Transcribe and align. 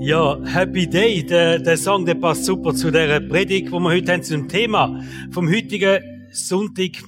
Ja, 0.00 0.38
Happy 0.44 0.88
Day, 0.88 1.26
der, 1.26 1.58
der 1.58 1.76
Song, 1.76 2.06
der 2.06 2.14
passt 2.14 2.44
super 2.44 2.72
zu 2.72 2.92
der 2.92 3.18
Predigt, 3.18 3.72
wo 3.72 3.80
wir 3.80 3.90
heute 3.90 4.12
haben, 4.12 4.22
zum 4.22 4.48
Thema 4.48 5.02
vom 5.32 5.48
heutigen 5.48 5.98
Sonntag. 6.30 7.02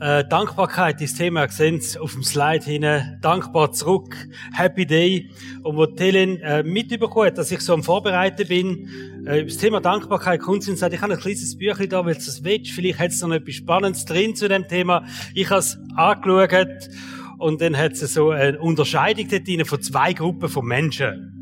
Äh, 0.00 0.24
Dankbarkeit 0.26 1.02
ist 1.02 1.18
Thema, 1.18 1.46
seht 1.48 1.98
auf 2.00 2.14
dem 2.14 2.22
Slide 2.22 2.64
hinten. 2.64 3.18
Dankbar 3.20 3.72
zurück, 3.72 4.16
Happy 4.54 4.86
Day. 4.86 5.30
Und 5.62 5.76
wo 5.76 5.86
Helen 5.98 6.40
äh, 6.40 6.62
mitbekommen 6.62 7.26
hat, 7.26 7.36
dass 7.36 7.52
ich 7.52 7.60
so 7.60 7.74
am 7.74 7.82
Vorbereiten 7.82 8.48
bin, 8.48 9.26
äh, 9.26 9.44
das 9.44 9.58
Thema 9.58 9.80
Dankbarkeit 9.80 10.40
kommt 10.40 10.66
und 10.66 10.78
sagt, 10.78 10.94
ich 10.94 11.02
habe 11.02 11.12
ein 11.12 11.20
kleines 11.20 11.58
Büchlein 11.58 11.90
da, 11.90 12.06
weil 12.06 12.16
es 12.16 12.42
willst. 12.42 12.70
Vielleicht 12.70 12.98
hat 12.98 13.10
es 13.10 13.20
noch 13.20 13.32
etwas 13.32 13.56
Spannendes 13.56 14.06
drin 14.06 14.34
zu 14.34 14.48
dem 14.48 14.66
Thema. 14.66 15.04
Ich 15.34 15.50
habe 15.50 15.60
es 15.60 15.78
angeschaut 15.94 16.88
und 17.36 17.60
dann 17.60 17.76
hat 17.76 17.92
es 17.92 18.14
so 18.14 18.30
eine 18.30 18.58
Unterscheidung 18.58 19.28
dort 19.28 19.46
drin 19.46 19.66
von 19.66 19.82
zwei 19.82 20.14
Gruppen 20.14 20.48
von 20.48 20.64
Menschen. 20.64 21.39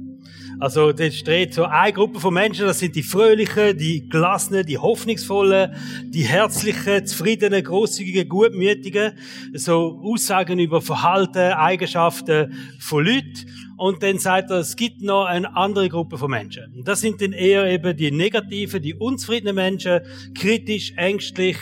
Also, 0.60 0.90
da 0.90 1.08
steht 1.08 1.54
so 1.54 1.64
eine 1.64 1.92
Gruppe 1.92 2.18
von 2.18 2.34
Menschen, 2.34 2.66
das 2.66 2.80
sind 2.80 2.96
die 2.96 3.04
Fröhlichen, 3.04 3.78
die 3.78 4.08
Gelassenen, 4.08 4.66
die 4.66 4.76
Hoffnungsvollen, 4.76 5.72
die 6.06 6.24
Herzlichen, 6.24 7.06
Zufriedenen, 7.06 7.62
Großzügigen, 7.62 8.28
Gutmütigen. 8.28 9.12
So 9.54 10.00
Aussagen 10.02 10.58
über 10.58 10.82
Verhalten, 10.82 11.52
Eigenschaften 11.52 12.52
von 12.80 13.04
Leuten. 13.04 13.46
Und 13.76 14.02
dann 14.02 14.18
sagt 14.18 14.50
er, 14.50 14.58
es 14.58 14.74
gibt 14.74 15.00
noch 15.00 15.26
eine 15.26 15.54
andere 15.54 15.88
Gruppe 15.88 16.18
von 16.18 16.32
Menschen. 16.32 16.74
Und 16.74 16.88
das 16.88 17.02
sind 17.02 17.22
dann 17.22 17.32
eher 17.32 17.64
eben 17.70 17.96
die 17.96 18.10
negativen, 18.10 18.82
die 18.82 18.94
unzufriedenen 18.94 19.54
Menschen, 19.54 20.00
kritisch, 20.34 20.92
ängstlich, 20.96 21.56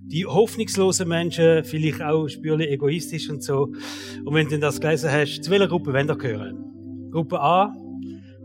die 0.00 0.24
hoffnungslosen 0.24 1.06
Menschen, 1.06 1.62
vielleicht 1.64 2.00
auch 2.00 2.26
spürlich 2.28 2.70
egoistisch 2.70 3.28
und 3.28 3.42
so. 3.42 3.74
Und 4.24 4.34
wenn 4.34 4.48
du 4.48 4.58
das 4.58 4.80
gelesen 4.80 5.12
hast, 5.12 5.44
zu 5.44 5.50
welcher 5.50 5.68
Gruppe 5.68 5.92
wollen 5.92 6.08
ihr 6.08 6.16
gehören? 6.16 7.10
Gruppe 7.12 7.38
A, 7.38 7.74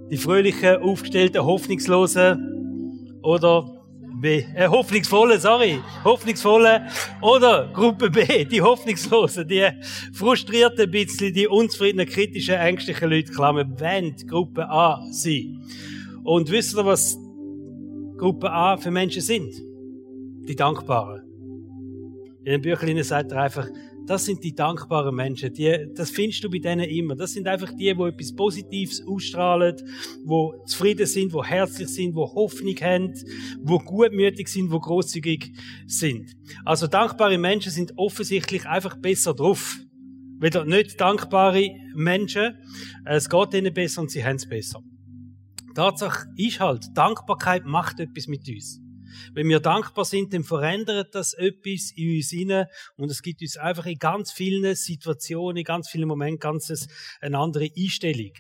die 0.09 0.17
fröhlichen, 0.17 0.77
aufgestellten, 0.77 1.43
hoffnungslosen 1.43 3.20
oder 3.21 3.75
B, 4.21 4.43
äh, 4.55 4.67
hoffnungsvolle, 4.67 5.39
sorry, 5.39 5.79
hoffnungsvolle 6.03 6.87
oder 7.21 7.70
Gruppe 7.73 8.09
B, 8.09 8.45
die 8.45 8.62
hoffnungslosen, 8.62 9.47
die 9.47 9.67
frustrierten, 10.13 10.89
bisschen, 10.89 11.34
die 11.34 11.47
unzufriedenen, 11.47 12.07
kritischen, 12.07 12.55
ängstlichen 12.55 13.09
Leute, 13.09 13.31
Klammer, 13.31 13.65
wenn 13.77 14.15
Gruppe 14.27 14.70
A 14.70 15.01
sein. 15.12 15.62
Und 16.23 16.49
wisst 16.49 16.77
ihr, 16.77 16.85
was 16.85 17.17
Gruppe 18.17 18.51
A 18.51 18.77
für 18.77 18.91
Menschen 18.91 19.21
sind? 19.21 19.53
Die 20.47 20.55
Dankbaren. 20.55 21.23
In 22.45 22.51
den 22.51 22.62
Büchlein 22.62 23.03
sagt 23.03 23.31
er 23.31 23.41
einfach, 23.41 23.67
das 24.05 24.25
sind 24.25 24.43
die 24.43 24.53
dankbaren 24.53 25.15
Menschen. 25.15 25.53
Die, 25.53 25.87
das 25.95 26.09
findest 26.11 26.43
du 26.43 26.49
bei 26.49 26.59
denen 26.59 26.85
immer. 26.89 27.15
Das 27.15 27.34
sind 27.34 27.48
einfach 27.48 27.71
die, 27.71 27.93
die 27.93 28.01
etwas 28.01 28.35
Positives 28.35 29.05
ausstrahlen, 29.05 29.75
wo 30.23 30.53
zufrieden 30.65 31.05
sind, 31.05 31.34
wo 31.34 31.43
herzlich 31.43 31.89
sind, 31.89 32.15
wo 32.15 32.34
Hoffnung 32.34 32.75
haben, 32.75 33.13
wo 33.62 33.79
gutmütig 33.79 34.47
sind, 34.47 34.71
wo 34.71 34.79
großzügig 34.79 35.51
sind. 35.87 36.35
Also 36.63 36.87
dankbare 36.87 37.37
Menschen 37.37 37.71
sind 37.71 37.93
offensichtlich 37.97 38.65
einfach 38.65 38.95
besser 38.97 39.34
drauf. 39.34 39.77
Wieder 40.40 40.65
nicht 40.65 40.99
dankbare 40.99 41.71
Menschen. 41.95 42.57
Es 43.05 43.29
geht 43.29 43.53
ihnen 43.53 43.73
besser 43.73 44.01
und 44.01 44.12
sie 44.12 44.23
haben 44.23 44.35
es 44.35 44.47
besser. 44.47 44.81
Tatsache 45.73 46.27
ist 46.37 46.59
halt, 46.59 46.85
Dankbarkeit 46.93 47.65
macht 47.65 47.99
etwas 47.99 48.27
mit 48.27 48.47
uns. 48.47 48.84
Wenn 49.34 49.49
wir 49.49 49.60
dankbar 49.60 50.05
sind, 50.05 50.34
dann 50.34 50.44
verändert 50.44 51.13
das 51.13 51.34
etwas 51.34 51.91
in 51.96 52.16
uns 52.16 52.30
hinein 52.30 52.68
und 52.96 53.12
es 53.12 53.21
gibt 53.21 53.41
uns 53.41 53.58
einfach 53.58 53.85
in 53.85 53.98
ganz 53.98 54.32
vielen 54.32 54.76
Situationen, 54.76 55.58
in 55.58 55.63
ganz 55.63 55.90
vielen 55.90 56.08
Momenten 56.08 56.40
ganz 56.40 56.88
eine 57.21 57.38
andere 57.38 57.70
Einstellung. 57.77 58.32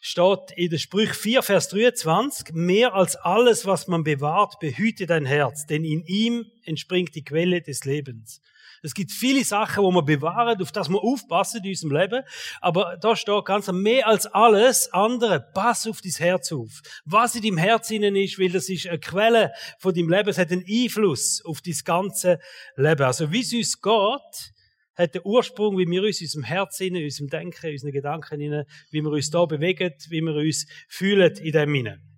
Steht 0.00 0.50
in 0.56 0.70
der 0.70 0.78
Sprüch 0.78 1.12
4, 1.14 1.42
Vers 1.42 1.68
23, 1.68 2.54
mehr 2.54 2.94
als 2.94 3.16
alles, 3.16 3.66
was 3.66 3.88
man 3.88 4.04
bewahrt, 4.04 4.58
behüte 4.60 5.06
dein 5.06 5.26
Herz, 5.26 5.66
denn 5.66 5.84
in 5.84 6.04
ihm 6.04 6.46
entspringt 6.64 7.14
die 7.14 7.24
Quelle 7.24 7.62
des 7.62 7.84
Lebens. 7.84 8.40
Es 8.82 8.94
gibt 8.94 9.12
viele 9.12 9.44
Sachen, 9.44 9.84
wo 9.84 9.92
wir 9.92 10.02
bewahren, 10.02 10.60
auf 10.60 10.72
das 10.72 10.88
wir 10.88 11.00
aufpassen 11.00 11.62
in 11.62 11.70
unserem 11.70 11.96
Leben. 11.96 12.24
Aber 12.60 12.98
da 13.00 13.14
steht 13.14 13.44
ganz 13.44 13.70
mehr 13.70 14.08
als 14.08 14.26
alles 14.26 14.92
andere. 14.92 15.40
Pass 15.54 15.86
auf 15.86 16.00
dein 16.00 16.12
Herz 16.12 16.50
auf. 16.52 16.82
Was 17.04 17.36
in 17.36 17.42
deinem 17.42 17.58
Herz 17.58 17.90
innen 17.90 18.16
ist, 18.16 18.40
weil 18.40 18.50
das 18.50 18.68
ist 18.68 18.88
eine 18.88 18.98
Quelle 18.98 19.52
von 19.78 19.94
deinem 19.94 20.10
Leben. 20.10 20.28
Es 20.28 20.38
hat 20.38 20.50
einen 20.50 20.64
Einfluss 20.68 21.42
auf 21.44 21.60
dein 21.60 21.76
ganze 21.84 22.40
Leben. 22.76 23.02
Also 23.02 23.30
wie 23.30 23.40
es 23.40 23.52
uns 23.52 23.80
geht, 23.80 24.52
hat 24.94 25.14
den 25.14 25.22
Ursprung, 25.24 25.78
wie 25.78 25.86
wir 25.86 26.02
uns 26.02 26.20
in 26.20 26.26
unserem 26.26 26.44
Herzen, 26.44 26.96
in 26.96 27.04
unserem 27.04 27.28
Denken, 27.28 27.66
in 27.66 27.72
unseren 27.72 27.92
Gedanken, 27.92 28.64
wie 28.90 29.00
wir 29.00 29.10
uns 29.10 29.30
da 29.30 29.44
bewegen, 29.44 29.94
wie 30.08 30.20
wir 30.20 30.34
uns 30.34 30.66
fühlen 30.88 31.32
in 31.36 31.52
dem 31.52 31.74
hinein. 31.74 32.11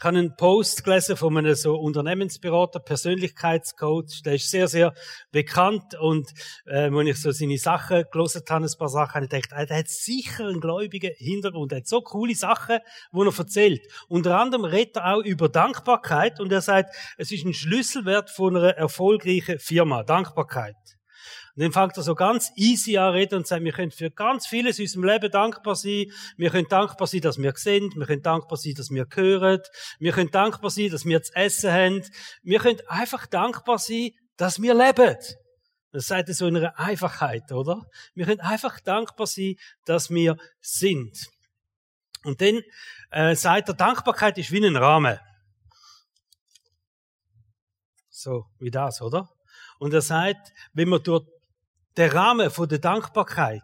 Ich 0.00 0.04
habe 0.04 0.16
einen 0.16 0.36
Post 0.36 0.84
gelesen 0.84 1.16
von 1.16 1.36
einem 1.36 1.56
so 1.56 1.74
Unternehmensberater, 1.74 2.78
Persönlichkeitscoach, 2.78 4.22
der 4.24 4.36
ist 4.36 4.48
sehr, 4.48 4.68
sehr 4.68 4.94
bekannt 5.32 5.96
und 5.98 6.30
äh, 6.66 6.88
wenn 6.92 7.08
ich 7.08 7.20
so 7.20 7.32
seine 7.32 7.58
Sachen 7.58 8.04
gelesen 8.12 8.42
habe, 8.48 8.64
ein 8.64 8.78
paar 8.78 8.88
Sachen, 8.90 9.14
habe 9.14 9.24
ich 9.24 9.30
gedacht, 9.30 9.60
äh, 9.60 9.66
der 9.66 9.78
hat 9.78 9.88
sicher 9.88 10.46
einen 10.46 10.60
gläubigen 10.60 11.10
Hintergrund, 11.16 11.72
er 11.72 11.78
hat 11.78 11.88
so 11.88 12.00
coole 12.00 12.36
Sachen, 12.36 12.78
wo 13.10 13.24
er 13.24 13.36
erzählt. 13.36 13.80
Unter 14.06 14.38
anderem 14.38 14.66
redet 14.66 14.98
er 14.98 15.16
auch 15.16 15.24
über 15.24 15.48
Dankbarkeit 15.48 16.38
und 16.38 16.52
er 16.52 16.60
sagt, 16.60 16.94
es 17.16 17.32
ist 17.32 17.44
ein 17.44 17.52
Schlüsselwert 17.52 18.30
von 18.30 18.56
einer 18.56 18.76
erfolgreichen 18.76 19.58
Firma, 19.58 20.04
Dankbarkeit. 20.04 20.76
Und 21.58 21.64
dann 21.64 21.72
fängt 21.72 21.96
er 21.96 22.04
so 22.04 22.14
ganz 22.14 22.52
easy 22.54 22.98
an 22.98 23.14
reden 23.14 23.34
und 23.34 23.46
sagt, 23.48 23.64
wir 23.64 23.72
können 23.72 23.90
für 23.90 24.12
ganz 24.12 24.46
vieles 24.46 24.78
in 24.78 24.84
unserem 24.84 25.02
Leben 25.02 25.28
dankbar 25.28 25.74
sein. 25.74 26.06
Wir 26.36 26.50
können 26.50 26.68
dankbar 26.68 27.08
sein, 27.08 27.20
dass 27.20 27.36
wir 27.36 27.52
sind. 27.56 27.96
Wir 27.96 28.06
können 28.06 28.22
dankbar 28.22 28.56
sein, 28.56 28.74
dass 28.76 28.90
wir 28.90 29.08
hören. 29.12 29.60
Wir 29.98 30.12
können 30.12 30.30
dankbar 30.30 30.70
sein, 30.70 30.90
dass 30.90 31.04
wir 31.04 31.20
zu 31.20 31.34
essen 31.34 31.72
haben. 31.72 32.04
Wir 32.44 32.60
können 32.60 32.78
einfach 32.86 33.26
dankbar 33.26 33.80
sein, 33.80 34.10
dass 34.36 34.62
wir 34.62 34.72
leben. 34.72 35.16
Das 35.90 36.06
sagt 36.06 36.28
er 36.28 36.34
so 36.36 36.46
in 36.46 36.58
einer 36.58 36.78
Einfachheit, 36.78 37.50
oder? 37.50 37.82
Wir 38.14 38.26
können 38.26 38.38
einfach 38.38 38.78
dankbar 38.78 39.26
sein, 39.26 39.56
dass 39.84 40.10
wir 40.10 40.36
sind. 40.60 41.26
Und 42.22 42.40
dann 42.40 42.62
äh, 43.10 43.34
sagt 43.34 43.68
er, 43.68 43.74
Dankbarkeit 43.74 44.38
ist 44.38 44.52
wie 44.52 44.64
ein 44.64 44.76
Rahmen. 44.76 45.18
So, 48.10 48.44
wie 48.60 48.70
das, 48.70 49.02
oder? 49.02 49.28
Und 49.80 49.92
er 49.92 50.02
sagt, 50.02 50.52
wenn 50.72 50.88
wir 50.90 51.00
durch 51.00 51.26
den 51.96 52.10
Rahmen 52.10 52.50
von 52.50 52.68
der 52.68 52.78
Dankbarkeit 52.78 53.62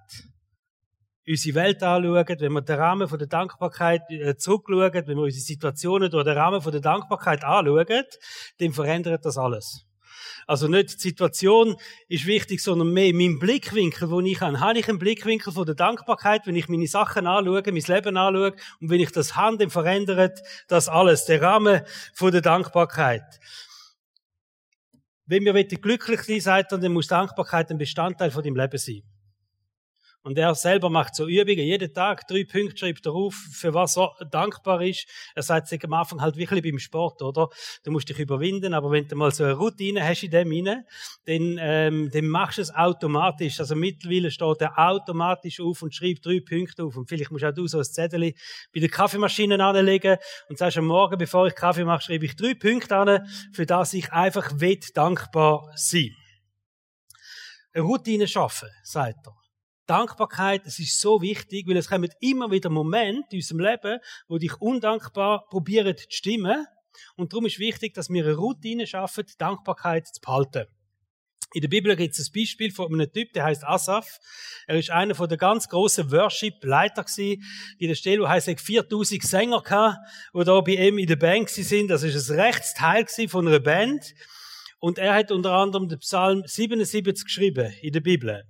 unsere 1.26 1.54
Welt 1.54 1.82
anschauen, 1.82 2.26
wenn 2.38 2.52
wir 2.52 2.62
den 2.62 2.76
Rahmen 2.78 3.08
von 3.08 3.18
der 3.18 3.28
Dankbarkeit 3.28 4.02
äh, 4.10 4.36
zurückschauen, 4.36 4.92
wenn 4.92 5.16
wir 5.16 5.22
unsere 5.24 5.42
Situationen 5.42 6.10
durch 6.10 6.24
den 6.24 6.36
Rahmen 6.36 6.60
von 6.60 6.72
der 6.72 6.80
Dankbarkeit 6.80 7.44
anschauen, 7.44 8.04
dann 8.58 8.72
verändert 8.72 9.24
das 9.24 9.38
alles. 9.38 9.86
Also 10.46 10.68
nicht 10.68 10.94
die 10.94 11.00
Situation 11.00 11.76
ist 12.08 12.26
wichtig, 12.26 12.62
sondern 12.62 12.92
mehr 12.92 13.14
mein 13.14 13.38
Blickwinkel, 13.38 14.10
wo 14.10 14.20
ich 14.20 14.40
habe. 14.40 14.60
Habe 14.60 14.78
ich 14.78 14.88
einen 14.88 14.98
Blickwinkel 14.98 15.52
von 15.52 15.64
der 15.64 15.74
Dankbarkeit, 15.74 16.46
wenn 16.46 16.56
ich 16.56 16.68
meine 16.68 16.86
Sachen 16.86 17.26
anschaue, 17.26 17.62
mein 17.66 17.74
Leben 17.76 18.16
anschaue 18.16 18.52
und 18.80 18.90
wenn 18.90 19.00
ich 19.00 19.10
das 19.10 19.36
habe, 19.36 19.56
dann 19.56 19.70
verändert 19.70 20.40
das 20.68 20.88
alles. 20.88 21.24
Der 21.24 21.40
Rahmen 21.40 21.80
von 22.12 22.30
der 22.30 22.42
Dankbarkeit. 22.42 23.40
Wenn 25.26 25.44
wir 25.44 25.54
glücklich 25.80 26.20
sein 26.20 26.40
er, 26.40 26.70
dann 26.70 26.92
muss 26.92 27.06
Dankbarkeit 27.06 27.70
ein 27.70 27.78
Bestandteil 27.78 28.30
von 28.30 28.42
dem 28.42 28.56
Leben 28.56 28.78
sein. 28.78 29.02
Und 30.24 30.38
er 30.38 30.54
selber 30.54 30.88
macht 30.88 31.14
so 31.14 31.28
Übungen. 31.28 31.66
Jeden 31.66 31.92
Tag 31.92 32.26
drei 32.26 32.44
Punkte 32.44 32.78
schreibt 32.78 33.04
er 33.04 33.12
auf, 33.12 33.34
für 33.34 33.74
was 33.74 33.98
er 33.98 34.10
dankbar 34.30 34.80
ist. 34.80 35.06
Er 35.34 35.42
sagt 35.42 35.68
sich 35.68 35.84
am 35.84 35.92
Anfang 35.92 36.22
halt 36.22 36.36
wirklich 36.36 36.62
beim 36.62 36.78
Sport, 36.78 37.20
oder? 37.20 37.50
Du 37.84 37.90
musst 37.90 38.08
dich 38.08 38.18
überwinden, 38.18 38.72
aber 38.72 38.90
wenn 38.90 39.06
du 39.06 39.16
mal 39.16 39.30
so 39.32 39.44
eine 39.44 39.52
Routine 39.52 40.02
hast 40.02 40.22
in 40.22 40.30
dem 40.30 40.50
inne, 40.50 40.86
dann, 41.26 41.58
ähm, 41.60 42.10
dann 42.10 42.26
machst 42.26 42.56
du 42.56 42.62
es 42.62 42.74
automatisch. 42.74 43.60
Also 43.60 43.76
mittlerweile 43.76 44.30
steht 44.30 44.62
er 44.62 44.78
automatisch 44.78 45.60
auf 45.60 45.82
und 45.82 45.94
schreibt 45.94 46.24
drei 46.24 46.40
Punkte 46.40 46.84
auf. 46.84 46.96
Und 46.96 47.06
vielleicht 47.06 47.30
musst 47.30 47.44
auch 47.44 47.52
du 47.52 47.66
so 47.66 47.76
ein 47.76 47.84
Zettel 47.84 48.32
bei 48.72 48.80
der 48.80 48.88
Kaffeemaschine 48.88 49.62
anlegen 49.62 50.16
und 50.48 50.56
sagst 50.56 50.78
am 50.78 50.86
Morgen, 50.86 51.18
bevor 51.18 51.46
ich 51.48 51.54
Kaffee 51.54 51.84
mache, 51.84 52.00
schreibe 52.00 52.24
ich 52.24 52.34
drei 52.34 52.54
Punkte 52.54 52.96
an, 52.96 53.28
für 53.52 53.66
das 53.66 53.92
ich 53.92 54.10
einfach 54.10 54.58
will 54.58 54.80
dankbar 54.94 55.70
sein. 55.74 56.16
Eine 57.74 57.84
Routine 57.84 58.26
schaffen, 58.26 58.70
sagt 58.84 59.26
er. 59.26 59.43
Dankbarkeit, 59.86 60.62
es 60.66 60.78
ist 60.78 61.00
so 61.00 61.20
wichtig, 61.20 61.66
weil 61.68 61.76
es 61.76 61.88
kommen 61.88 62.10
immer 62.20 62.50
wieder 62.50 62.70
Momente 62.70 63.28
in 63.32 63.38
unserem 63.38 63.60
Leben, 63.60 64.00
wo 64.28 64.38
dich 64.38 64.60
undankbar 64.60 65.46
probieren 65.48 65.96
zu 65.96 66.06
stimmen. 66.08 66.66
Und 67.16 67.32
darum 67.32 67.46
ist 67.46 67.58
wichtig, 67.58 67.94
dass 67.94 68.08
wir 68.08 68.24
eine 68.24 68.34
Routine 68.34 68.86
schaffen, 68.86 69.26
Dankbarkeit 69.38 70.06
zu 70.06 70.20
behalten. 70.20 70.66
In 71.54 71.60
der 71.60 71.68
Bibel 71.68 71.94
gibt 71.94 72.18
es 72.18 72.28
ein 72.28 72.32
Beispiel 72.34 72.72
von 72.72 72.92
einem 72.92 73.12
Typ, 73.12 73.32
der 73.32 73.44
heißt 73.44 73.64
Asaf. 73.64 74.18
Er 74.66 74.76
ist 74.76 74.90
einer 74.90 75.14
von 75.14 75.28
der 75.28 75.38
ganz 75.38 75.68
großen 75.68 76.10
Worship-Leiter. 76.10 77.04
In 77.16 77.88
der 77.88 77.94
Stelle, 77.94 78.22
wo 78.22 78.28
heißt 78.28 78.48
er 78.48 78.58
4000 78.58 79.22
Sänger 79.22 79.62
gehabt, 79.62 79.98
die 80.34 80.44
da 80.44 80.60
bei 80.60 80.72
ihm 80.72 80.98
in 80.98 81.06
der 81.06 81.14
Band 81.14 81.48
sind. 81.50 81.88
Das 81.88 82.02
ist 82.02 82.28
ein 82.28 82.40
Rechtsteil 82.40 83.06
von 83.28 83.46
einer 83.46 83.60
Band. 83.60 84.14
Und 84.80 84.98
er 84.98 85.14
hat 85.14 85.30
unter 85.30 85.52
anderem 85.52 85.88
den 85.88 86.00
Psalm 86.00 86.42
77 86.44 87.24
geschrieben 87.24 87.72
in 87.82 87.92
der 87.92 88.00
Bibel. 88.00 88.44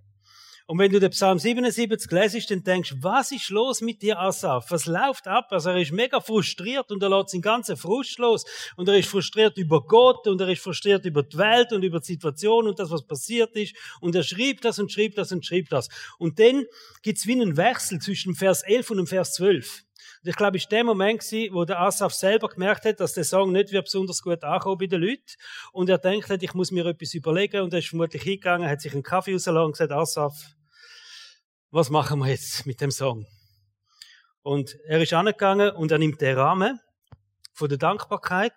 Und 0.66 0.78
wenn 0.78 0.90
du 0.90 0.98
den 0.98 1.10
Psalm 1.10 1.38
77 1.38 2.10
lesest, 2.10 2.50
dann 2.50 2.62
denkst 2.62 2.94
was 3.00 3.32
ist 3.32 3.50
los 3.50 3.82
mit 3.82 4.00
dir, 4.00 4.18
Asaf? 4.18 4.70
Was 4.70 4.86
läuft 4.86 5.26
ab? 5.26 5.48
Also 5.50 5.68
er 5.70 5.76
ist 5.76 5.92
mega 5.92 6.20
frustriert 6.20 6.90
und 6.90 7.02
er 7.02 7.10
lässt 7.10 7.30
seinen 7.30 7.42
ganzen 7.42 7.76
Frust 7.76 8.18
los. 8.18 8.46
Und 8.76 8.88
er 8.88 8.96
ist 8.96 9.10
frustriert 9.10 9.58
über 9.58 9.82
Gott 9.82 10.26
und 10.26 10.40
er 10.40 10.48
ist 10.48 10.62
frustriert 10.62 11.04
über 11.04 11.22
die 11.22 11.36
Welt 11.36 11.72
und 11.72 11.82
über 11.82 12.00
die 12.00 12.06
Situation 12.06 12.66
und 12.66 12.78
das, 12.78 12.90
was 12.90 13.06
passiert 13.06 13.54
ist. 13.56 13.76
Und 14.00 14.14
er 14.14 14.22
schrieb 14.22 14.62
das 14.62 14.78
und 14.78 14.90
schrieb 14.90 15.14
das 15.16 15.32
und 15.32 15.44
schrieb 15.44 15.68
das. 15.68 15.90
Und 16.18 16.38
dann 16.38 16.64
gibt's 17.02 17.26
wie 17.26 17.32
einen 17.32 17.58
Wechsel 17.58 17.98
zwischen 17.98 18.34
Vers 18.34 18.62
11 18.62 18.90
und 18.90 19.06
Vers 19.06 19.34
12. 19.34 19.84
Und 20.24 20.30
ich 20.30 20.36
glaube, 20.36 20.56
es 20.56 20.64
war 20.64 20.70
der 20.70 20.84
Moment, 20.84 21.22
wo 21.52 21.66
der 21.66 21.80
Asaf 21.80 22.14
selber 22.14 22.48
gemerkt 22.48 22.86
hat, 22.86 22.98
dass 22.98 23.12
der 23.12 23.24
Song 23.24 23.52
nicht 23.52 23.70
besonders 23.70 24.22
gut 24.22 24.42
ankommt 24.42 24.78
bei 24.78 24.86
den 24.86 25.02
Leuten. 25.02 25.34
Und 25.70 25.90
er 25.90 25.98
denkt 25.98 26.30
ich 26.42 26.54
muss 26.54 26.70
mir 26.70 26.86
etwas 26.86 27.12
überlegen. 27.12 27.60
Und 27.60 27.74
er 27.74 27.80
ist 27.80 27.88
vermutlich 27.88 28.22
hingegangen, 28.22 28.66
hat 28.66 28.80
sich 28.80 28.94
einen 28.94 29.02
Kaffee 29.02 29.34
rausgelassen 29.34 29.66
und 29.66 29.72
gesagt, 29.72 29.92
Asaf, 29.92 30.34
was 31.70 31.90
machen 31.90 32.20
wir 32.20 32.28
jetzt 32.28 32.64
mit 32.64 32.80
dem 32.80 32.90
Song? 32.90 33.26
Und 34.40 34.78
er 34.86 35.02
ist 35.02 35.12
angegangen 35.12 35.70
und 35.72 35.92
er 35.92 35.98
nimmt 35.98 36.22
den 36.22 36.38
Rahmen 36.38 36.80
von 37.52 37.68
der 37.68 37.76
Dankbarkeit 37.76 38.54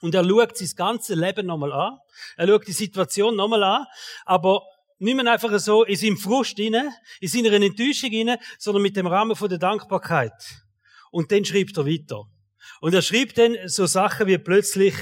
und 0.00 0.14
er 0.14 0.24
schaut 0.24 0.56
sein 0.56 0.70
ganzes 0.76 1.16
Leben 1.16 1.46
nochmal 1.46 1.72
an. 1.72 1.98
Er 2.36 2.46
schaut 2.46 2.68
die 2.68 2.72
Situation 2.72 3.34
nochmal 3.34 3.64
an, 3.64 3.86
aber 4.24 4.62
nicht 5.00 5.16
mehr 5.16 5.32
einfach 5.32 5.58
so 5.58 5.84
in 5.84 5.96
seinem 5.96 6.18
Frust 6.18 6.58
rein, 6.58 6.92
in 7.20 7.28
seiner 7.28 7.52
Enttäuschung 7.52 8.10
rein, 8.12 8.38
sondern 8.58 8.82
mit 8.82 8.96
dem 8.96 9.06
Rahmen 9.06 9.34
von 9.34 9.48
der 9.48 9.58
Dankbarkeit. 9.58 10.32
Und 11.10 11.32
dann 11.32 11.44
schreibt 11.44 11.76
er 11.76 11.86
weiter. 11.86 12.24
Und 12.80 12.94
er 12.94 13.02
schreibt 13.02 13.38
dann 13.38 13.56
so 13.66 13.86
Sachen 13.86 14.26
wie 14.26 14.38
plötzlich, 14.38 14.94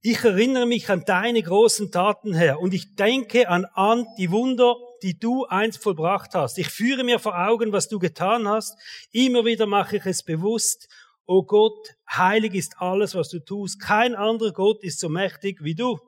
ich 0.00 0.22
erinnere 0.22 0.66
mich 0.66 0.90
an 0.90 1.04
deine 1.06 1.42
großen 1.42 1.90
Taten, 1.90 2.34
Herr, 2.34 2.60
und 2.60 2.74
ich 2.74 2.94
denke 2.94 3.48
an, 3.48 3.64
an 3.72 4.06
die 4.18 4.30
Wunder, 4.30 4.76
die 5.02 5.18
du 5.18 5.46
einst 5.46 5.82
vollbracht 5.82 6.34
hast. 6.34 6.58
Ich 6.58 6.68
führe 6.68 7.04
mir 7.04 7.18
vor 7.18 7.38
Augen, 7.38 7.72
was 7.72 7.88
du 7.88 7.98
getan 7.98 8.46
hast. 8.46 8.78
Immer 9.12 9.44
wieder 9.44 9.66
mache 9.66 9.96
ich 9.96 10.06
es 10.06 10.22
bewusst. 10.22 10.88
O 11.26 11.42
Gott, 11.42 11.94
heilig 12.10 12.54
ist 12.54 12.76
alles, 12.78 13.14
was 13.14 13.30
du 13.30 13.38
tust. 13.38 13.80
Kein 13.80 14.14
anderer 14.14 14.52
Gott 14.52 14.84
ist 14.84 15.00
so 15.00 15.08
mächtig 15.08 15.64
wie 15.64 15.74
du. 15.74 15.98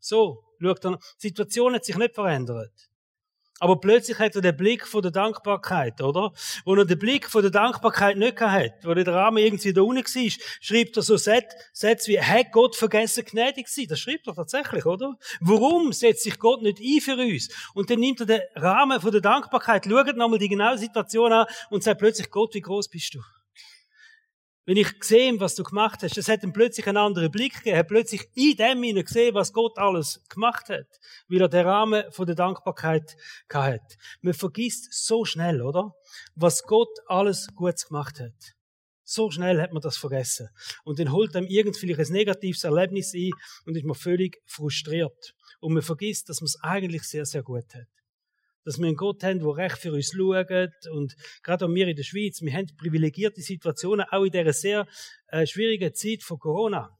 So, 0.00 0.42
schaut 0.60 0.84
er, 0.84 0.98
die 1.22 1.28
Situation 1.28 1.74
hat 1.74 1.84
sich 1.84 1.96
nicht 1.96 2.14
verändert. 2.14 2.72
Aber 3.60 3.80
plötzlich 3.80 4.18
hat 4.18 4.36
er 4.36 4.40
den 4.40 4.56
Blick 4.56 4.86
von 4.86 5.02
der 5.02 5.10
Dankbarkeit, 5.10 6.00
oder? 6.00 6.32
Wo 6.64 6.76
er 6.76 6.84
den 6.84 6.98
Blick 6.98 7.28
von 7.28 7.42
der 7.42 7.50
Dankbarkeit 7.50 8.16
nicht 8.16 8.40
hat, 8.40 8.84
wo 8.84 8.94
der 8.94 9.06
Rahmen 9.08 9.38
irgendwie 9.38 9.72
da 9.72 9.82
unten 9.82 10.04
war, 10.04 10.32
schreibt 10.60 10.96
er 10.96 11.02
so 11.02 11.16
Sätze 11.16 12.06
wie, 12.06 12.20
hat 12.20 12.52
Gott 12.52 12.76
vergessen 12.76 13.24
gnädig 13.24 13.68
sein? 13.68 13.86
Das 13.88 13.98
schreibt 13.98 14.28
er 14.28 14.34
tatsächlich, 14.34 14.86
oder? 14.86 15.16
Warum 15.40 15.92
setzt 15.92 16.22
sich 16.22 16.38
Gott 16.38 16.62
nicht 16.62 16.78
ein 16.78 17.00
für 17.00 17.16
uns? 17.16 17.48
Und 17.74 17.90
dann 17.90 17.98
nimmt 17.98 18.20
er 18.20 18.26
den 18.26 18.40
Rahmen 18.54 19.00
von 19.00 19.10
der 19.10 19.20
Dankbarkeit, 19.20 19.86
schaut 19.86 20.16
nochmal 20.16 20.38
die 20.38 20.48
genaue 20.48 20.78
Situation 20.78 21.32
an 21.32 21.46
und 21.70 21.82
sagt 21.82 21.98
plötzlich, 21.98 22.30
Gott, 22.30 22.54
wie 22.54 22.60
groß 22.60 22.88
bist 22.88 23.14
du? 23.14 23.20
Wenn 24.68 24.76
ich 24.76 25.00
gesehen, 25.00 25.40
was 25.40 25.54
du 25.54 25.62
gemacht 25.62 26.02
hast, 26.02 26.18
das 26.18 26.28
hat 26.28 26.42
ihm 26.42 26.52
plötzlich 26.52 26.86
einen 26.86 26.98
anderen 26.98 27.30
Blick 27.30 27.54
gegeben. 27.54 27.72
Er 27.72 27.78
hat 27.78 27.88
plötzlich 27.88 28.28
in 28.34 28.54
dem 28.54 28.82
hinein 28.82 29.02
gesehen, 29.02 29.34
was 29.34 29.54
Gott 29.54 29.78
alles 29.78 30.22
gemacht 30.28 30.68
hat, 30.68 30.86
weil 31.26 31.40
er 31.40 31.48
den 31.48 31.66
Rahmen 31.66 32.04
von 32.12 32.26
der 32.26 32.34
Dankbarkeit 32.34 33.16
hat. 33.50 33.96
Man 34.20 34.34
vergisst 34.34 34.92
so 34.92 35.24
schnell, 35.24 35.62
oder? 35.62 35.94
Was 36.34 36.64
Gott 36.64 36.94
alles 37.06 37.48
Gutes 37.54 37.86
gemacht 37.86 38.20
hat. 38.20 38.34
So 39.04 39.30
schnell 39.30 39.58
hat 39.58 39.72
man 39.72 39.80
das 39.80 39.96
vergessen. 39.96 40.50
Und 40.84 40.98
dann 40.98 41.12
holt 41.12 41.34
einem 41.34 41.46
irgend 41.46 41.78
vielleicht 41.78 42.00
ein 42.00 42.12
negatives 42.12 42.62
Erlebnis 42.62 43.14
ein 43.14 43.30
und 43.64 43.74
ist 43.74 43.86
man 43.86 43.94
völlig 43.94 44.36
frustriert. 44.44 45.32
Und 45.60 45.72
man 45.72 45.82
vergisst, 45.82 46.28
dass 46.28 46.42
man 46.42 46.46
es 46.46 46.60
eigentlich 46.60 47.04
sehr, 47.04 47.24
sehr 47.24 47.42
gut 47.42 47.74
hat 47.74 47.88
dass 48.68 48.78
wir 48.78 48.86
einen 48.86 48.96
Gott 48.96 49.24
haben, 49.24 49.38
der 49.38 49.56
recht 49.56 49.78
für 49.78 49.92
uns 49.92 50.12
schaut. 50.12 50.86
Und 50.92 51.16
gerade 51.42 51.64
auch 51.64 51.70
wir 51.70 51.88
in 51.88 51.96
der 51.96 52.02
Schweiz, 52.02 52.42
wir 52.42 52.52
haben 52.52 52.66
privilegierte 52.76 53.40
Situationen, 53.40 54.04
auch 54.10 54.24
in 54.24 54.30
dieser 54.30 54.52
sehr 54.52 54.86
äh, 55.28 55.46
schwierigen 55.46 55.94
Zeit 55.94 56.22
von 56.22 56.38
Corona. 56.38 56.90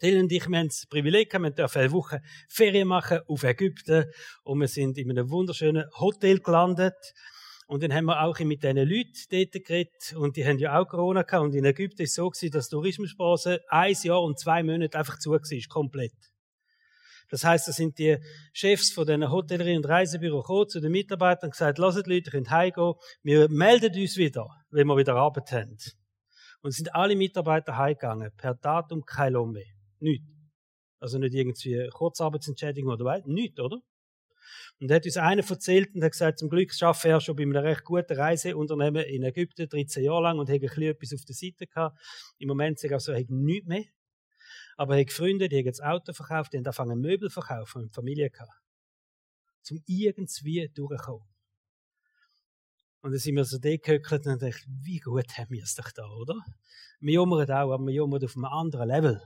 Denen 0.00 0.22
und 0.22 0.32
ich, 0.32 0.46
wir 0.48 0.58
haben 0.58 0.68
das 0.68 0.86
Privileg, 0.88 1.32
wir 1.32 1.50
dürfen 1.50 1.78
eine 1.78 1.90
Woche 1.90 2.22
Ferien 2.48 2.86
machen 2.86 3.18
auf 3.26 3.42
Ägypten 3.42 4.04
und 4.44 4.60
wir 4.60 4.68
sind 4.68 4.98
in 4.98 5.10
einem 5.10 5.30
wunderschönen 5.30 5.84
Hotel 5.98 6.38
gelandet. 6.38 6.94
Und 7.66 7.82
dann 7.82 7.92
haben 7.92 8.04
wir 8.04 8.22
auch 8.22 8.38
mit 8.38 8.62
diesen 8.62 8.76
Leuten 8.76 9.12
dort 9.30 9.64
geredet 9.64 10.14
und 10.14 10.36
die 10.36 10.46
haben 10.46 10.58
ja 10.58 10.78
auch 10.78 10.86
Corona 10.86 11.22
gehabt 11.22 11.42
und 11.42 11.54
in 11.56 11.64
Ägypten 11.64 12.02
ist 12.02 12.10
es 12.10 12.14
so 12.14 12.30
dass 12.30 12.68
die 12.68 12.76
Tourismusbranche 12.76 13.62
ein 13.68 13.96
Jahr 14.00 14.22
und 14.22 14.38
zwei 14.38 14.62
Monate 14.62 14.96
einfach 14.96 15.18
zu 15.18 15.32
war, 15.32 15.40
komplett. 15.68 16.31
Das 17.32 17.44
heißt, 17.44 17.66
da 17.66 17.72
sind 17.72 17.98
die 17.98 18.18
Chefs 18.52 18.92
von 18.92 19.06
den 19.06 19.30
Hotellerie- 19.30 19.78
und 19.78 19.88
Reisebüro 19.88 20.42
gekommen 20.42 20.68
zu 20.68 20.80
den 20.80 20.92
Mitarbeitern 20.92 21.48
und 21.48 21.52
gesagt, 21.52 21.78
lasst 21.78 22.06
Leute, 22.06 22.26
ihr 22.26 22.30
könnt 22.30 22.50
heimgehen. 22.50 22.92
Wir 23.22 23.48
melden 23.48 23.98
uns 23.98 24.18
wieder, 24.18 24.50
wenn 24.68 24.86
wir 24.86 24.98
wieder 24.98 25.14
Arbeit 25.14 25.50
haben. 25.50 25.78
Und 26.60 26.72
sind 26.72 26.94
alle 26.94 27.16
Mitarbeiter 27.16 27.78
heimgegangen. 27.78 28.30
Per 28.36 28.54
Datum 28.56 29.06
kein 29.06 29.32
Lohn 29.32 29.52
mehr. 29.52 29.64
Nicht. 29.98 30.22
Also 31.00 31.18
nicht 31.18 31.32
irgendwie 31.32 31.88
Kurzarbeitsentschädigung 31.94 32.92
oder 32.92 33.06
was. 33.06 33.24
Nicht, 33.24 33.58
oder? 33.58 33.78
Und 34.78 34.92
hat 34.92 35.06
uns 35.06 35.16
einer 35.16 35.42
erzählt 35.48 35.94
und 35.94 36.04
hat 36.04 36.12
gesagt, 36.12 36.38
zum 36.38 36.50
Glück 36.50 36.74
schaffe 36.74 37.08
er 37.08 37.20
schon 37.22 37.36
bei 37.36 37.44
einem 37.44 37.56
recht 37.56 37.84
guten 37.84 38.12
Reiseunternehmen 38.12 39.04
in 39.04 39.22
Ägypten 39.22 39.70
13 39.70 40.04
Jahre 40.04 40.24
lang 40.24 40.38
und 40.38 40.50
hat 40.50 40.56
ein 40.56 40.60
bisschen 40.60 40.82
etwas 40.82 41.14
auf 41.14 41.24
der 41.24 41.34
Seite 41.34 41.66
gehabt. 41.66 41.98
Im 42.36 42.48
Moment 42.48 42.78
sage 42.78 42.88
ich 42.88 42.94
also, 42.94 43.12
er 43.12 43.20
hat 43.20 43.30
nichts 43.30 43.66
mehr. 43.66 43.84
Aber 44.76 44.98
ich 44.98 45.12
Freunde, 45.12 45.48
die 45.48 45.58
haben 45.58 45.66
jetzt 45.66 45.82
Auto 45.82 46.12
verkauft, 46.12 46.52
die 46.52 46.58
haben 46.58 46.66
angefangen 46.66 47.00
Möbel 47.00 47.28
zu 47.28 47.40
verkaufen 47.40 47.82
und 47.82 47.94
Familie 47.94 48.30
gehabt. 48.30 48.52
Zum 49.62 49.82
irgendwie 49.86 50.70
durchkommen. 50.74 51.26
Und 53.02 53.10
dann 53.10 53.18
sind 53.18 53.34
wir 53.34 53.44
so 53.44 53.58
gehöckelt 53.58 54.26
und 54.26 54.40
dachte, 54.40 54.64
wie 54.84 55.00
gut 55.00 55.36
haben 55.36 55.50
wir 55.50 55.64
es 55.64 55.74
doch 55.74 55.90
da, 55.90 56.06
oder? 56.06 56.36
Wir 57.00 57.14
jammern 57.14 57.50
auch, 57.50 57.72
aber 57.72 57.84
wir 57.84 57.92
jammern 57.92 58.24
auf 58.24 58.36
einem 58.36 58.44
anderen 58.44 58.88
Level. 58.88 59.20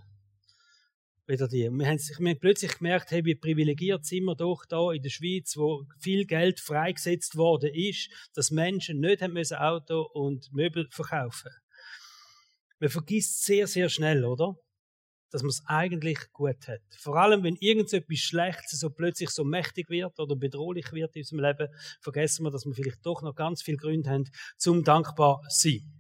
Wieder 1.27 1.47
die. 1.47 1.69
Und 1.69 1.79
wir 1.79 1.87
haben, 1.87 1.99
wir 1.99 2.31
haben 2.31 2.41
plötzlich 2.41 2.79
gemerkt, 2.79 3.11
hey, 3.11 3.25
wie 3.25 3.35
privilegiert 3.35 4.07
sind 4.07 4.25
wir 4.25 4.35
doch 4.35 4.65
da 4.65 4.93
in 4.93 5.03
der 5.03 5.11
Schweiz, 5.11 5.57
wo 5.57 5.85
viel 5.99 6.25
Geld 6.25 6.61
freigesetzt 6.61 7.37
worden 7.37 7.71
ist, 7.75 8.09
dass 8.33 8.51
Menschen 8.51 9.01
nicht 9.01 9.21
haben 9.21 9.35
müssen 9.35 9.59
Auto 9.59 10.03
und 10.03 10.51
Möbel 10.53 10.89
verkaufen. 10.91 11.51
Man 12.79 12.89
vergisst 12.89 13.45
sehr, 13.45 13.67
sehr 13.67 13.91
schnell, 13.91 14.25
oder? 14.25 14.57
Dass 15.31 15.43
man 15.43 15.51
es 15.51 15.63
eigentlich 15.67 16.19
gut 16.33 16.69
hat. 16.69 16.81
Vor 16.99 17.17
allem, 17.17 17.43
wenn 17.43 17.57
irgendetwas 17.57 18.19
Schlechtes 18.19 18.81
so 18.81 18.91
plötzlich 18.91 19.31
so 19.31 19.45
mächtig 19.45 19.89
wird 19.91 20.19
oder 20.19 20.37
bedrohlich 20.37 20.93
wird 20.93 21.17
in 21.17 21.23
unserem 21.23 21.41
Leben, 21.41 21.69
vergessen 22.01 22.45
wir, 22.45 22.51
dass 22.51 22.65
wir 22.65 22.75
vielleicht 22.75 23.05
doch 23.05 23.23
noch 23.23 23.35
ganz 23.35 23.63
viele 23.63 23.77
Gründe 23.77 24.11
haben, 24.11 24.25
zum 24.57 24.85
dankbar 24.85 25.43
sein. 25.49 25.93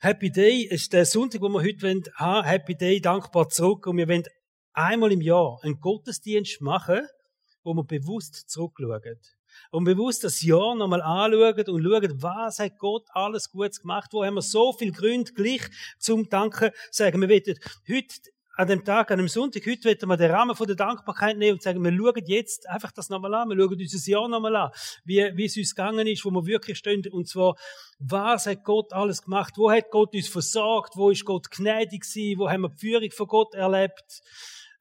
Happy 0.00 0.30
Day 0.30 0.62
ist 0.62 0.92
der 0.92 1.06
Sonntag, 1.06 1.40
wo 1.40 1.48
wir 1.48 1.62
heute 1.62 2.02
haben 2.14 2.46
Happy 2.46 2.76
Day, 2.76 3.00
dankbar 3.00 3.48
zurück. 3.48 3.86
Und 3.86 3.96
wir 3.96 4.08
wollen 4.08 4.24
einmal 4.74 5.12
im 5.12 5.22
Jahr 5.22 5.58
einen 5.62 5.80
Gottesdienst 5.80 6.60
machen, 6.60 7.06
wo 7.62 7.72
wir 7.72 7.84
bewusst 7.84 8.50
zurückschauen 8.50 9.18
und 9.70 9.84
bewusst 9.84 10.24
das 10.24 10.42
Jahr 10.42 10.74
nochmal 10.74 11.02
anschauen 11.02 11.68
und 11.68 11.82
schauen, 11.82 12.22
was 12.22 12.58
hat 12.58 12.78
Gott 12.78 13.06
alles 13.10 13.50
Gutes 13.50 13.80
gemacht, 13.80 14.12
wo 14.12 14.24
haben 14.24 14.34
wir 14.34 14.42
so 14.42 14.72
viel 14.72 14.92
Gründe 14.92 15.32
gleich 15.32 15.62
zum 15.98 16.28
Danken 16.28 16.70
sagen. 16.90 17.20
Wir 17.20 17.28
wollen 17.28 17.58
heute 17.88 18.14
an 18.56 18.68
dem 18.68 18.84
Tag, 18.84 19.10
an 19.10 19.18
dem 19.18 19.28
Sonntag, 19.28 19.66
heute 19.66 19.84
wollen 19.84 20.10
wir 20.10 20.16
den 20.16 20.30
Rahmen 20.30 20.54
von 20.54 20.66
der 20.66 20.76
Dankbarkeit 20.76 21.36
nehmen 21.36 21.54
und 21.54 21.62
sagen, 21.62 21.82
wir 21.82 21.92
schauen 21.92 22.24
jetzt 22.26 22.68
einfach 22.68 22.92
das 22.92 23.08
nochmal 23.08 23.34
an, 23.34 23.48
wir 23.48 23.56
schauen 23.56 23.78
unser 23.80 24.10
Jahr 24.10 24.28
nochmal 24.28 24.56
an, 24.56 24.70
wie, 25.04 25.30
wie 25.34 25.44
es 25.44 25.56
uns 25.56 25.74
gegangen 25.74 26.06
ist, 26.06 26.24
wo 26.24 26.30
wir 26.30 26.46
wirklich 26.46 26.78
stehen, 26.78 27.02
und 27.10 27.28
zwar, 27.28 27.56
was 27.98 28.46
hat 28.46 28.62
Gott 28.62 28.92
alles 28.92 29.22
gemacht, 29.22 29.54
wo 29.56 29.70
hat 29.70 29.90
Gott 29.90 30.14
uns 30.14 30.28
versorgt, 30.28 30.96
wo 30.96 31.10
ist 31.10 31.24
Gott 31.24 31.50
gnädig 31.50 32.02
gewesen, 32.02 32.38
wo 32.38 32.48
haben 32.48 32.62
wir 32.62 32.68
die 32.68 32.78
Führung 32.78 33.10
von 33.10 33.26
Gott 33.26 33.54
erlebt, 33.54 34.22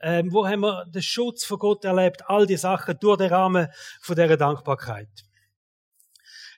ähm, 0.01 0.31
wo 0.31 0.47
haben 0.47 0.61
wir 0.61 0.85
den 0.85 1.01
Schutz 1.01 1.45
von 1.45 1.59
Gott 1.59 1.85
erlebt? 1.85 2.23
All 2.27 2.45
die 2.45 2.57
Sachen 2.57 2.97
durch 2.99 3.17
den 3.17 3.29
Rahmen 3.29 3.67
von 4.01 4.15
dieser 4.15 4.37
Dankbarkeit. 4.37 5.09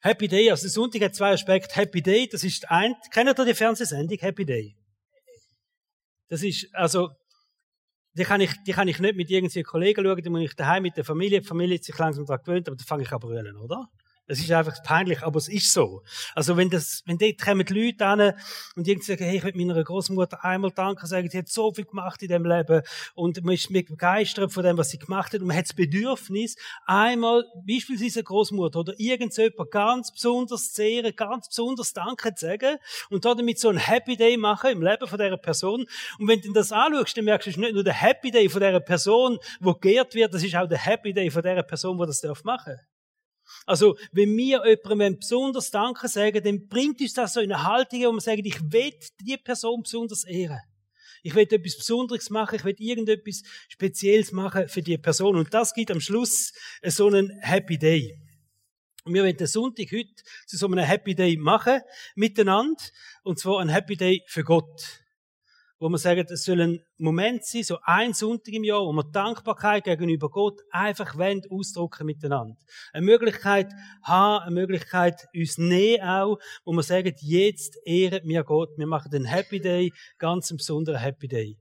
Happy 0.01 0.27
Day, 0.27 0.51
also 0.51 0.67
Sonntag 0.67 1.01
hat 1.01 1.15
zwei 1.15 1.33
Aspekte. 1.33 1.75
Happy 1.75 2.01
Day, 2.01 2.27
das 2.27 2.43
ist 2.43 2.69
ein, 2.69 2.95
kennt 3.11 3.39
ihr 3.39 3.45
die 3.45 3.53
Fernsehsendung 3.55 4.17
Happy 4.19 4.45
Day? 4.45 4.75
Das 6.27 6.43
ist, 6.43 6.67
also, 6.73 7.09
die 8.13 8.23
kann 8.23 8.39
ich, 8.39 8.51
die 8.67 8.71
kann 8.71 8.87
ich 8.87 8.99
nicht 8.99 9.15
mit 9.15 9.29
irgendwelchen 9.29 9.63
Kollegen 9.63 10.05
schauen, 10.05 10.21
die 10.21 10.29
muss 10.29 10.41
ich 10.41 10.55
daheim 10.55 10.83
mit 10.83 10.95
der 10.95 11.05
Familie, 11.05 11.41
die 11.41 11.47
Familie 11.47 11.77
hat 11.77 11.83
sich 11.83 11.97
langsam 11.97 12.25
daran 12.25 12.43
gewöhnt, 12.43 12.67
aber 12.67 12.77
da 12.77 12.83
fange 12.83 13.03
ich 13.03 13.11
an 13.11 13.19
brüllen, 13.19 13.57
oder? 13.57 13.89
Es 14.27 14.39
ist 14.39 14.51
einfach 14.51 14.81
peinlich, 14.83 15.21
aber 15.21 15.37
es 15.37 15.47
ist 15.47 15.71
so. 15.71 16.01
Also 16.33 16.57
wenn 16.57 16.71
das, 16.71 17.03
wenn 17.05 17.19
dort 17.19 17.39
kommen 17.39 17.63
die 17.63 17.73
Leute 17.73 18.05
an 18.05 18.33
und 18.75 18.87
irgendwie 18.87 19.05
sagen, 19.05 19.23
hey, 19.23 19.37
ich 19.37 19.43
will 19.43 19.53
meiner 19.55 19.83
Großmutter 19.83 20.43
einmal 20.43 20.71
danken, 20.71 21.05
sagen, 21.05 21.29
sie 21.29 21.37
hat 21.37 21.47
so 21.47 21.71
viel 21.71 21.85
gemacht 21.85 22.23
in 22.23 22.29
dem 22.29 22.43
Leben 22.43 22.81
und 23.13 23.43
man 23.43 23.53
ist 23.53 23.71
begeistert 23.71 24.51
von 24.51 24.63
dem, 24.63 24.77
was 24.77 24.89
sie 24.89 24.97
gemacht 24.97 25.33
hat 25.33 25.41
und 25.41 25.47
man 25.47 25.57
hat 25.57 25.65
das 25.65 25.75
Bedürfnis, 25.75 26.55
einmal 26.87 27.45
beispielsweise 27.67 28.19
eine 28.19 28.23
Großmutter 28.23 28.79
oder 28.79 28.93
irgendjemand 28.97 29.69
ganz 29.69 30.11
besonders 30.11 30.73
zu 30.73 30.83
ehren, 30.83 31.15
ganz 31.15 31.47
besonders 31.47 31.93
Danke 31.93 32.33
zu 32.33 32.47
sagen 32.47 32.77
und 33.11 33.25
damit 33.25 33.59
so 33.59 33.69
ein 33.69 33.77
Happy 33.77 34.17
Day 34.17 34.37
machen 34.37 34.71
im 34.71 34.81
Leben 34.81 35.07
von 35.07 35.19
dieser 35.19 35.37
Person. 35.37 35.85
Und 36.17 36.27
wenn 36.27 36.41
du 36.41 36.51
das 36.51 36.71
anschaust, 36.71 37.15
dann 37.15 37.25
merkst 37.25 37.45
du, 37.45 37.49
es 37.51 37.57
ist 37.57 37.61
nicht 37.61 37.73
nur 37.73 37.83
der 37.83 37.93
Happy 37.93 38.31
Day 38.31 38.49
von 38.49 38.61
dieser 38.61 38.79
Person, 38.79 39.37
wo 39.59 39.73
geehrt 39.73 40.15
wird, 40.15 40.33
das 40.33 40.43
ist 40.43 40.55
auch 40.55 40.67
der 40.67 40.79
Happy 40.79 41.13
Day 41.13 41.29
von 41.29 41.43
dieser 41.43 41.63
Person, 41.63 41.97
die 41.99 42.05
das 42.07 42.43
machen 42.43 42.73
darf. 42.73 42.94
Also, 43.65 43.97
wenn 44.11 44.35
wir 44.37 44.63
jemandem 44.65 45.19
besonders 45.19 45.71
Danke 45.71 46.07
sagen, 46.07 46.43
dann 46.43 46.67
bringt 46.67 47.01
uns 47.01 47.13
das 47.13 47.33
so 47.33 47.39
in 47.39 47.51
eine 47.51 47.63
Haltung, 47.63 48.01
wo 48.03 48.11
wir 48.13 48.21
sagen, 48.21 48.45
ich 48.45 48.59
will 48.71 48.93
die 49.21 49.37
Person 49.37 49.83
besonders 49.83 50.23
ehren. 50.23 50.61
Ich 51.23 51.33
will 51.33 51.47
etwas 51.49 51.77
Besonderes 51.77 52.29
machen, 52.29 52.55
ich 52.55 52.63
will 52.63 52.75
irgendetwas 52.77 53.41
Spezielles 53.67 54.31
machen 54.31 54.69
für 54.69 54.83
die 54.83 54.97
Person. 54.97 55.35
Und 55.35 55.53
das 55.53 55.73
gibt 55.73 55.89
am 55.89 55.99
Schluss 55.99 56.53
so 56.83 57.07
einen 57.07 57.31
Happy 57.39 57.79
Day. 57.79 58.19
Und 59.05 59.13
wir 59.13 59.23
wollen 59.23 59.37
den 59.37 59.47
Sonntag 59.47 59.91
heute 59.91 60.13
zu 60.45 60.57
so 60.57 60.67
einem 60.67 60.79
Happy 60.79 61.15
Day 61.15 61.37
machen, 61.37 61.81
miteinander. 62.15 62.83
Und 63.23 63.39
zwar 63.39 63.59
ein 63.59 63.69
Happy 63.69 63.97
Day 63.97 64.23
für 64.27 64.43
Gott 64.43 65.04
wo 65.79 65.89
wir 65.89 65.97
sagen, 65.97 66.25
es 66.29 66.43
soll 66.43 66.61
ein 66.61 66.79
Moment 66.97 67.43
sein, 67.45 67.63
so 67.63 67.77
ein 67.83 68.13
Sonntag 68.13 68.53
im 68.53 68.63
Jahr, 68.63 68.81
wo 68.81 68.93
wir 68.93 69.03
Dankbarkeit 69.03 69.83
gegenüber 69.83 70.29
Gott 70.29 70.61
einfach 70.71 71.17
wollen, 71.17 71.41
ausdrücken 71.49 72.05
miteinander. 72.05 72.55
Eine 72.93 73.05
Möglichkeit 73.05 73.71
haben, 74.03 74.43
eine 74.43 74.55
Möglichkeit 74.55 75.27
uns 75.35 75.57
nehmen 75.57 76.03
auch, 76.03 76.37
wo 76.63 76.71
wir 76.71 76.83
sagen, 76.83 77.13
jetzt 77.19 77.77
ehren 77.85 78.21
wir 78.23 78.43
Gott, 78.43 78.69
wir 78.77 78.87
machen 78.87 79.11
den 79.11 79.25
Happy 79.25 79.59
Day, 79.59 79.91
ganz 80.17 80.49
einen 80.49 80.57
besonderen 80.57 80.99
Happy 80.99 81.27
Day. 81.27 81.57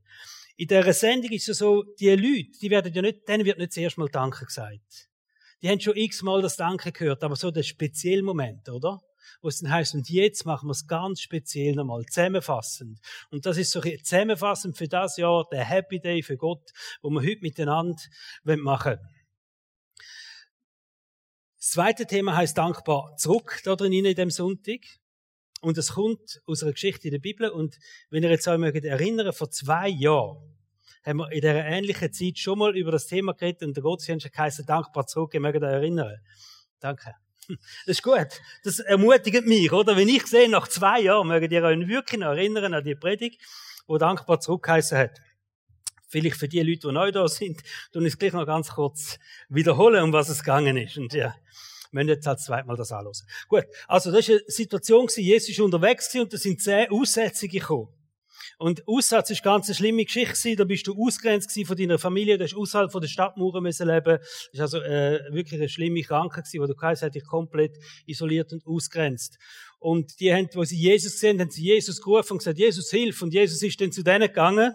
In 0.57 0.69
dieser 0.69 0.93
Sendung 0.93 1.33
ist 1.33 1.49
es 1.49 1.59
so, 1.59 1.83
die 1.99 2.11
Leute, 2.11 2.59
die 2.63 2.71
werden 2.71 2.93
ja 2.93 3.03
nicht, 3.03 3.29
denen 3.29 3.45
wird 3.45 3.59
nicht 3.59 3.73
zuerst 3.73 3.99
mal 3.99 4.09
Danke 4.09 4.45
gesagt. 4.45 5.09
Die 5.61 5.69
haben 5.69 5.81
schon 5.81 5.97
x-mal 5.97 6.43
das 6.43 6.57
Danke 6.57 6.93
gehört, 6.93 7.25
aber 7.25 7.35
so 7.35 7.51
der 7.51 7.65
spezielle 7.65 8.23
Moment, 8.23 8.69
oder? 8.69 9.01
Wo 9.45 9.51
dann 9.51 9.71
heißt, 9.71 9.95
und 9.95 10.09
jetzt 10.09 10.47
machen 10.47 10.69
wir 10.69 10.73
es 10.73 10.87
ganz 10.87 11.21
speziell 11.21 11.75
nochmal, 11.75 12.05
zusammenfassend. 12.07 12.99
Und 13.31 13.45
das 13.45 13.59
ist 13.59 13.71
so 13.71 13.81
zusammenfassend 13.81 14.77
für 14.77 14.89
das 14.89 15.19
Jahr, 15.19 15.47
der 15.53 15.65
Happy 15.65 16.01
Day 16.01 16.23
für 16.23 16.37
Gott, 16.37 16.73
wo 17.03 17.11
wir 17.11 17.21
heute 17.21 17.43
miteinander 17.43 18.03
machen 18.43 18.97
wollen. 18.97 19.09
Das 21.59 21.71
zweite 21.71 22.07
Thema 22.07 22.37
heißt 22.37 22.57
dankbar 22.57 23.17
zurück, 23.17 23.61
da 23.65 23.77
drin 23.77 23.93
in 23.93 24.15
dem 24.15 24.31
Sonntag. 24.31 24.81
Und 25.61 25.79
es 25.79 25.93
kommt 25.93 26.43
aus 26.47 26.63
einer 26.63 26.73
Geschichte 26.73 27.09
in 27.09 27.13
der 27.13 27.21
Bibel. 27.21 27.49
Und 27.49 27.79
wenn 28.11 28.23
ihr 28.23 28.31
jetzt 28.31 28.47
euch 28.49 28.59
mögt 28.59 28.85
erinnern, 28.85 29.33
vor 29.33 29.51
zwei 29.51 29.89
Jahren 29.89 30.59
haben 31.05 31.19
wir 31.19 31.33
in 31.33 31.41
dieser 31.41 31.65
ähnlichen 31.65 32.13
Zeit 32.13 32.39
schon 32.39 32.59
mal 32.59 32.77
über 32.77 32.93
das 32.93 33.07
Thema 33.07 33.33
geredet 33.33 33.63
und 33.63 33.77
der 33.77 33.83
Gottesdienst 33.83 34.31
heißt 34.37 34.69
dankbar 34.69 35.07
zurück. 35.07 35.33
Ihr 35.35 35.41
mögt 35.41 35.63
euch 35.63 35.63
erinnern. 35.63 36.19
Danke. 36.81 37.15
Das 37.49 37.99
ist 37.99 38.03
gut. 38.03 38.29
Das 38.63 38.79
ermutigt 38.79 39.47
mich, 39.47 39.73
oder? 39.73 39.97
Wenn 39.97 40.09
ich 40.09 40.27
sehe, 40.27 40.49
nach 40.49 40.69
zwei 40.69 41.01
Jahren, 41.01 41.29
mögt 41.29 41.53
ihr 41.53 41.63
euch 41.63 41.89
wirklich 41.89 42.21
noch 42.21 42.29
erinnern 42.29 42.75
an 42.75 42.85
die 42.85 42.95
Predigt, 42.95 43.41
wo 43.87 43.99
dankbar 43.99 44.41
zurückgeheißen 44.41 44.99
hat. 44.99 45.21
Vielleicht 46.09 46.37
für 46.37 46.49
die 46.49 46.61
Leute, 46.61 46.89
die 46.89 46.93
neu 46.93 47.11
da 47.11 47.27
sind, 47.29 47.63
tun 47.93 48.07
ich 48.07 48.13
es 48.13 48.19
gleich 48.19 48.33
noch 48.33 48.47
ganz 48.47 48.71
kurz 48.71 49.19
wiederholen, 49.49 50.05
um 50.05 50.13
was 50.13 50.29
es 50.29 50.41
gegangen 50.41 50.77
ist. 50.77 50.97
Und 50.97 51.13
ja, 51.13 51.35
wir 51.91 52.05
müssen 52.05 52.09
jetzt 52.09 52.27
halt 52.27 52.41
zweimal 52.41 52.77
das 52.77 52.93
anhören. 52.93 53.15
Gut. 53.49 53.65
Also, 53.89 54.13
das 54.13 54.29
war 54.29 54.37
eine 54.37 54.45
Situation, 54.47 55.09
Jesus 55.17 55.49
ist 55.49 55.61
unterwegs 55.61 56.15
und 56.15 56.33
da 56.33 56.37
sind 56.37 56.61
zehn 56.61 56.91
Aussätzige 56.91 57.59
gekommen. 57.59 57.89
Und 58.59 58.87
Aussatz 58.87 59.31
ist 59.31 59.43
ganz 59.43 59.67
eine 59.67 59.75
schlimme 59.75 60.05
Geschichte. 60.05 60.57
Da 60.57 60.65
bist 60.65 60.87
du 60.87 60.95
ausgrenzt 61.01 61.59
von 61.67 61.77
deiner 61.77 61.99
Familie, 61.99 62.39
du 62.39 62.45
hast 62.45 62.55
außerhalb 62.55 62.93
von 62.93 63.01
der 63.01 63.09
Stadtmauern 63.09 63.63
müssen 63.63 63.89
leben. 63.89 64.19
Das 64.19 64.49
ist 64.53 64.61
also 64.61 64.81
äh, 64.81 65.21
wirklich 65.33 65.61
eine 65.61 65.69
schlimme 65.69 66.03
Krankheit 66.03 66.45
gewesen, 66.45 66.63
wo 66.63 66.67
du 66.67 66.75
geheißen 66.75 67.07
hat 67.07 67.15
dich 67.15 67.25
komplett 67.25 67.77
isoliert 68.07 68.53
und 68.53 68.67
ausgrenzt. 68.67 69.39
Und 69.79 70.21
die 70.21 70.33
haben, 70.33 70.49
wo 70.55 70.65
sie 70.65 70.79
Jesus 70.79 71.13
gesehen 71.13 71.41
haben, 71.41 71.51
sie 71.51 71.65
Jesus 71.65 72.01
gerufen 72.01 72.33
und 72.33 72.39
gesagt, 72.39 72.59
Jesus 72.59 72.91
hilf. 72.91 73.21
Und 73.23 73.35
Jesus 73.35 73.63
ist 73.63 73.81
dann 73.81 73.93
zu 73.93 74.03
denen 74.03 74.29
gegangen 74.29 74.73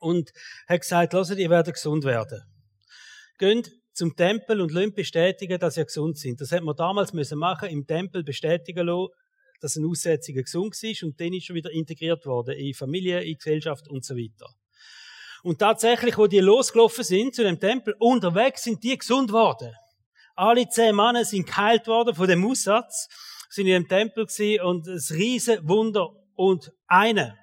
und 0.00 0.30
hat 0.66 0.80
gesagt, 0.80 1.12
lasst 1.12 1.30
ihr 1.36 1.50
werden 1.50 1.72
gesund 1.72 2.04
werden. 2.04 2.42
Geht 3.38 3.70
zum 3.92 4.16
Tempel 4.16 4.60
und 4.60 4.72
lasst 4.72 4.94
bestätigen, 4.94 5.58
dass 5.58 5.76
ihr 5.76 5.84
gesund 5.84 6.18
sind. 6.18 6.40
Das 6.40 6.50
hätte 6.50 6.64
man 6.64 6.76
damals 6.76 7.12
müssen 7.12 7.38
machen, 7.38 7.68
im 7.68 7.86
Tempel 7.86 8.24
bestätigen 8.24 8.86
lassen, 8.86 9.12
dass 9.60 9.76
ein 9.76 9.84
Aussätziger 9.84 10.42
gesund 10.42 10.74
ist 10.82 11.02
und 11.02 11.20
dann 11.20 11.32
ist 11.32 11.48
er 11.48 11.54
wieder 11.54 11.70
integriert 11.70 12.26
worden 12.26 12.56
in 12.56 12.74
Familie, 12.74 13.22
in 13.22 13.36
Gesellschaft 13.36 13.88
und 13.88 14.04
so 14.04 14.16
weiter. 14.16 14.52
Und 15.42 15.58
tatsächlich, 15.58 16.18
wo 16.18 16.26
die 16.26 16.40
losgelaufen 16.40 17.04
sind 17.04 17.34
zu 17.34 17.42
dem 17.42 17.58
Tempel, 17.58 17.94
unterwegs 17.98 18.64
sind 18.64 18.82
die 18.82 18.96
gesund 18.96 19.32
worden. 19.32 19.74
Alle 20.34 20.68
zehn 20.68 20.94
Männer 20.94 21.24
sind 21.24 21.46
geheilt 21.46 21.86
worden 21.86 22.14
von 22.14 22.28
dem 22.28 22.46
Aussatz, 22.46 23.08
sind 23.48 23.66
in 23.66 23.82
dem 23.82 23.88
Tempel 23.88 24.26
gewesen 24.26 24.64
und 24.64 24.86
es 24.86 25.12
riesen 25.12 25.68
Wunder 25.68 26.10
und 26.34 26.72
einer 26.86 27.36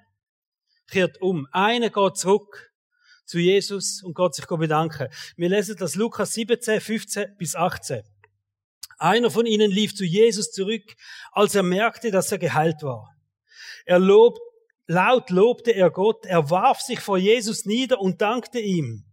kehrt 0.90 1.20
um, 1.20 1.46
einer 1.52 1.90
geht 1.90 2.16
zurück 2.16 2.72
zu 3.24 3.38
Jesus 3.38 4.02
und 4.02 4.14
Gott 4.14 4.34
sich 4.34 4.46
bedanken. 4.46 5.08
Wir 5.36 5.50
lesen 5.50 5.76
das 5.78 5.94
Lukas 5.94 6.32
17, 6.32 6.80
15 6.80 7.36
bis 7.36 7.54
18. 7.54 8.02
Einer 8.98 9.30
von 9.30 9.46
ihnen 9.46 9.70
lief 9.70 9.94
zu 9.94 10.04
Jesus 10.04 10.50
zurück, 10.50 10.82
als 11.32 11.54
er 11.54 11.62
merkte, 11.62 12.10
dass 12.10 12.32
er 12.32 12.38
geheilt 12.38 12.82
war. 12.82 13.14
Er 13.86 14.00
lobt, 14.00 14.40
laut 14.86 15.30
lobte 15.30 15.70
er 15.70 15.90
Gott, 15.90 16.26
er 16.26 16.50
warf 16.50 16.80
sich 16.80 17.00
vor 17.00 17.16
Jesus 17.16 17.64
nieder 17.64 18.00
und 18.00 18.20
dankte 18.20 18.58
ihm. 18.58 19.04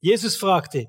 Jesus 0.00 0.36
fragte, 0.36 0.86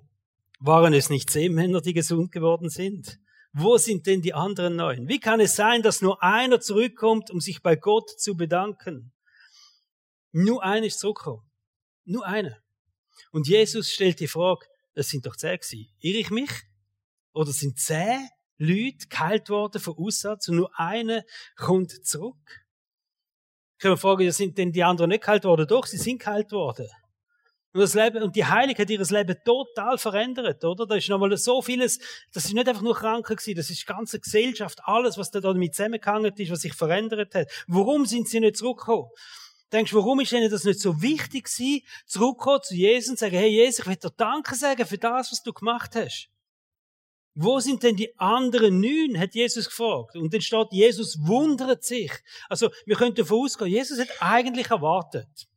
waren 0.60 0.94
es 0.94 1.10
nicht 1.10 1.30
zehn 1.30 1.54
Männer, 1.54 1.82
die 1.82 1.94
gesund 1.94 2.32
geworden 2.32 2.70
sind? 2.70 3.18
Wo 3.52 3.78
sind 3.78 4.06
denn 4.06 4.22
die 4.22 4.34
anderen 4.34 4.75
neun? 4.75 5.08
Wie 5.08 5.20
kann 5.20 5.40
es 5.40 5.56
sein, 5.56 5.82
dass 5.82 6.02
nur 6.02 6.22
einer 6.22 6.60
zurückkommt, 6.60 7.32
um 7.32 7.40
sich 7.40 7.62
bei 7.62 7.75
Gott 7.75 8.10
zu 8.20 8.36
bedanken? 8.36 9.14
Nur 10.34 10.62
einer 10.64 10.86
ist 10.86 11.00
zurückgekommen. 11.00 11.50
Nur 12.04 12.25
einer. 12.25 12.58
Und 13.32 13.48
Jesus 13.48 13.90
stellt 13.90 14.20
die 14.20 14.28
Frage, 14.28 14.66
das 14.94 15.10
sind 15.10 15.25
doch 15.25 15.36
zehn 15.36 15.58
gewesen. 15.58 15.88
Irre 16.00 16.20
ich 16.20 16.30
mich? 16.30 16.52
Oder 17.36 17.51
sind 17.51 17.77
zehn 17.77 18.30
Leute 18.58 19.08
geheilt 19.10 19.50
worden 19.50 19.82
von 19.82 19.98
Aussatz 19.98 20.48
und 20.48 20.56
nur 20.56 20.80
einer 20.80 21.24
kommt 21.58 21.92
zurück? 22.06 22.65
Können 23.77 23.94
wir 23.94 23.98
fragen, 23.98 24.32
sind 24.32 24.58
denn 24.58 24.72
die 24.72 24.84
anderen 24.84 25.10
nicht 25.10 25.24
geheilt 25.24 25.44
worden? 25.44 25.68
Doch, 25.68 25.86
sie 25.86 25.98
sind 25.98 26.20
geheilt 26.20 26.54
worden. 26.54 26.88
Und 27.74 27.82
das 27.82 27.94
Leben, 27.94 28.24
und 28.24 28.38
die 28.38 28.46
Heilige 28.46 28.82
hat 28.82 28.89
ihr 28.89 29.00
Leben 29.00 29.36
total 29.44 29.98
verändert, 29.98 30.63
oder? 30.63 30.88
Da 30.88 30.96
ist 30.96 31.10
nochmal 31.10 31.36
so 31.36 31.62
vieles, 31.62 32.00
das 32.32 32.46
ist 32.46 32.54
nicht 32.54 32.70
einfach 32.70 32.82
nur 32.82 32.96
Kranke 32.96 33.36
gewesen, 33.36 33.58
das 33.58 33.70
ist 33.70 33.82
die 33.82 33.86
ganze 33.86 34.22
Gesellschaft, 34.22 34.80
alles, 34.86 35.18
was 35.18 35.30
da 35.30 35.42
damit 35.42 35.75
zusammengehangen 35.75 36.34
ist, 36.38 36.51
was 36.51 36.62
sich 36.62 36.74
verändert 36.74 37.36
hat. 37.36 37.51
Warum 37.68 38.06
sind 38.06 38.30
sie 38.30 38.39
nicht 38.39 38.56
zurückgekommen? 38.56 39.10
Denkst 39.74 39.92
du, 39.92 39.98
warum 39.98 40.22
ist 40.22 40.32
ihnen 40.32 40.50
das 40.50 40.63
nicht 40.63 40.80
so 40.80 41.01
wichtig 41.01 41.51
gewesen, 41.51 41.82
zurückzukommen 42.06 42.62
zu 42.63 42.75
Jesus 42.75 43.10
und 43.10 43.20
sagen, 43.20 43.36
hey 43.36 43.50
Jesus, 43.50 43.80
ich 43.80 43.88
will 43.88 43.98
dir 43.98 44.12
Danke 44.15 44.56
sagen 44.56 44.86
für 44.86 44.98
das, 44.98 45.34
was 45.34 45.44
du 45.44 45.51
gemacht 45.51 45.96
hast? 45.96 46.30
Wo 47.38 47.60
sind 47.60 47.84
denn 47.84 47.98
die 47.98 48.18
anderen 48.18 48.80
neun? 48.80 49.20
hat 49.20 49.36
Jesus 49.36 49.65
gefragt. 49.65 50.15
Und 50.15 50.34
dann 50.34 50.39
steht, 50.39 50.72
Jesus 50.72 51.18
wundert 51.20 51.84
sich. 51.84 52.12
Also, 52.48 52.72
wir 52.86 52.96
könnten 52.96 53.18
davon 53.18 53.44
ausgehen, 53.44 53.70
Jesus 53.70 54.00
hat 54.00 54.10
eigentlich 54.22 54.68
erwartet, 54.68 55.48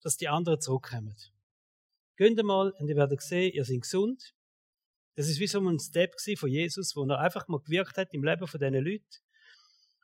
dass 0.00 0.16
die 0.16 0.28
anderen 0.28 0.60
zurückkommen. 0.60 1.16
Geht 2.16 2.40
mal 2.44 2.70
und 2.70 2.88
ihr 2.88 2.94
werdet 2.94 3.20
sehen, 3.20 3.52
ihr 3.52 3.64
seid 3.64 3.80
gesund. 3.80 4.32
Das 5.16 5.28
ist 5.28 5.40
wie 5.40 5.48
so 5.48 5.58
ein 5.58 5.80
Step 5.80 6.14
von 6.38 6.48
Jesus, 6.48 6.94
wo 6.94 7.04
er 7.04 7.18
einfach 7.18 7.48
mal 7.48 7.58
gewirkt 7.58 7.96
hat 7.96 8.14
im 8.14 8.22
Leben 8.22 8.46
von 8.46 8.60
diesen 8.60 8.74
Leuten. 8.74 9.04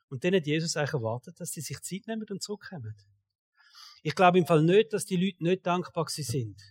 Und 0.09 0.23
dann 0.23 0.35
hat 0.35 0.45
Jesus 0.45 0.75
eigentlich 0.75 0.93
erwartet, 0.93 1.39
dass 1.39 1.51
sie 1.51 1.61
sich 1.61 1.79
Zeit 1.81 2.07
nehmen 2.07 2.25
und 2.29 2.43
zurückkommen. 2.43 2.95
Ich 4.03 4.15
glaube 4.15 4.37
im 4.37 4.45
Fall 4.45 4.63
nicht, 4.63 4.91
dass 4.91 5.05
die 5.05 5.17
Leute 5.17 5.43
nicht 5.43 5.65
dankbar 5.65 6.07
sind. 6.09 6.61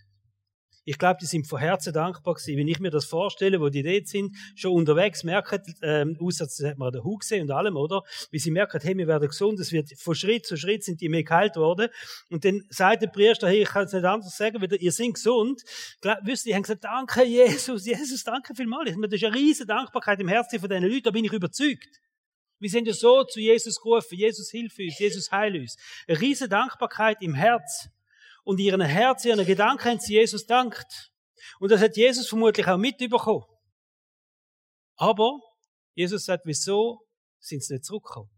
Ich 0.85 0.97
glaube, 0.97 1.17
die 1.21 1.25
sind 1.25 1.47
von 1.47 1.59
Herzen 1.59 1.93
dankbar 1.93 2.33
gewesen. 2.33 2.57
Wenn 2.57 2.67
ich 2.67 2.79
mir 2.79 2.89
das 2.89 3.05
vorstelle, 3.05 3.59
wo 3.59 3.69
die 3.69 3.83
dort 3.83 4.07
sind, 4.07 4.35
schon 4.55 4.71
unterwegs 4.71 5.23
merken, 5.23 5.61
ähm, 5.81 6.17
Aussatz, 6.19 6.57
das 6.57 6.69
hat 6.69 6.77
man 6.77 6.87
an 6.87 6.93
der 6.93 7.03
Hu 7.03 7.17
gesehen 7.17 7.43
und 7.43 7.51
allem, 7.51 7.75
oder? 7.75 8.03
Wie 8.31 8.39
sie 8.39 8.51
merken, 8.51 8.79
hey, 8.81 8.97
wir 8.97 9.07
werden 9.07 9.27
gesund, 9.27 9.59
es 9.59 9.71
wird, 9.71 9.91
von 9.97 10.15
Schritt 10.15 10.45
zu 10.45 10.57
Schritt 10.57 10.83
sind 10.83 11.01
die 11.01 11.09
mehr 11.09 11.23
geheilt 11.23 11.55
worden. 11.55 11.89
Und 12.29 12.45
dann 12.45 12.63
sagt 12.69 13.01
der 13.01 13.07
Priester, 13.07 13.47
hey, 13.47 13.63
ich 13.63 13.69
kann 13.69 13.85
es 13.85 13.93
nicht 13.93 14.05
anders 14.05 14.35
sagen, 14.35 14.61
weil 14.61 14.73
ihr 14.73 14.91
seid 14.91 15.13
gesund. 15.13 15.61
Glaub, 16.01 16.17
wisst 16.23 16.45
ihr, 16.45 16.51
die 16.51 16.55
haben 16.55 16.63
gesagt, 16.63 16.83
danke 16.83 17.23
Jesus, 17.23 17.85
Jesus, 17.85 18.23
danke 18.23 18.55
vielmals. 18.55 18.91
Das 18.99 19.13
ist 19.13 19.23
eine 19.23 19.35
riesige 19.35 19.67
Dankbarkeit 19.67 20.19
im 20.19 20.27
Herzen 20.27 20.59
von 20.59 20.69
diesen 20.69 20.83
Leuten, 20.83 21.03
da 21.03 21.11
bin 21.11 21.25
ich 21.25 21.33
überzeugt. 21.33 21.99
Wir 22.59 22.69
sind 22.69 22.87
ja 22.87 22.93
so 22.93 23.23
zu 23.23 23.39
Jesus 23.39 23.79
gerufen. 23.81 24.17
Jesus 24.17 24.51
hilf 24.51 24.77
uns, 24.77 24.99
Jesus 24.99 25.31
heil 25.31 25.55
uns. 25.55 25.77
Eine 26.07 26.19
riesige 26.19 26.49
Dankbarkeit 26.49 27.17
im 27.21 27.33
Herz 27.33 27.89
und 28.49 28.59
ihren 28.59 28.81
Herz, 28.81 29.25
ihren 29.25 29.45
Gedanken 29.45 29.83
haben 29.83 29.99
sie 29.99 30.15
Jesus 30.15 30.47
dankt. 30.47 31.11
Und 31.59 31.71
das 31.71 31.81
hat 31.81 31.95
Jesus 31.95 32.27
vermutlich 32.27 32.65
auch 32.65 32.77
mitbekommen. 32.77 33.45
Aber 34.95 35.39
Jesus 35.93 36.25
sagt, 36.25 36.47
wieso 36.47 37.05
sind 37.37 37.63
sie 37.63 37.73
nicht 37.73 37.85
zurückgekommen? 37.85 38.31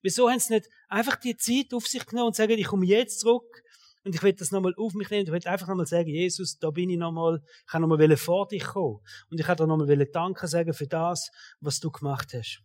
Wieso 0.00 0.30
haben 0.30 0.40
sie 0.40 0.54
nicht 0.54 0.66
einfach 0.88 1.16
die 1.16 1.36
Zeit 1.36 1.74
auf 1.74 1.86
sich 1.86 2.06
genommen 2.06 2.28
und 2.28 2.36
sagen, 2.36 2.52
ich 2.52 2.66
komme 2.66 2.86
jetzt 2.86 3.20
zurück 3.20 3.62
und 4.02 4.14
ich 4.14 4.22
will 4.22 4.32
das 4.32 4.50
nochmal 4.50 4.74
auf 4.78 4.94
mich 4.94 5.10
nehmen. 5.10 5.26
Ich 5.26 5.32
will 5.32 5.46
einfach 5.46 5.68
nochmal 5.68 5.86
sagen, 5.86 6.08
Jesus, 6.08 6.58
da 6.58 6.70
bin 6.70 6.88
ich 6.88 6.96
nochmal, 6.96 7.42
ich 7.44 7.66
kann 7.66 7.82
nochmal 7.82 8.16
vor 8.16 8.48
dich 8.48 8.64
kommen. 8.64 9.00
Und 9.30 9.38
ich 9.38 9.44
kann 9.44 9.58
dir 9.58 9.66
nochmal 9.66 10.06
Danke 10.06 10.48
sagen 10.48 10.72
für 10.72 10.86
das, 10.86 11.30
was 11.60 11.80
du 11.80 11.90
gemacht 11.90 12.32
hast. 12.32 12.62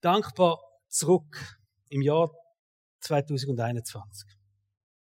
Dankbar 0.00 0.62
zurück 0.88 1.60
im 1.90 2.00
Jahr 2.00 2.30
2021. 3.04 4.28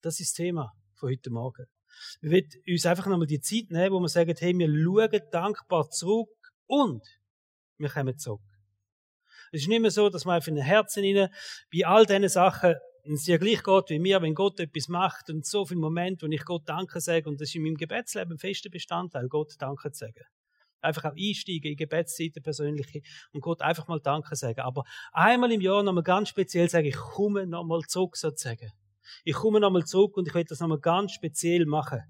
Das 0.02 0.20
ist 0.20 0.32
das 0.32 0.34
Thema 0.34 0.74
von 0.96 1.10
heute 1.10 1.30
Morgen. 1.32 1.66
Wir 2.22 2.32
wollen 2.32 2.50
uns 2.68 2.86
einfach 2.86 3.08
nochmal 3.08 3.28
die 3.28 3.42
Zeit 3.42 3.72
nehmen, 3.72 3.92
wo 3.92 4.00
wir 4.00 4.08
sagen, 4.08 4.36
hey, 4.38 4.58
wir 4.58 4.68
schauen 4.68 5.22
dankbar 5.32 5.90
zurück 5.90 6.30
und 6.68 7.04
wir 7.78 7.90
kommen 7.90 8.18
zurück. 8.18 8.42
Es 9.52 9.62
ist 9.62 9.68
nicht 9.68 9.82
mehr 9.82 9.92
so, 9.92 10.10
dass 10.10 10.26
man 10.26 10.36
einfach 10.36 10.50
in 10.50 10.56
den 10.56 10.66
Herzen 10.66 11.04
rein, 11.04 11.30
bei 11.74 11.88
all 11.88 12.06
diesen 12.06 12.30
Sachen, 12.30 12.76
es 13.04 13.26
ja 13.26 13.38
gleich 13.38 13.64
geht 13.64 13.90
wie 13.90 14.00
mir, 14.00 14.22
wenn 14.22 14.36
Gott 14.36 14.60
etwas 14.60 14.90
macht 14.90 15.30
und 15.30 15.46
so 15.46 15.66
viele 15.66 15.80
Momente, 15.80 16.28
wo 16.28 16.32
ich 16.32 16.44
Gott 16.44 16.68
Danke 16.68 17.00
sage, 17.00 17.30
und 17.30 17.40
das 17.40 17.50
ist 17.50 17.56
in 17.56 17.64
meinem 17.64 17.78
Gebetsleben 17.78 18.34
ein 18.34 18.38
fester 18.38 18.70
Bestandteil, 18.70 19.28
Gott 19.30 19.54
Danke 19.60 19.92
zu 19.92 20.06
sagen. 20.06 20.26
Einfach 20.82 21.06
auch 21.06 21.16
einsteigen 21.18 21.72
in 21.72 21.78
Gebetszeiten 21.78 22.44
persönliche 22.44 23.02
und 23.34 23.42
Gott 23.42 23.62
einfach 23.62 23.88
mal 23.88 24.00
Danke 24.00 24.36
sagen. 24.36 24.62
Aber 24.62 24.84
einmal 25.12 25.52
im 25.52 25.62
Jahr 25.62 25.84
nochmal 25.84 26.04
ganz 26.04 26.30
speziell 26.30 26.70
sagen, 26.70 26.88
ich 26.88 26.96
komme 26.96 27.48
nochmal 27.48 27.82
zurück 27.88 28.18
sozusagen. 28.18 28.72
Ich 29.24 29.36
komme 29.36 29.60
nochmal 29.60 29.86
zurück 29.86 30.18
und 30.18 30.28
ich 30.28 30.34
will 30.34 30.44
das 30.44 30.60
nochmal 30.60 30.80
ganz 30.80 31.14
speziell 31.14 31.66
machen 31.66 32.04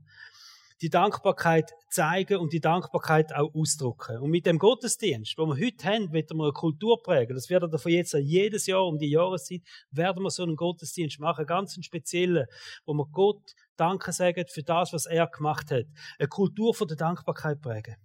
die 0.81 0.89
Dankbarkeit 0.89 1.71
zeigen 1.89 2.37
und 2.37 2.53
die 2.53 2.59
Dankbarkeit 2.59 3.33
auch 3.33 3.53
ausdrücken. 3.53 4.19
Und 4.19 4.29
mit 4.29 4.45
dem 4.45 4.59
Gottesdienst, 4.59 5.37
wo 5.37 5.45
wir 5.47 5.55
heute 5.55 5.85
haben, 5.85 6.11
werden 6.11 6.37
wir 6.37 6.43
eine 6.43 6.53
Kultur 6.53 7.01
prägen. 7.01 7.35
Das 7.35 7.49
werden 7.49 7.71
wir 7.71 7.79
von 7.79 7.91
jetzt 7.91 8.13
an 8.13 8.21
jedes 8.21 8.67
Jahr 8.67 8.85
um 8.85 8.97
die 8.97 9.09
Jahreszeit, 9.09 9.61
werden 9.91 10.23
wir 10.23 10.29
so 10.29 10.43
einen 10.43 10.55
Gottesdienst 10.55 11.19
machen, 11.19 11.45
ganz 11.45 11.75
einen 11.75 11.83
speziellen, 11.83 12.45
wo 12.85 12.93
wir 12.93 13.07
Gott 13.11 13.41
Danke 13.75 14.11
sagen 14.11 14.45
für 14.47 14.63
das, 14.63 14.93
was 14.93 15.05
er 15.05 15.27
gemacht 15.27 15.71
hat. 15.71 15.85
Eine 16.19 16.27
Kultur 16.27 16.73
von 16.73 16.87
der 16.87 16.97
Dankbarkeit 16.97 17.61
prägen. 17.61 17.95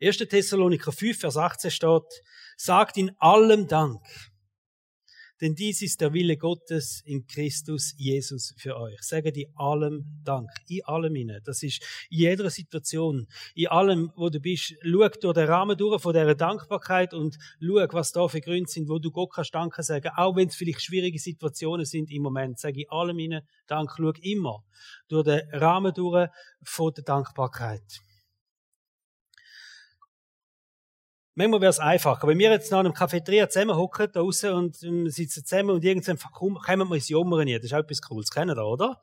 1. 0.00 0.18
Thessaloniker 0.18 0.92
5, 0.92 1.18
Vers 1.18 1.36
18 1.36 1.70
steht, 1.70 2.22
sagt 2.56 2.96
in 2.96 3.10
allem 3.18 3.66
Dank 3.66 4.02
denn 5.40 5.54
dies 5.54 5.82
ist 5.82 6.00
der 6.00 6.14
Wille 6.14 6.36
Gottes 6.38 7.02
in 7.04 7.26
Christus 7.26 7.94
Jesus 7.98 8.54
für 8.56 8.76
euch. 8.76 9.02
Sage 9.02 9.32
die 9.32 9.48
allem 9.54 10.04
Dank. 10.24 10.48
In 10.68 10.82
allem 10.84 11.14
inne. 11.14 11.42
Das 11.44 11.62
ist 11.62 11.82
in 12.08 12.18
jeder 12.18 12.48
Situation. 12.48 13.26
In 13.54 13.68
allem, 13.68 14.12
wo 14.16 14.30
du 14.30 14.40
bist. 14.40 14.74
Schau 14.82 15.08
durch 15.08 15.34
den 15.34 15.46
Rahmen 15.48 15.76
durch 15.76 16.00
von 16.00 16.14
dieser 16.14 16.34
Dankbarkeit 16.34 17.12
und 17.12 17.36
schau, 17.60 17.86
was 17.92 18.12
da 18.12 18.26
für 18.28 18.40
Gründe 18.40 18.70
sind, 18.70 18.88
wo 18.88 18.98
du 18.98 19.10
Gott 19.10 19.32
kannst 19.34 19.54
Danke 19.54 19.82
sagen. 19.82 20.10
Auch 20.16 20.36
wenn 20.36 20.48
es 20.48 20.56
vielleicht 20.56 20.82
schwierige 20.82 21.18
Situationen 21.18 21.84
sind 21.84 22.10
im 22.10 22.22
Moment. 22.22 22.58
Sage 22.58 22.82
in 22.82 22.88
allem 22.88 23.18
inne 23.18 23.46
Dank. 23.66 23.90
Schau 23.96 24.12
immer 24.22 24.64
durch 25.08 25.24
den 25.24 25.40
Rahmen 25.52 25.92
durch 25.92 26.30
von 26.62 26.94
der 26.94 27.04
Dankbarkeit. 27.04 28.00
Manchmal 31.38 31.60
wäre 31.60 31.70
es 31.70 31.78
einfacher. 31.78 32.26
Wenn 32.26 32.38
wir 32.38 32.50
jetzt 32.50 32.72
noch 32.72 32.80
in 32.80 32.86
einem 32.86 32.94
Cafeteria 32.94 33.46
zusammenhocken, 33.50 34.08
da 34.10 34.20
draussen, 34.20 34.52
und 34.52 34.82
ähm, 34.82 35.10
sitzen 35.10 35.44
zusammen 35.44 35.70
und 35.70 35.84
irgendwann 35.84 36.18
kommen 36.18 36.88
wir 36.88 36.94
ins 36.94 37.10
Jummern 37.10 37.46
hier. 37.46 37.58
Das 37.58 37.66
ist 37.66 37.74
auch 37.74 37.80
etwas 37.80 38.00
Cooles. 38.00 38.30
Kennen 38.30 38.56
da, 38.56 38.62
oder? 38.62 39.02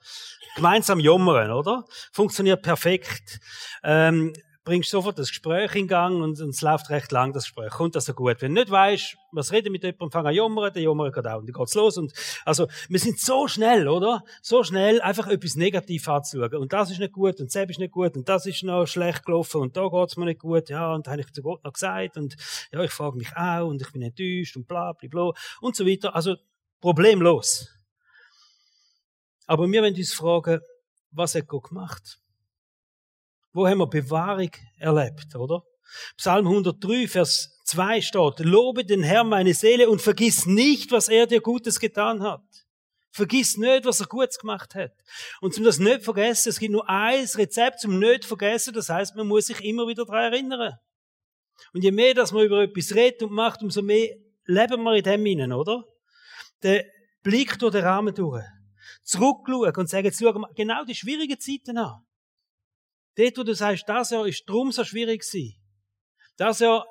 Gemeinsam 0.56 1.00
Jummern, 1.00 1.52
oder? 1.52 1.86
Funktioniert 2.12 2.64
perfekt. 2.64 3.40
Ähm, 3.84 4.34
bringst 4.64 4.90
sofort 4.90 5.20
das 5.20 5.30
Gespräch 5.30 5.76
in 5.76 5.88
Gang 5.88 6.22
und, 6.22 6.40
und 6.40 6.50
es 6.50 6.62
läuft 6.62 6.90
recht 6.90 7.12
lang, 7.12 7.34
das 7.34 7.44
Gespräch. 7.44 7.72
Kommt 7.72 7.96
also 7.96 8.14
gut. 8.14 8.42
Wenn 8.42 8.56
du 8.56 8.62
nicht 8.62 8.72
weißt, 8.72 9.18
was 9.32 9.52
reden 9.52 9.72
mit 9.72 9.84
jemandem, 9.84 10.12
fang 10.12 10.26
an 10.26 10.34
jummern, 10.34 10.72
der 10.72 10.84
jummern 10.84 11.12
geht 11.12 11.28
auch 11.28 11.40
und 11.40 11.48
dann 11.48 11.54
geht's 11.54 11.74
los. 11.74 11.98
Und, 11.98 12.14
also, 12.46 12.68
wir 12.88 13.00
sind 13.00 13.20
so 13.20 13.48
schnell, 13.48 13.88
oder? 13.88 14.24
So 14.42 14.64
schnell, 14.64 15.02
einfach 15.02 15.28
etwas 15.28 15.56
negativ 15.56 16.08
anzuschauen. 16.08 16.56
Und 16.56 16.72
das 16.72 16.92
ist 16.92 17.00
nicht 17.00 17.14
gut 17.14 17.40
und 17.40 17.54
das 17.54 17.70
ist 17.70 17.80
nicht 17.80 17.92
gut 17.92 18.16
und 18.16 18.30
das 18.30 18.46
ist 18.46 18.64
noch 18.64 18.86
schlecht 18.86 19.26
gelaufen 19.26 19.62
und 19.62 19.76
da 19.76 19.88
geht's 19.90 20.18
mir 20.18 20.26
nicht 20.26 20.40
gut, 20.40 20.70
ja, 20.70 20.94
und 20.94 21.08
habe 21.08 21.22
ich 21.22 21.32
zu 21.34 21.42
Gott 21.42 21.64
noch 21.64 21.74
gesagt 21.74 22.18
und, 22.18 22.36
ja, 22.72 22.82
ich 22.84 22.92
frage 22.92 23.18
mich 23.18 23.36
auch 23.36 23.68
und 23.68 23.82
ich 23.82 23.92
bin 23.92 24.02
enttäuscht 24.02 24.56
und 24.56 24.68
bla, 24.68 24.94
bla, 24.94 25.10
bla 25.10 25.32
und 25.60 25.76
so 25.76 25.86
weiter. 25.86 26.16
Also, 26.16 26.36
problemlos. 26.80 27.70
Aber 29.46 29.70
wir 29.70 29.82
wollen 29.82 29.96
uns 29.96 30.14
fragen, 30.14 30.62
was 31.12 31.36
hat 31.36 31.48
Gott 31.48 31.70
gemacht? 31.70 32.23
Wo 33.54 33.68
haben 33.68 33.78
wir 33.78 33.88
Bewahrung 33.88 34.52
erlebt, 34.78 35.36
oder? 35.36 35.64
Psalm 36.18 36.48
103, 36.48 37.08
Vers 37.08 37.62
2 37.66 38.02
steht, 38.02 38.40
Lobe 38.40 38.84
den 38.84 39.04
Herrn 39.04 39.30
meine 39.30 39.54
Seele 39.54 39.90
und 39.90 40.02
vergiss 40.02 40.48
nicht, 40.48 40.92
was 40.92 41.08
er 41.08 41.28
dir 41.28 41.40
Gutes 41.40 41.80
getan 41.80 42.24
hat. 42.24 42.42
Vergiss 43.12 43.58
nicht, 43.58 43.86
was 43.86 44.00
er 44.00 44.08
Gutes 44.08 44.40
gemacht 44.40 44.74
hat. 44.74 44.92
Und 45.40 45.54
zum 45.54 45.64
das 45.64 45.78
nicht 45.78 46.04
vergessen, 46.04 46.50
es 46.50 46.60
gibt 46.60 46.72
nur 46.72 46.90
ein 46.90 47.28
Rezept 47.36 47.80
zum 47.80 48.00
nicht 48.00 48.26
vergessen, 48.26 48.74
das 48.74 48.90
heißt, 48.90 49.16
man 49.16 49.28
muss 49.28 49.46
sich 49.46 49.64
immer 49.64 49.88
wieder 49.88 50.06
daran 50.06 50.34
erinnern. 50.34 50.74
Und 51.74 51.84
je 51.84 51.92
mehr, 51.92 52.16
dass 52.16 52.32
man 52.32 52.46
über 52.46 52.64
etwas 52.64 52.96
redet 52.96 53.22
und 53.22 53.32
macht, 53.32 53.62
umso 53.62 53.84
mehr 53.84 54.16
leben 54.46 54.82
wir 54.82 54.96
in 54.96 55.04
dem 55.04 55.26
hinein, 55.26 55.54
oder? 55.54 55.84
Der 56.64 56.86
Blick 57.22 57.60
durch 57.60 57.74
den 57.74 57.84
Rahmen 57.84 58.16
durch. 58.16 58.44
Zurückschauen 59.04 59.76
und 59.76 59.90
sagen, 59.90 60.06
jetzt 60.06 60.20
schauen 60.20 60.42
wir 60.42 60.54
genau 60.56 60.84
die 60.86 60.96
schwierigen 60.96 61.40
Zeiten 61.40 61.78
an. 61.78 62.04
Dort, 63.16 63.38
wo 63.38 63.44
du 63.44 63.54
sagst, 63.54 63.88
das 63.88 64.10
Jahr 64.10 64.28
ist 64.28 64.44
drum 64.48 64.72
so 64.72 64.84
schwierig 64.84 65.22
gewesen. 65.22 65.56
Das 66.38 66.60
Jahr 66.60 66.86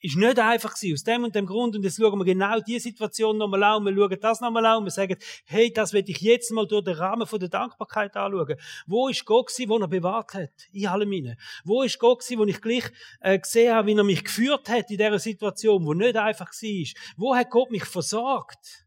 ist 0.00 0.16
nicht 0.16 0.38
einfach 0.38 0.74
gewesen, 0.74 0.94
aus 0.94 1.02
dem 1.02 1.24
und 1.24 1.34
dem 1.34 1.46
Grund. 1.46 1.74
Und 1.74 1.82
jetzt 1.82 1.96
schauen 1.96 2.18
wir 2.18 2.24
genau 2.24 2.60
diese 2.60 2.80
Situation 2.80 3.36
nochmal 3.38 3.62
an. 3.64 3.84
Wir 3.84 3.94
schauen 3.94 4.18
das 4.20 4.40
nochmal 4.40 4.66
an. 4.66 4.84
Wir 4.84 4.90
sagen, 4.90 5.16
hey, 5.46 5.72
das 5.72 5.92
will 5.92 6.04
ich 6.06 6.20
jetzt 6.20 6.52
mal 6.52 6.66
durch 6.66 6.84
den 6.84 6.94
Rahmen 6.94 7.26
der 7.28 7.48
Dankbarkeit 7.48 8.16
anschauen. 8.16 8.56
Wo 8.86 9.08
ist 9.08 9.24
Gott 9.24 9.48
gewesen, 9.48 9.68
wo 9.68 9.78
er 9.78 9.88
bewahrt 9.88 10.34
hat? 10.34 10.52
In 10.72 10.86
allem 10.86 11.12
inne. 11.12 11.36
Wo 11.64 11.82
ist 11.82 11.98
Gott 11.98 12.20
gewesen, 12.20 12.38
wo 12.38 12.44
ich 12.44 12.60
gleich 12.60 12.84
äh, 13.20 13.38
gesehen 13.38 13.74
habe, 13.74 13.88
wie 13.88 13.96
er 13.96 14.04
mich 14.04 14.24
geführt 14.24 14.68
hat 14.68 14.90
in 14.90 14.98
dieser 14.98 15.18
Situation, 15.18 15.84
wo 15.84 15.94
nicht 15.94 16.16
einfach 16.16 16.50
war? 16.50 17.02
Wo 17.16 17.34
hat 17.34 17.50
Gott 17.50 17.70
mich 17.70 17.84
versorgt? 17.84 18.85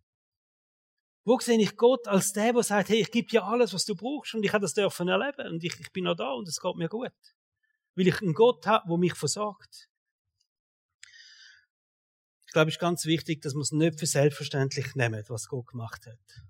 Wo 1.30 1.38
sehe 1.38 1.62
ich 1.62 1.78
Gott 1.78 2.08
als 2.08 2.34
der, 2.34 2.54
der 2.54 2.64
sagt, 2.64 2.90
hey, 2.90 3.02
ich 3.02 3.12
gebe 3.12 3.28
dir 3.28 3.44
alles, 3.44 3.72
was 3.72 3.86
du 3.86 3.94
brauchst 3.94 4.34
und 4.34 4.44
ich 4.44 4.52
habe 4.52 4.64
das 4.64 4.74
dürfen 4.74 5.08
erleben 5.08 5.48
und 5.48 5.64
ich, 5.64 5.80
ich 5.80 5.92
bin 5.92 6.06
noch 6.06 6.16
da 6.16 6.32
und 6.32 6.48
es 6.48 6.60
geht 6.60 6.76
mir 6.76 6.90
gut. 6.90 7.14
Weil 7.94 8.08
ich 8.08 8.20
einen 8.24 8.34
Gott 8.34 8.66
habe, 8.66 8.88
der 8.90 8.98
mich 8.98 9.14
versorgt. 9.14 9.92
Ich 12.48 12.52
glaube, 12.52 12.70
es 12.70 12.78
ist 12.78 12.82
ganz 12.82 13.06
wichtig, 13.06 13.44
dass 13.44 13.54
wir 13.54 13.62
es 13.62 13.72
nicht 13.72 14.00
für 14.00 14.08
selbstverständlich 14.08 14.96
nehmen, 14.96 15.24
was 15.28 15.48
Gott 15.48 15.68
gemacht 15.68 16.08
hat. 16.08 16.44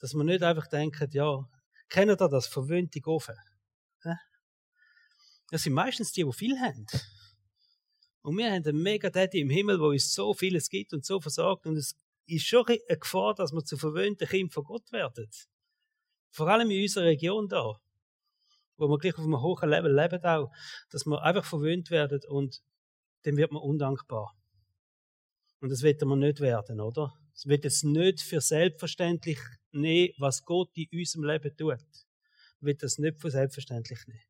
Dass 0.00 0.12
wir 0.12 0.22
nicht 0.22 0.42
einfach 0.42 0.66
denken, 0.66 1.08
ja, 1.12 1.48
kennen 1.88 2.10
ihr 2.10 2.28
das, 2.28 2.46
verwöhnte 2.46 3.00
Ofen? 3.06 3.36
Das 5.50 5.62
sind 5.62 5.72
meistens 5.72 6.12
die, 6.12 6.24
die 6.24 6.32
viel 6.34 6.60
haben. 6.60 6.84
Und 8.20 8.36
wir 8.36 8.52
haben 8.52 8.66
einen 8.66 8.82
mega 8.82 9.08
Daddy 9.08 9.40
im 9.40 9.48
Himmel, 9.48 9.80
wo 9.80 9.86
uns 9.86 10.12
so 10.12 10.34
vieles 10.34 10.68
gibt 10.68 10.92
und 10.92 11.06
so 11.06 11.22
versorgt 11.22 11.64
und 11.64 11.78
es 11.78 11.96
ist 12.26 12.46
schon 12.46 12.66
eine 12.66 12.98
Gefahr, 12.98 13.34
dass 13.34 13.52
wir 13.52 13.64
zu 13.64 13.76
verwöhnten 13.76 14.28
Kindern 14.28 14.50
von 14.50 14.64
Gott 14.64 14.92
werden. 14.92 15.28
Vor 16.30 16.48
allem 16.48 16.70
in 16.70 16.82
unserer 16.82 17.04
Region 17.04 17.48
da, 17.48 17.80
wo 18.76 18.88
wir 18.88 18.98
gleich 18.98 19.16
auf 19.16 19.24
einem 19.24 19.40
hohen 19.40 19.68
Level 19.68 19.94
leben 19.94 20.22
auch, 20.24 20.50
dass 20.90 21.06
wir 21.06 21.22
einfach 21.22 21.44
verwöhnt 21.44 21.90
werden 21.90 22.20
und 22.28 22.62
dann 23.22 23.36
wird 23.36 23.52
man 23.52 23.62
undankbar. 23.62 24.36
Und 25.60 25.70
das 25.70 25.82
wird 25.82 26.02
man 26.02 26.18
nicht 26.18 26.40
werden, 26.40 26.80
oder? 26.80 27.14
Es 27.34 27.46
wird 27.46 27.64
jetzt 27.64 27.84
nicht 27.84 28.20
für 28.20 28.40
selbstverständlich 28.40 29.38
nehmen, 29.72 30.14
was 30.18 30.44
Gott 30.44 30.70
in 30.74 30.88
unserem 30.92 31.24
Leben 31.24 31.56
tut. 31.56 31.68
Man 31.68 31.78
wird 32.60 32.82
das 32.82 32.98
nicht 32.98 33.20
für 33.20 33.30
selbstverständlich 33.30 34.06
nehmen. 34.06 34.20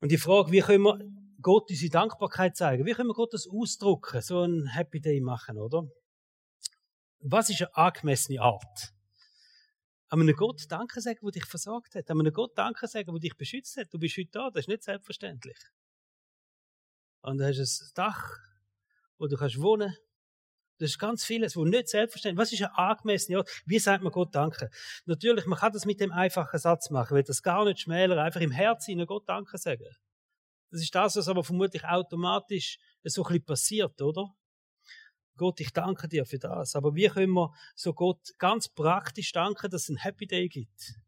Und 0.00 0.10
die 0.10 0.18
Frage, 0.18 0.50
wie 0.50 0.60
können 0.60 0.84
wir 0.84 0.98
Gott 1.42 1.70
unsere 1.70 1.90
Dankbarkeit 1.90 2.56
zeigen? 2.56 2.86
Wie 2.86 2.92
können 2.92 3.08
wir 3.08 3.14
Gott 3.14 3.34
das 3.34 3.46
ausdrücken? 3.46 4.22
So 4.22 4.42
ein 4.42 4.66
Happy 4.66 5.00
Day 5.00 5.20
machen, 5.20 5.58
oder? 5.58 5.86
Was 7.20 7.50
ist 7.50 7.60
eine 7.60 7.76
angemessene 7.76 8.40
Art? 8.40 8.92
An 10.08 10.20
einem 10.20 10.34
Gott 10.34 10.64
Danke 10.68 11.00
sagen, 11.00 11.20
der 11.22 11.30
dich 11.30 11.44
versorgt 11.44 11.94
hat. 11.94 12.10
An 12.10 12.20
einem 12.20 12.32
Gott 12.32 12.56
Danke 12.56 12.88
sagen, 12.88 13.12
der 13.12 13.20
dich 13.20 13.36
beschützt 13.36 13.76
hat. 13.76 13.92
Du 13.92 13.98
bist 13.98 14.16
heute 14.16 14.30
da, 14.32 14.50
das 14.50 14.62
ist 14.62 14.68
nicht 14.68 14.82
selbstverständlich. 14.82 15.58
Und 17.22 17.38
du 17.38 17.46
hast 17.46 17.58
ein 17.58 17.90
Dach, 17.94 18.38
wo 19.18 19.26
du 19.26 19.36
kannst 19.36 19.60
wohnen 19.60 19.96
das 20.80 20.92
ist 20.92 20.98
ganz 20.98 21.24
vieles, 21.24 21.56
wo 21.56 21.64
nicht 21.66 21.88
selbstverständlich 21.88 22.40
Was 22.40 22.52
ist 22.52 22.62
eine 22.62 22.76
angemessene 22.76 23.38
Art? 23.38 23.62
Wie 23.66 23.78
sagt 23.78 24.02
man 24.02 24.12
Gott 24.12 24.34
Danke? 24.34 24.70
Natürlich, 25.04 25.44
man 25.44 25.58
kann 25.58 25.72
das 25.72 25.84
mit 25.84 26.00
dem 26.00 26.10
einfachen 26.10 26.58
Satz 26.58 26.88
machen, 26.88 27.14
weil 27.14 27.22
das 27.22 27.42
gar 27.42 27.66
nicht 27.66 27.80
schmälern, 27.80 28.18
einfach 28.18 28.40
im 28.40 28.50
Herzen 28.50 29.04
Gott 29.06 29.28
Danke 29.28 29.58
sagen. 29.58 29.84
Das 30.70 30.80
ist 30.80 30.94
das, 30.94 31.16
was 31.16 31.28
aber 31.28 31.44
vermutlich 31.44 31.84
automatisch 31.84 32.78
so 33.04 33.22
ein 33.22 33.28
bisschen 33.28 33.44
passiert, 33.44 34.00
oder? 34.00 34.34
Gott, 35.40 35.58
ich 35.60 35.72
danke 35.72 36.06
dir 36.06 36.26
für 36.26 36.38
das. 36.38 36.76
Aber 36.76 36.94
wie 36.94 37.08
können 37.08 37.32
wir 37.32 37.50
so 37.74 37.94
Gott 37.94 38.20
ganz 38.36 38.68
praktisch 38.68 39.32
danken, 39.32 39.70
dass 39.70 39.84
es 39.84 39.88
ein 39.88 39.96
Happy 39.96 40.26
Day 40.26 40.48
gibt? 40.48 41.00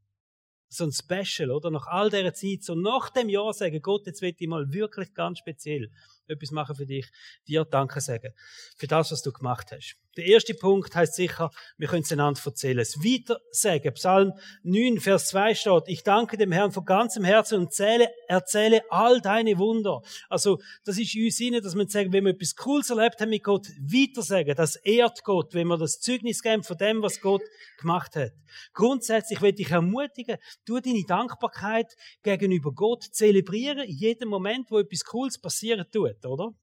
so 0.71 0.85
ein 0.85 0.92
Special, 0.92 1.51
oder? 1.51 1.71
Nach 1.71 1.87
all 1.87 2.09
dieser 2.09 2.33
Zeit, 2.33 2.62
so 2.62 2.75
nach 2.75 3.11
dem 3.11 3.29
Jahr 3.29 3.53
sagen, 3.53 3.83
Gott, 3.83 4.07
jetzt 4.07 4.23
will 4.23 4.35
ich 4.35 4.49
mal 4.49 4.73
wirklich 4.73 5.12
ganz 5.12 5.38
speziell 5.40 5.90
etwas 6.33 6.51
machen 6.51 6.77
für 6.77 6.87
dich, 6.87 7.11
dir 7.47 7.64
Danke 7.64 8.01
sagen. 8.01 8.35
Für 8.77 8.87
das, 8.87 9.12
was 9.12 9.23
du 9.23 9.33
gemacht 9.33 9.73
hast. 9.73 9.97
Der 10.16 10.27
erste 10.27 10.53
Punkt 10.53 10.95
heißt 10.95 11.14
sicher, 11.14 11.51
wir 11.79 11.88
können 11.88 12.03
es 12.03 12.12
einander 12.12 12.40
erzählen. 12.45 12.81
Es 12.81 12.99
Weitersagen. 12.99 13.95
Psalm 13.95 14.33
9, 14.62 15.01
Vers 15.01 15.29
2 15.29 15.55
steht, 15.55 15.85
ich 15.87 16.03
danke 16.03 16.37
dem 16.37 16.53
Herrn 16.53 16.71
von 16.71 16.85
ganzem 16.85 17.25
Herzen 17.25 17.61
und 17.61 17.73
zähle, 17.73 18.11
erzähle 18.29 18.83
all 18.90 19.23
deine 19.23 19.57
Wunder. 19.57 20.03
Also, 20.29 20.61
das 20.85 20.99
ist 20.99 21.14
in 21.14 21.25
uns 21.25 21.62
dass 21.62 21.75
wir 21.75 21.88
sagen, 21.88 22.12
wenn 22.12 22.25
wir 22.25 22.33
etwas 22.33 22.57
Cooles 22.57 22.90
erlebt 22.90 23.21
haben 23.21 23.31
mit 23.31 23.42
Gott, 23.42 23.68
weitersagen. 23.81 24.55
Das 24.55 24.77
ehrt 24.77 25.25
Gott, 25.25 25.55
wenn 25.55 25.68
wir 25.68 25.79
das 25.79 26.01
Zeugnis 26.01 26.42
geben 26.42 26.62
von 26.62 26.77
dem, 26.77 27.03
was 27.03 27.21
Gott 27.21 27.42
gemacht 27.79 28.14
hat. 28.14 28.33
Grundsätzlich 28.75 29.40
will 29.40 29.55
ich 29.57 29.71
ermutigen, 29.71 30.37
du 30.66 30.79
deine 30.79 31.05
Dankbarkeit 31.07 31.95
gegenüber 32.23 32.73
Gott 32.73 33.03
zelebrieren, 33.03 33.85
in 33.85 33.97
jedem 33.97 34.29
Moment, 34.29 34.71
wo 34.71 34.79
etwas 34.79 35.05
Cooles 35.05 35.40
passieren 35.40 35.87
tut, 35.90 36.21
oder? 36.26 36.54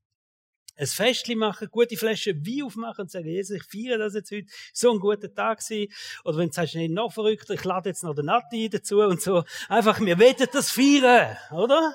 ein 0.79 0.87
Festchen 0.87 1.37
machen, 1.37 1.67
gute 1.69 1.97
Flasche 1.97 2.33
Wein 2.33 2.63
aufmachen 2.63 3.03
und 3.03 3.11
sagen, 3.11 3.27
Jesus, 3.27 3.57
ich 3.57 3.63
feiere 3.63 3.97
das 3.97 4.13
jetzt 4.13 4.31
heute, 4.31 4.47
so 4.73 4.93
ein 4.93 4.99
guter 4.99 5.33
Tag 5.33 5.59
gewesen. 5.59 5.91
Oder 6.23 6.37
wenn 6.37 6.47
du 6.47 6.53
sagst, 6.53 6.75
nee, 6.75 6.87
noch 6.87 7.11
verrückter, 7.11 7.53
ich 7.53 7.63
lade 7.65 7.89
jetzt 7.89 8.03
noch 8.03 8.15
den 8.15 8.25
Nati 8.25 8.69
dazu 8.69 9.01
und 9.01 9.21
so. 9.21 9.43
Einfach, 9.67 9.99
wir 9.99 10.17
wollen 10.17 10.47
das 10.51 10.71
feiern, 10.71 11.37
oder? 11.51 11.93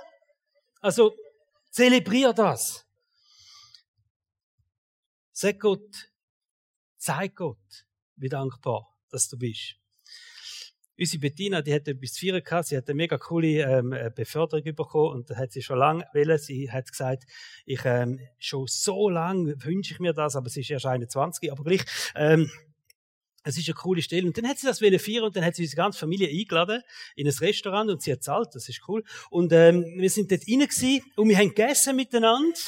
Also, 0.81 1.17
zelebrier 1.71 2.35
das. 2.35 2.85
Sag 5.33 5.59
Gott, 5.61 6.11
zeig 6.99 7.35
Gott, 7.37 7.87
wie 8.17 8.29
dankbar, 8.29 8.95
dass 9.09 9.29
du 9.29 9.39
bist. 9.39 9.77
Unsere 10.99 11.21
Bettina, 11.21 11.63
die 11.63 11.75
hat 11.75 11.89
etwas 11.89 12.13
zu 12.13 12.27
feiern 12.27 12.43
gehabt. 12.43 12.69
Sie 12.69 12.77
hat 12.77 12.89
eine 12.89 12.97
mega 12.97 13.19
coole 13.19 13.63
ähm, 13.63 13.93
äh, 13.93 14.11
Beförderung 14.15 14.63
bekommen 14.75 15.13
und 15.13 15.31
da 15.31 15.37
hat 15.37 15.53
sie 15.53 15.63
schon 15.63 15.79
lange 15.79 16.05
wollen. 16.13 16.39
Sie 16.39 16.71
hat 16.71 16.91
gesagt, 16.91 17.25
ich 17.65 17.81
ähm, 17.85 18.21
schon 18.39 18.67
so 18.69 19.09
lange 19.09 19.55
wünsche 19.65 19.95
ich 19.95 20.01
mir 20.01 20.13
das, 20.13 20.37
aber 20.37 20.49
sie 20.49 20.61
ist 20.61 20.71
erst 20.71 20.87
21, 20.87 21.51
aber 21.51 21.65
gleich. 21.65 21.85
Ähm, 22.15 22.51
es 23.45 23.59
ist 23.59 23.69
eine 23.69 23.75
coole 23.75 24.03
Stelle. 24.03 24.27
Und 24.27 24.37
dann 24.39 24.49
hat 24.49 24.59
sie 24.59 24.67
das 24.67 24.81
wollen 24.81 24.99
feiern 24.99 25.25
und 25.25 25.37
dann 25.37 25.45
hat 25.45 25.55
sie 25.55 25.63
unsere 25.63 25.83
ganze 25.83 25.99
Familie 25.99 26.29
eingeladen 26.29 26.83
in 27.15 27.27
ein 27.27 27.35
Restaurant 27.35 27.91
und 27.91 28.03
sie 28.03 28.13
hat 28.13 28.23
zahlt. 28.23 28.55
Das 28.55 28.69
ist 28.69 28.81
cool. 28.89 29.05
Und 29.31 29.53
ähm, 29.53 29.85
wir 29.99 30.11
sind 30.11 30.31
dort 30.31 30.43
rein 30.49 30.61
gewesen 30.61 31.03
und 31.17 31.29
wir 31.29 31.37
haben 31.37 31.49
gegessen 31.49 31.97
miteinander. 31.97 32.59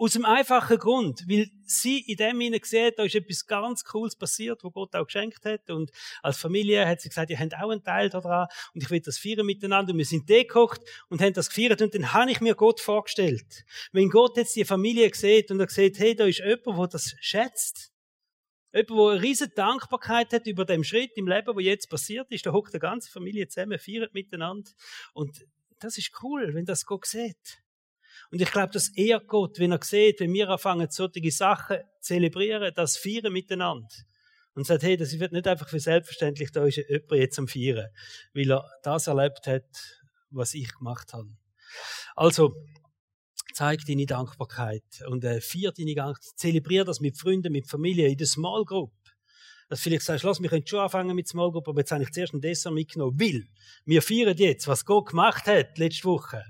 Aus 0.00 0.12
dem 0.12 0.24
einfachen 0.24 0.78
Grund, 0.78 1.24
weil 1.28 1.50
sie 1.64 1.98
in 1.98 2.16
dem 2.16 2.40
hinein 2.40 2.60
gesehen, 2.60 2.92
da 2.96 3.02
ist 3.02 3.16
etwas 3.16 3.46
ganz 3.46 3.84
Cooles 3.84 4.14
passiert, 4.14 4.62
wo 4.62 4.70
Gott 4.70 4.94
auch 4.94 5.04
geschenkt 5.04 5.44
hat. 5.44 5.68
Und 5.70 5.90
als 6.22 6.38
Familie 6.38 6.86
hat 6.86 7.00
sie 7.00 7.08
gesagt, 7.08 7.30
ihr 7.30 7.38
habt 7.38 7.56
auch 7.56 7.70
einen 7.70 7.82
Teil 7.82 8.08
daran 8.08 8.46
und 8.74 8.82
ich 8.84 8.90
will 8.90 9.00
das 9.00 9.18
feiern 9.18 9.44
miteinander. 9.44 9.92
Und 9.92 9.98
wir 9.98 10.04
sind 10.04 10.28
gekocht 10.28 10.82
und 11.08 11.20
haben 11.20 11.32
das 11.32 11.48
gefeiert 11.48 11.82
und 11.82 11.94
dann 11.94 12.12
habe 12.12 12.30
ich 12.30 12.40
mir 12.40 12.54
Gott 12.54 12.80
vorgestellt. 12.80 13.64
Wenn 13.90 14.08
Gott 14.08 14.36
jetzt 14.36 14.54
die 14.54 14.64
Familie 14.64 15.10
sieht 15.12 15.50
und 15.50 15.58
er 15.58 15.68
sieht, 15.68 15.98
hey, 15.98 16.14
da 16.14 16.26
ist 16.26 16.38
jemand, 16.38 16.78
der 16.78 16.86
das 16.86 17.16
schätzt, 17.20 17.92
Jemand, 18.72 18.90
der 18.90 19.06
eine 19.06 19.22
riesige 19.22 19.54
Dankbarkeit 19.54 20.32
hat 20.32 20.46
über 20.46 20.66
den 20.66 20.84
Schritt 20.84 21.16
im 21.16 21.26
Leben, 21.26 21.56
wo 21.56 21.58
jetzt 21.58 21.88
passiert 21.88 22.30
ist, 22.30 22.44
da 22.44 22.52
hockt 22.52 22.74
die 22.74 22.78
ganze 22.78 23.10
Familie 23.10 23.48
zusammen, 23.48 23.78
feiert 23.78 24.12
miteinander. 24.12 24.70
Und 25.14 25.46
das 25.80 25.96
ist 25.96 26.12
cool, 26.22 26.54
wenn 26.54 26.66
das 26.66 26.84
Gott 26.84 27.06
sieht. 27.06 27.62
Und 28.30 28.42
ich 28.42 28.50
glaube, 28.50 28.72
das 28.72 28.88
ehrt 28.90 29.26
Gott, 29.26 29.58
wenn 29.58 29.72
er 29.72 29.82
sieht, 29.82 30.20
wenn 30.20 30.32
wir 30.32 30.48
anfangen, 30.50 30.88
solche 30.90 31.30
Sachen 31.30 31.78
zu 31.78 31.84
zelebrieren, 32.00 32.72
das 32.74 32.96
Feiern 32.96 33.32
miteinander. 33.32 33.88
Und 34.54 34.66
sagt, 34.66 34.82
hey, 34.82 34.96
das 34.96 35.18
wird 35.18 35.32
nicht 35.32 35.46
einfach 35.46 35.68
für 35.68 35.78
selbstverständlich, 35.78 36.50
da 36.50 36.64
ist 36.64 36.76
jemand 36.76 37.12
jetzt 37.12 37.38
am 37.38 37.46
Feiern, 37.46 37.88
weil 38.34 38.50
er 38.50 38.68
das 38.82 39.06
erlebt 39.06 39.46
hat, 39.46 39.68
was 40.30 40.52
ich 40.54 40.74
gemacht 40.74 41.12
habe. 41.12 41.28
Also, 42.16 42.54
zeig 43.54 43.84
deine 43.86 44.06
Dankbarkeit 44.06 44.82
und 45.06 45.24
äh, 45.24 45.40
feier 45.40 45.72
deine 45.72 45.94
Dankbarkeit, 45.94 46.38
zelebrier 46.38 46.84
das 46.84 47.00
mit 47.00 47.16
Freunden, 47.18 47.52
mit 47.52 47.68
Familie, 47.68 48.08
in 48.08 48.16
der 48.16 48.26
Small 48.26 48.64
Group 48.64 48.92
dass 49.68 49.80
vielleicht 49.80 50.04
sagst, 50.04 50.24
lass, 50.24 50.40
wir 50.40 50.48
können 50.48 50.66
schon 50.66 50.80
anfangen 50.80 51.14
mit 51.14 51.28
Small 51.28 51.52
Group, 51.52 51.68
aber 51.68 51.80
jetzt 51.80 51.92
habe 51.92 52.02
ich 52.02 52.10
zuerst 52.10 52.32
ein 52.32 52.40
Dessert 52.40 52.72
mitgenommen, 52.72 53.20
weil 53.20 53.46
wir 53.84 54.00
feiern 54.02 54.36
jetzt, 54.36 54.66
was 54.66 54.84
Gott 54.84 55.10
gemacht 55.10 55.46
hat 55.46 55.76
letzte 55.76 56.04
Woche 56.04 56.42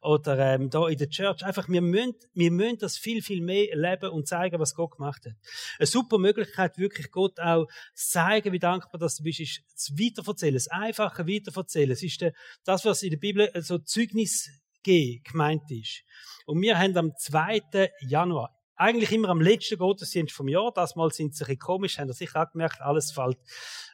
oder 0.00 0.38
ähm, 0.38 0.70
da 0.70 0.88
in 0.88 0.96
der 0.96 1.10
Church. 1.10 1.44
Einfach, 1.44 1.68
wir 1.68 1.82
müssen, 1.82 2.14
wir 2.34 2.50
müssen 2.50 2.78
das 2.78 2.96
viel, 2.96 3.22
viel 3.22 3.42
mehr 3.42 3.76
leben 3.76 4.10
und 4.10 4.26
zeigen, 4.26 4.58
was 4.58 4.74
Gott 4.74 4.96
gemacht 4.96 5.26
hat. 5.26 5.34
Eine 5.78 5.86
super 5.86 6.18
Möglichkeit, 6.18 6.78
wirklich 6.78 7.10
Gott 7.10 7.38
auch 7.40 7.66
zeigen, 7.94 8.52
wie 8.52 8.58
dankbar 8.58 8.98
dass 8.98 9.16
du 9.16 9.22
bist, 9.22 9.40
ist 9.40 9.62
das 9.74 9.92
Weiterverzählen, 9.98 10.54
das 10.54 10.68
einfache 10.68 11.26
Weiterverzählen. 11.26 11.90
Es 11.90 12.02
ist 12.02 12.24
das, 12.64 12.84
was 12.84 13.02
in 13.02 13.10
der 13.10 13.18
Bibel 13.18 13.50
so 13.60 13.78
Zeugnis 13.78 14.50
gemeint 14.82 15.70
ist. 15.70 16.02
Und 16.46 16.60
wir 16.60 16.78
haben 16.78 16.96
am 16.96 17.12
2. 17.16 17.90
Januar 18.00 18.61
eigentlich 18.76 19.12
immer 19.12 19.28
am 19.28 19.40
letzten 19.40 19.78
Gottesdienst 19.78 20.34
vom 20.34 20.48
Jahr. 20.48 20.72
Das 20.74 20.96
Mal 20.96 21.10
sind 21.10 21.34
sie 21.34 21.44
ein 21.44 21.46
bisschen 21.46 21.58
komisch, 21.58 21.98
haben 21.98 22.08
Sie 22.08 22.14
sicher 22.14 22.42
auch 22.42 22.50
gemerkt, 22.50 22.80
alles 22.80 23.12
fällt, 23.12 23.38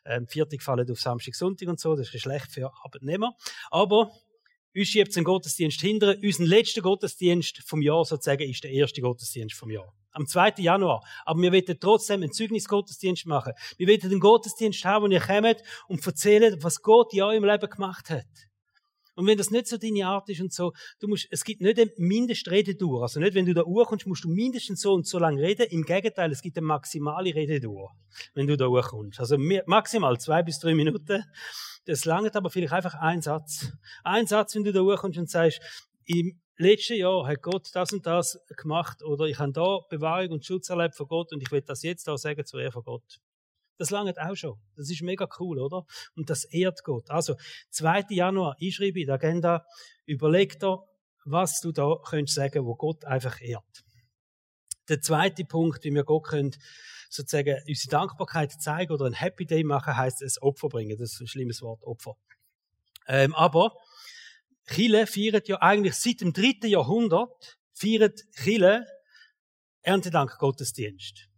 ähm, 0.04 0.26
Viertag 0.26 0.62
fallen 0.62 0.90
auf 0.90 1.00
Samstag, 1.00 1.34
Sonntag 1.34 1.68
und 1.68 1.80
so, 1.80 1.94
das 1.94 2.12
ist 2.12 2.22
schlecht 2.22 2.50
für 2.52 2.70
Arbeitnehmer. 2.84 3.34
Aber 3.70 4.10
uns 4.74 4.88
schiebt 4.88 5.16
den 5.16 5.24
Gottesdienst 5.24 5.80
hinter. 5.80 6.14
Unser 6.22 6.44
letzter 6.44 6.82
Gottesdienst 6.82 7.62
vom 7.66 7.82
Jahr 7.82 8.04
sozusagen 8.04 8.48
ist 8.48 8.62
der 8.62 8.70
erste 8.70 9.00
Gottesdienst 9.00 9.56
vom 9.56 9.70
Jahr. 9.70 9.92
Am 10.12 10.26
2. 10.26 10.54
Januar. 10.58 11.02
Aber 11.24 11.40
wir 11.40 11.52
wollen 11.52 11.80
trotzdem 11.80 12.22
einen 12.22 12.32
Zeugnisgottesdienst 12.32 13.26
machen. 13.26 13.54
Wir 13.76 13.88
wollen 13.88 14.02
einen 14.02 14.20
Gottesdienst 14.20 14.84
haben, 14.84 15.04
wo 15.04 15.08
ihr 15.08 15.20
kommt 15.20 15.62
und 15.88 16.06
erzählt, 16.06 16.62
was 16.62 16.82
Gott 16.82 17.12
in 17.12 17.22
eurem 17.22 17.44
Leben 17.44 17.68
gemacht 17.68 18.10
hat. 18.10 18.26
Und 19.18 19.26
wenn 19.26 19.36
das 19.36 19.50
nicht 19.50 19.66
so 19.66 19.76
deine 19.76 20.06
Art 20.06 20.28
ist 20.28 20.40
und 20.40 20.52
so, 20.52 20.72
du 21.00 21.08
musst, 21.08 21.26
es 21.32 21.42
gibt 21.42 21.60
nicht 21.60 21.76
eine 21.76 21.90
Mindestrededauer. 21.96 23.02
Also 23.02 23.18
nicht, 23.18 23.34
wenn 23.34 23.46
du 23.46 23.52
da 23.52 23.64
kommst, 23.64 24.06
musst 24.06 24.22
du 24.22 24.28
mindestens 24.28 24.80
so 24.80 24.92
und 24.94 25.08
so 25.08 25.18
lange 25.18 25.42
reden. 25.42 25.66
Im 25.70 25.82
Gegenteil, 25.82 26.30
es 26.30 26.40
gibt 26.40 26.56
eine 26.56 26.64
maximale 26.64 27.34
Rededauer, 27.34 27.96
wenn 28.34 28.46
du 28.46 28.56
da 28.56 28.68
kommst. 28.68 29.18
Also 29.18 29.36
maximal 29.66 30.20
zwei 30.20 30.44
bis 30.44 30.60
drei 30.60 30.72
Minuten. 30.72 31.24
Das 31.84 32.04
langt 32.04 32.36
aber 32.36 32.48
vielleicht 32.48 32.72
einfach 32.72 32.94
ein 32.94 33.20
Satz. 33.20 33.72
Ein 34.04 34.28
Satz, 34.28 34.54
wenn 34.54 34.62
du 34.62 34.72
da 34.72 34.96
kommst 34.96 35.18
und 35.18 35.28
sagst, 35.28 35.60
im 36.04 36.40
letzten 36.56 36.98
Jahr 36.98 37.26
hat 37.26 37.42
Gott 37.42 37.70
das 37.72 37.92
und 37.92 38.06
das 38.06 38.38
gemacht 38.56 39.02
oder 39.02 39.24
ich 39.24 39.40
habe 39.40 39.50
da 39.50 39.80
Bewahrung 39.90 40.30
und 40.30 40.46
Schutz 40.46 40.68
erlebt 40.68 40.94
von 40.94 41.08
Gott 41.08 41.32
und 41.32 41.42
ich 41.42 41.50
will 41.50 41.62
das 41.62 41.82
jetzt 41.82 42.08
auch 42.08 42.18
sagen 42.18 42.46
zur 42.46 42.60
Ehre 42.60 42.70
von 42.70 42.84
Gott. 42.84 43.18
Das 43.78 43.90
langt 43.90 44.18
auch 44.18 44.34
schon. 44.34 44.60
Das 44.76 44.90
ist 44.90 45.02
mega 45.02 45.28
cool, 45.38 45.58
oder? 45.60 45.86
Und 46.14 46.28
das 46.30 46.44
ehrt 46.44 46.82
Gott. 46.84 47.10
Also, 47.10 47.36
2. 47.70 48.06
Januar, 48.10 48.56
ich 48.58 48.74
schreibe 48.74 49.00
in 49.00 49.06
der 49.06 49.14
Agenda, 49.14 49.64
überleg 50.04 50.58
dir, 50.58 50.84
was 51.24 51.60
du 51.60 51.72
da 51.72 51.96
könntest 52.04 52.36
sagen, 52.36 52.66
wo 52.66 52.74
Gott 52.74 53.04
einfach 53.04 53.40
ehrt. 53.40 53.84
Der 54.88 55.00
zweite 55.00 55.44
Punkt, 55.44 55.84
wie 55.84 55.92
wir 55.92 56.04
Gott 56.04 56.24
können, 56.24 56.54
sozusagen 57.10 57.56
unsere 57.66 57.90
Dankbarkeit 57.90 58.52
zeigen 58.52 58.92
oder 58.92 59.06
ein 59.06 59.12
Happy 59.12 59.46
Day 59.46 59.62
machen, 59.64 59.96
heißt 59.96 60.22
es 60.22 60.40
Opfer 60.42 60.68
bringen. 60.68 60.96
Das 60.98 61.12
ist 61.12 61.20
ein 61.20 61.28
schlimmes 61.28 61.62
Wort, 61.62 61.82
Opfer. 61.84 62.16
Ähm, 63.06 63.34
aber 63.34 63.74
Chile 64.66 65.06
feiert 65.06 65.48
ja 65.48 65.60
eigentlich 65.60 65.94
seit 65.94 66.20
dem 66.20 66.32
dritten 66.32 66.68
Jahrhundert, 66.68 67.58
feiert 67.72 68.20
Chile 68.42 68.86
Erntedank 69.82 70.36
Gottesdienst. 70.38 71.28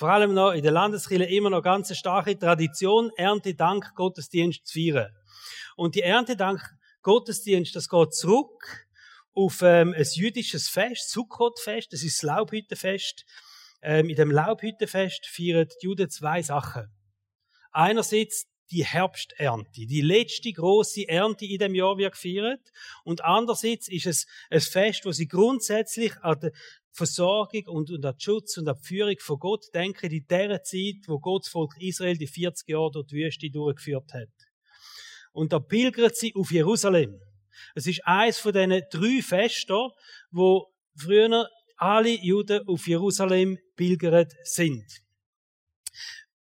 Vor 0.00 0.08
allem 0.08 0.32
noch 0.32 0.52
in 0.52 0.62
der 0.62 0.72
Landeskirche 0.72 1.26
immer 1.26 1.50
noch 1.50 1.62
ganz 1.62 1.94
starke 1.94 2.38
Tradition, 2.38 3.10
Erntedank 3.16 3.94
Gottesdienst 3.94 4.66
zu 4.66 4.72
feiern. 4.72 5.14
Und 5.76 5.94
die 5.94 6.00
Erntedank 6.00 6.62
Gottesdienst, 7.02 7.76
das 7.76 7.90
geht 7.90 8.14
zurück 8.14 8.88
auf 9.34 9.60
ähm, 9.60 9.92
ein 9.94 10.06
jüdisches 10.10 10.70
Fest, 10.70 11.10
Sukkot-Fest, 11.10 11.92
das 11.92 12.02
ist 12.02 12.16
das 12.16 12.22
Laubhüttenfest. 12.22 13.26
Ähm, 13.82 14.08
in 14.08 14.16
dem 14.16 14.30
Laubhüttenfest 14.30 15.26
feiern 15.26 15.68
die 15.68 15.84
Juden 15.84 16.08
zwei 16.08 16.40
Sachen. 16.40 16.90
Einerseits 17.70 18.46
die 18.70 18.84
Herbsternte, 18.84 19.86
die 19.86 20.00
letzte 20.00 20.52
große 20.52 21.08
Ernte 21.08 21.44
in 21.44 21.58
dem 21.58 21.74
Jahr 21.74 21.98
wird 21.98 22.12
gefeiert. 22.12 22.72
Und 23.04 23.24
andererseits 23.24 23.88
ist 23.88 24.06
es 24.06 24.26
ein 24.48 24.60
Fest, 24.60 25.04
wo 25.04 25.12
sie 25.12 25.28
grundsätzlich 25.28 26.16
an 26.22 26.40
der 26.40 26.52
Versorgung 26.92 27.66
und, 27.66 27.90
an 27.90 28.02
den 28.02 28.20
Schutz 28.20 28.56
und 28.56 28.68
an 28.68 28.76
die 28.82 28.86
Führung 28.86 29.16
von 29.20 29.38
Gott 29.38 29.66
denken, 29.74 30.10
in 30.10 30.26
der 30.28 30.62
Zeit, 30.62 31.06
wo 31.06 31.18
Gott 31.18 31.44
das 31.44 31.50
Volk 31.50 31.74
Israel 31.78 32.16
die 32.16 32.26
40 32.26 32.68
Jahre 32.68 32.90
durch 32.92 33.06
die 33.06 33.16
Wüste 33.16 33.50
durchgeführt 33.50 34.12
hat. 34.12 34.28
Und 35.32 35.52
da 35.52 35.60
pilgert 35.60 36.16
sie 36.16 36.34
auf 36.34 36.50
Jerusalem. 36.50 37.20
Es 37.74 37.86
ist 37.86 38.00
eines 38.04 38.38
von 38.38 38.52
diesen 38.52 38.82
drei 38.90 39.22
Festen, 39.22 39.90
wo 40.30 40.66
früher 40.96 41.48
alle 41.76 42.10
Juden 42.10 42.66
auf 42.66 42.86
Jerusalem 42.86 43.58
pilgert 43.76 44.32
sind. 44.42 44.84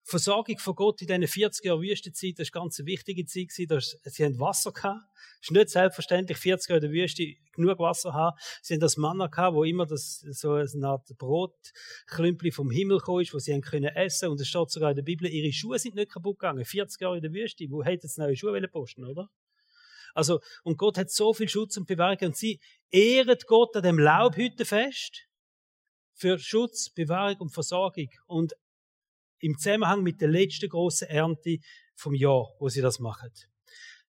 Versorgung 0.09 0.57
von 0.59 0.77
Gott 0.77 1.03
in 1.03 1.09
diesen 1.09 1.27
40 1.27 1.65
Jahren 1.65 1.83
Wüstenzeit, 1.83 2.39
das 2.39 2.55
war 2.55 2.63
eine 2.63 2.67
ganz 2.67 2.79
wichtige 2.79 3.25
Zeit. 3.25 3.51
Sie 3.51 4.25
haben 4.25 4.39
Wasser 4.39 4.71
gehabt. 4.71 5.03
Es 5.43 5.49
ist 5.49 5.51
nicht 5.51 5.69
selbstverständlich, 5.69 6.39
40 6.39 6.69
Jahre 6.69 6.79
in 6.79 6.93
der 6.93 7.03
Wüste 7.03 7.25
genug 7.53 7.81
Wasser 7.81 8.13
haben. 8.13 8.37
Sie 8.63 8.75
haben 8.75 8.81
das 8.81 8.97
Manna 8.97 9.27
gehabt, 9.27 9.57
wo 9.57 9.65
immer 9.65 9.85
das, 9.85 10.25
so 10.31 10.53
eine 10.53 10.87
Art 10.87 11.09
Brotklümpel 11.19 12.53
vom 12.53 12.71
Himmel 12.71 13.01
kam, 13.01 13.17
wo 13.17 13.39
sie 13.41 13.53
haben 13.53 13.63
können 13.63 13.97
essen. 13.97 14.29
Und 14.29 14.41
es 14.41 14.47
steht 14.47 14.71
sogar 14.71 14.91
in 14.91 14.97
der 14.97 15.03
Bibel, 15.03 15.29
ihre 15.29 15.53
Schuhe 15.53 15.81
sind 15.81 15.97
nicht 15.97 16.13
kaputt 16.13 16.39
gegangen. 16.39 16.65
40 16.65 17.01
Jahre 17.01 17.17
in 17.17 17.23
der 17.23 17.33
Wüste. 17.33 17.67
Wo 17.69 17.83
hätten 17.83 18.07
sie 18.07 18.21
neue 18.21 18.37
Schuhe 18.37 18.61
posten, 18.69 19.05
oder? 19.05 19.29
Also, 20.15 20.41
und 20.63 20.79
Gott 20.79 20.99
hat 20.99 21.11
so 21.11 21.35
viel 21.35 21.49
Schutz 21.49 21.77
und 21.77 21.89
Bewahrung. 21.89 22.19
Und 22.21 22.37
sie 22.37 22.61
ehren 22.93 23.39
Gott 23.49 23.75
an 23.75 23.83
dem 23.83 23.99
Laubhüttenfest 23.99 25.27
für 26.15 26.39
Schutz, 26.39 26.91
Bewahrung 26.91 27.39
und 27.41 27.51
Versorgung. 27.53 28.09
Und 28.27 28.55
im 29.41 29.59
Zusammenhang 29.59 30.03
mit 30.03 30.21
der 30.21 30.29
letzten 30.29 30.69
großen 30.69 31.09
Ernte 31.09 31.59
vom 31.95 32.15
Jahr, 32.15 32.49
wo 32.59 32.69
sie 32.69 32.81
das 32.81 32.99
machen. 32.99 33.31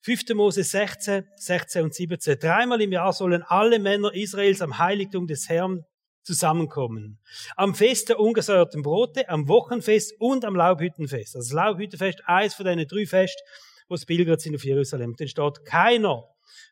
5. 0.02 0.36
Mose 0.36 0.64
16, 0.64 1.26
16 1.36 1.84
und 1.84 1.94
17. 1.94 2.40
Dreimal 2.40 2.82
im 2.82 2.92
Jahr 2.92 3.12
sollen 3.14 3.44
alle 3.44 3.80
Männer 3.80 4.14
Israels 4.14 4.62
am 4.62 4.78
Heiligtum 4.78 5.28
des 5.28 5.50
Herrn 5.50 5.84
zusammenkommen. 6.24 7.20
Am 7.56 7.74
Fest 7.74 8.10
der 8.10 8.20
ungesäuerten 8.20 8.84
Brote, 8.84 9.28
am 9.30 9.48
Wochenfest 9.48 10.14
und 10.20 10.46
am 10.46 10.56
Laubhüttenfest. 10.56 11.36
Also 11.36 11.50
das 11.50 11.54
Laubhüttenfest, 11.54 12.22
eins 12.26 12.54
von 12.54 12.66
diesen 12.66 12.88
drei 12.88 13.06
Fest, 13.06 13.42
wo 13.88 13.96
es 13.96 14.06
pilgert 14.06 14.42
sind 14.42 14.56
auf 14.56 14.64
Jerusalem. 14.64 15.16
Denn 15.16 15.28
steht, 15.28 15.66
keiner 15.66 16.26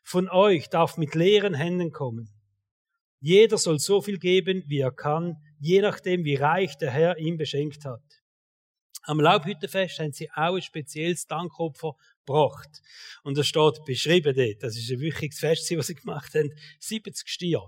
von 0.04 0.28
euch 0.28 0.68
darf 0.68 0.96
mit 0.98 1.14
leeren 1.14 1.54
Händen 1.54 1.90
kommen. 1.90 2.30
Jeder 3.20 3.58
soll 3.58 3.78
so 3.78 4.02
viel 4.02 4.18
geben, 4.18 4.62
wie 4.66 4.80
er 4.80 4.92
kann, 4.92 5.36
je 5.58 5.80
nachdem, 5.80 6.24
wie 6.24 6.34
reich 6.36 6.76
der 6.76 6.90
Herr 6.90 7.18
ihm 7.18 7.38
beschenkt 7.38 7.84
hat. 7.84 8.02
Am 9.06 9.20
Laubhüttenfest 9.20 10.00
haben 10.00 10.12
sie 10.12 10.30
auch 10.32 10.56
ein 10.56 10.62
spezielles 10.62 11.26
Dankopfer 11.26 11.94
gebracht. 12.24 12.82
Und 13.22 13.38
das 13.38 13.46
steht 13.46 13.84
beschrieben 13.84 14.34
dort. 14.34 14.62
Das 14.62 14.76
ist 14.76 14.90
ein 14.90 15.00
wirkliches 15.00 15.38
Fest, 15.38 15.72
was 15.76 15.86
sie 15.86 15.94
gemacht 15.94 16.34
haben. 16.34 16.52
70 16.80 17.28
Stier 17.28 17.62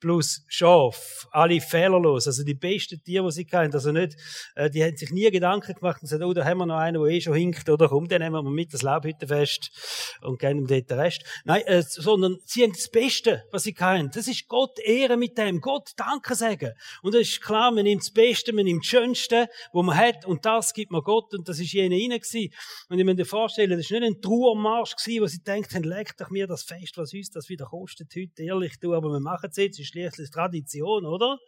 plus 0.00 0.44
Schaf, 0.48 1.26
alle 1.30 1.60
fehlerlos, 1.60 2.26
also 2.26 2.44
die 2.44 2.54
besten 2.54 3.02
Tiere, 3.02 3.24
die 3.24 3.32
sie 3.32 3.44
kennen, 3.44 3.72
also 3.72 3.92
nicht, 3.92 4.16
äh, 4.54 4.68
die 4.70 4.82
haben 4.84 4.96
sich 4.96 5.10
nie 5.10 5.30
Gedanken 5.30 5.74
gemacht 5.74 6.02
und 6.02 6.08
gesagt, 6.08 6.22
oh, 6.22 6.32
da 6.32 6.44
haben 6.44 6.58
wir 6.58 6.66
noch 6.66 6.76
einen, 6.76 7.02
der 7.02 7.10
eh 7.10 7.20
schon 7.20 7.34
hinkt, 7.34 7.68
oder 7.68 7.88
komm, 7.88 8.08
den 8.08 8.20
nehmen 8.20 8.44
wir 8.44 8.50
mit, 8.50 8.74
das 8.74 8.82
Laubhüttenfest 8.82 10.18
und 10.22 10.38
geben 10.38 10.60
ihm 10.60 10.66
dort 10.66 10.90
den 10.90 10.98
Rest. 10.98 11.24
Nein, 11.44 11.62
äh, 11.66 11.82
sondern 11.82 12.36
sie 12.44 12.62
haben 12.62 12.72
das 12.72 12.90
Beste, 12.90 13.44
was 13.50 13.62
sie 13.62 13.72
kennen. 13.72 14.10
Das 14.12 14.28
ist 14.28 14.48
Gott 14.48 14.78
Ehre 14.78 15.16
mit 15.16 15.38
dem, 15.38 15.60
Gott 15.60 15.90
Danke 15.96 16.34
sagen. 16.34 16.72
Und 17.02 17.14
das 17.14 17.22
ist 17.22 17.40
klar, 17.40 17.70
man 17.72 17.84
nimmt 17.84 18.02
das 18.02 18.12
Beste, 18.12 18.52
man 18.52 18.64
nimmt 18.64 18.84
das 18.84 18.88
Schönste, 18.88 19.48
was 19.72 19.84
man 19.84 19.96
hat 19.96 20.26
und 20.26 20.44
das 20.44 20.72
gibt 20.72 20.90
man 20.90 21.02
Gott 21.02 21.32
und 21.34 21.48
das 21.48 21.60
ist 21.60 21.72
jene 21.72 21.94
rein 21.94 22.20
gewesen. 22.20 22.52
Und 22.88 22.98
ich 22.98 23.04
muss 23.04 23.16
mir 23.16 23.24
vorstellen, 23.24 23.70
das 23.70 23.80
ist 23.80 23.90
nicht 23.90 24.02
ein 24.02 24.20
Trauermarsch 24.20 24.96
gewesen, 24.96 25.22
wo 25.22 25.26
sie 25.26 25.42
denkt 25.42 25.74
haben, 25.74 25.84
leg 25.84 26.16
doch 26.16 26.30
mir 26.30 26.46
das 26.46 26.62
Fest, 26.62 26.96
was 26.96 27.12
uns 27.12 27.30
das 27.30 27.48
wieder 27.48 27.66
kostet 27.66 28.12
heute, 28.16 28.42
ehrlich, 28.42 28.78
du, 28.80 28.94
aber 28.94 29.08
wir 29.10 29.20
machen 29.20 29.48
es 29.50 29.56
jetzt, 29.56 29.78
schließlich 29.84 30.30
Tradition, 30.30 31.06
oder? 31.06 31.38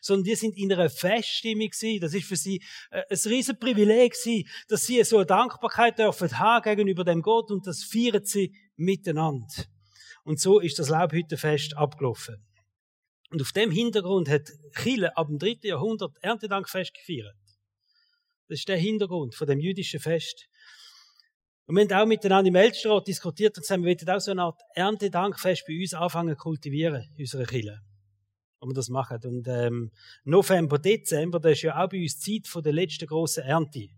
Sondern 0.00 0.24
die 0.24 0.34
sind 0.34 0.56
in 0.56 0.72
einer 0.72 0.90
Feststimmung 0.90 1.68
gewesen. 1.68 2.00
Das 2.00 2.14
ist 2.14 2.26
für 2.26 2.36
sie 2.36 2.62
äh, 2.90 3.02
ein 3.08 3.18
riesen 3.26 3.58
Privileg 3.58 4.12
gewesen, 4.12 4.48
dass 4.68 4.86
sie 4.86 5.02
so 5.04 5.16
eine 5.16 5.26
Dankbarkeit 5.26 5.98
dürfen 5.98 6.38
haben 6.38 6.62
gegenüber 6.62 7.04
dem 7.04 7.22
Gott 7.22 7.50
und 7.50 7.66
das 7.66 7.84
feiern 7.84 8.24
sie 8.24 8.54
miteinander. 8.76 9.46
Und 10.24 10.40
so 10.40 10.60
ist 10.60 10.78
das 10.78 10.88
Laubhüttenfest 10.88 11.76
abgelaufen. 11.76 12.44
Und 13.30 13.42
auf 13.42 13.52
dem 13.52 13.70
Hintergrund 13.70 14.28
hat 14.28 14.48
Chile 14.80 15.16
ab 15.16 15.26
dem 15.26 15.38
dritten 15.38 15.66
Jahrhundert 15.66 16.16
Erntedankfest 16.20 16.94
gefeiert. 16.94 17.34
Das 18.48 18.58
ist 18.58 18.68
der 18.68 18.76
Hintergrund 18.76 19.34
von 19.34 19.46
dem 19.46 19.58
jüdischen 19.58 20.00
Fest. 20.00 20.46
Und 21.66 21.76
wir 21.76 21.82
haben 21.82 21.92
auch 21.92 22.06
miteinander 22.06 22.48
im 22.48 22.54
Ältestenrat 22.54 23.06
diskutiert 23.06 23.56
und 23.56 23.62
gesagt, 23.62 23.82
wir 23.82 23.88
wollen 23.88 24.16
auch 24.16 24.20
so 24.20 24.30
eine 24.30 24.42
Art 24.42 24.60
Erntedankfest 24.74 25.64
bei 25.66 25.80
uns 25.80 25.94
anfangen 25.94 26.36
zu 26.36 26.42
kultivieren, 26.42 27.08
in 27.16 27.22
unserer 27.22 27.44
Kirche 27.44 27.80
wo 28.64 28.70
wir 28.70 28.74
das 28.74 28.88
machen. 28.88 29.18
Und 29.24 29.46
ähm, 29.46 29.90
November, 30.24 30.78
Dezember, 30.78 31.38
das 31.38 31.52
ist 31.52 31.62
ja 31.62 31.82
auch 31.82 31.88
bei 31.88 32.00
uns 32.00 32.18
Zeit 32.18 32.46
von 32.46 32.62
der 32.62 32.72
letzten 32.72 33.06
grossen 33.06 33.44
Ernte. 33.44 33.88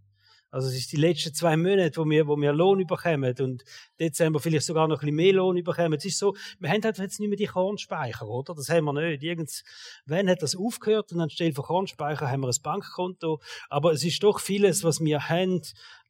Also 0.50 0.68
es 0.68 0.76
ist 0.76 0.92
die 0.92 0.96
letzten 0.96 1.35
zwei 1.35 1.57
Monate, 1.57 1.96
wo 1.96 2.09
wir, 2.09 2.26
wo 2.26 2.37
wir 2.37 2.52
Lohn 2.52 2.81
überkommen 2.81 3.35
und 3.40 3.64
Dezember 4.00 4.40
vielleicht 4.40 4.64
sogar 4.64 4.88
noch 4.88 4.96
ein 4.96 5.00
bisschen 5.00 5.16
mehr 5.16 5.33
Lohn 5.35 5.57
überkommen. 5.57 5.98
Es 5.98 6.05
ist 6.05 6.18
so, 6.18 6.35
wir 6.61 6.70
haben 6.70 6.83
halt 6.83 6.98
jetzt 6.98 7.20
nicht 7.20 7.29
mehr 7.29 7.37
die 7.37 7.46
Kornspeicher, 7.46 8.26
oder? 8.26 8.55
Das 8.55 8.68
haben 8.68 8.85
wir 8.85 8.92
nicht. 8.92 9.22
Irgendwann 9.22 10.31
hat 10.31 10.42
das 10.42 10.57
aufgehört 10.57 11.12
und 11.12 11.20
anstelle 11.20 11.52
von 11.52 11.64
Kornspeicher 11.64 12.31
haben 12.31 12.40
wir 12.40 12.48
ein 12.48 12.62
Bankkonto. 12.62 13.40
Aber 13.68 13.92
es 13.92 14.05
ist 14.05 14.22
doch 14.22 14.40
vieles, 14.40 14.83
was 14.85 15.00
wir 15.00 15.29
haben, 15.29 15.62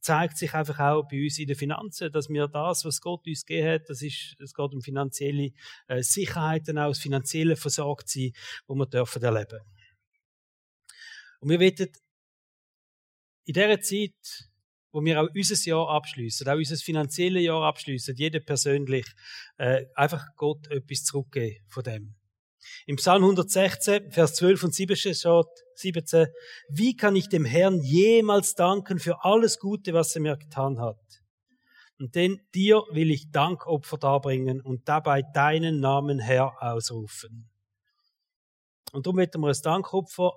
zeigt 0.07 0.39
sich 0.39 0.55
einfach 0.55 0.79
auch 0.79 1.09
bei 1.09 1.25
uns 1.25 1.37
in 1.39 1.49
den 1.49 1.57
Finanzen, 1.57 2.13
dass 2.13 2.29
wir 2.29 2.47
das, 2.47 2.85
was 2.85 3.01
Gott 3.01 3.27
uns 3.27 3.45
gegeben 3.45 3.69
hat, 3.69 3.91
das 3.91 4.03
ist, 4.03 4.37
es 4.39 4.55
geht 4.55 4.73
um 4.73 4.81
finanzielle 4.81 5.51
äh, 5.89 6.01
Sicherheiten, 6.01 6.79
auch 6.79 6.91
das 6.91 7.01
finanzielle 7.01 7.57
Versorgtsein, 7.57 8.31
wo 8.69 8.77
wir 8.77 8.87
dürfen 8.87 9.21
erleben. 9.21 9.59
Und 11.41 11.51
wir 11.51 11.59
wollen 11.59 11.93
in 13.47 13.53
dieser 13.53 13.81
Zeit, 13.81 14.49
wo 14.93 15.05
wir 15.05 15.21
auch 15.21 15.29
unser 15.35 15.69
Jahr 15.69 15.89
abschließen, 15.89 16.49
auch 16.49 16.57
unser 16.57 16.77
finanzielles 16.77 17.43
Jahr 17.43 17.63
abschließen, 17.65 18.15
jeder 18.15 18.39
persönlich, 18.39 19.07
äh, 19.59 19.87
einfach 19.97 20.25
Gott 20.37 20.69
etwas 20.69 21.03
zurückgeben 21.03 21.65
von 21.69 21.83
dem. 21.83 22.15
Im 22.87 22.97
Psalm 22.97 23.23
116, 23.23 24.11
Vers 24.11 24.35
12 24.35 24.65
und 24.65 24.75
17 24.75 25.15
steht, 25.15 25.47
17, 25.75 26.29
wie 26.69 26.97
kann 26.97 27.17
ich 27.17 27.29
dem 27.29 27.45
Herrn 27.45 27.81
jemals 27.81 28.55
danken 28.55 28.99
für 28.99 29.25
alles 29.25 29.59
Gute, 29.59 29.93
was 29.93 30.15
er 30.15 30.23
mir 30.23 30.37
getan 30.37 30.81
hat? 30.81 30.99
Und 31.99 32.15
denn 32.15 32.41
dir 32.55 32.83
will 32.91 33.11
ich 33.11 33.31
Dankopfer 33.31 33.97
darbringen 33.97 34.61
und 34.61 34.89
dabei 34.89 35.23
deinen 35.23 35.81
Namen 35.81 36.19
Herr 36.19 36.63
ausrufen. 36.63 37.49
Und 38.93 39.07
darum 39.07 39.19
werden 39.19 39.41
wir 39.41 39.49
ein 39.49 39.63
Dankopfer 39.63 40.33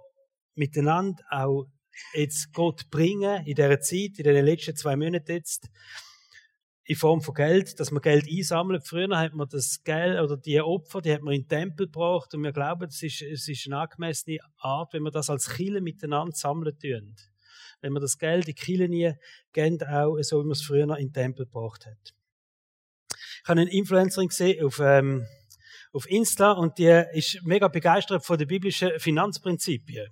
miteinander 0.56 1.24
auch 1.30 1.66
jetzt 2.14 2.54
Gott 2.54 2.90
bringen, 2.90 3.46
in 3.46 3.56
dieser 3.56 3.80
Zeit, 3.82 4.18
in 4.18 4.24
den 4.24 4.46
letzten 4.46 4.76
zwei 4.76 4.96
Monaten 4.96 5.32
jetzt 5.32 5.70
in 6.90 6.96
Form 6.96 7.22
von 7.22 7.36
Geld, 7.36 7.80
dass 7.80 7.92
man 7.92 8.02
Geld 8.02 8.28
einsammelt. 8.28 8.88
Früher 8.88 9.16
hat 9.16 9.36
man 9.36 9.48
das 9.48 9.84
Geld 9.84 10.20
oder 10.20 10.36
die 10.36 10.60
Opfer, 10.60 11.02
die 11.02 11.14
hat 11.14 11.22
man 11.22 11.36
in 11.36 11.44
den 11.44 11.48
Tempel 11.48 11.86
gebracht 11.86 12.34
und 12.34 12.42
wir 12.42 12.52
glauben, 12.52 12.88
es 12.88 13.04
ist, 13.04 13.22
es 13.22 13.48
ist 13.48 13.68
eine 13.68 13.78
angemessene 13.78 14.40
Art, 14.58 14.92
wenn 14.94 15.04
wir 15.04 15.12
das 15.12 15.30
als 15.30 15.52
Kille 15.52 15.82
miteinander 15.82 16.36
sammeln 16.36 16.76
tun. 16.80 17.16
Wenn 17.82 17.94
wir 17.94 18.00
das 18.00 18.18
Geld 18.18 18.48
in 18.48 18.56
die 18.56 18.88
nie 18.88 19.14
geben, 19.54 19.84
auch 19.84 20.18
so 20.22 20.40
wie 20.40 20.46
man 20.46 20.54
es 20.54 20.64
früher 20.64 20.98
in 20.98 21.10
den 21.10 21.14
Tempel 21.14 21.46
gebracht 21.46 21.86
hat. 21.86 22.16
Ich 23.44 23.48
habe 23.48 23.62
eine 23.62 23.72
Influencerin 23.72 24.30
gesehen 24.30 24.66
auf, 24.66 24.80
ähm, 24.80 25.28
auf 25.94 26.10
Insta 26.10 26.54
und 26.54 26.80
die 26.80 27.04
ist 27.14 27.44
mega 27.44 27.68
begeistert 27.68 28.26
von 28.26 28.40
den 28.40 28.48
biblischen 28.48 28.98
Finanzprinzipien. 28.98 30.08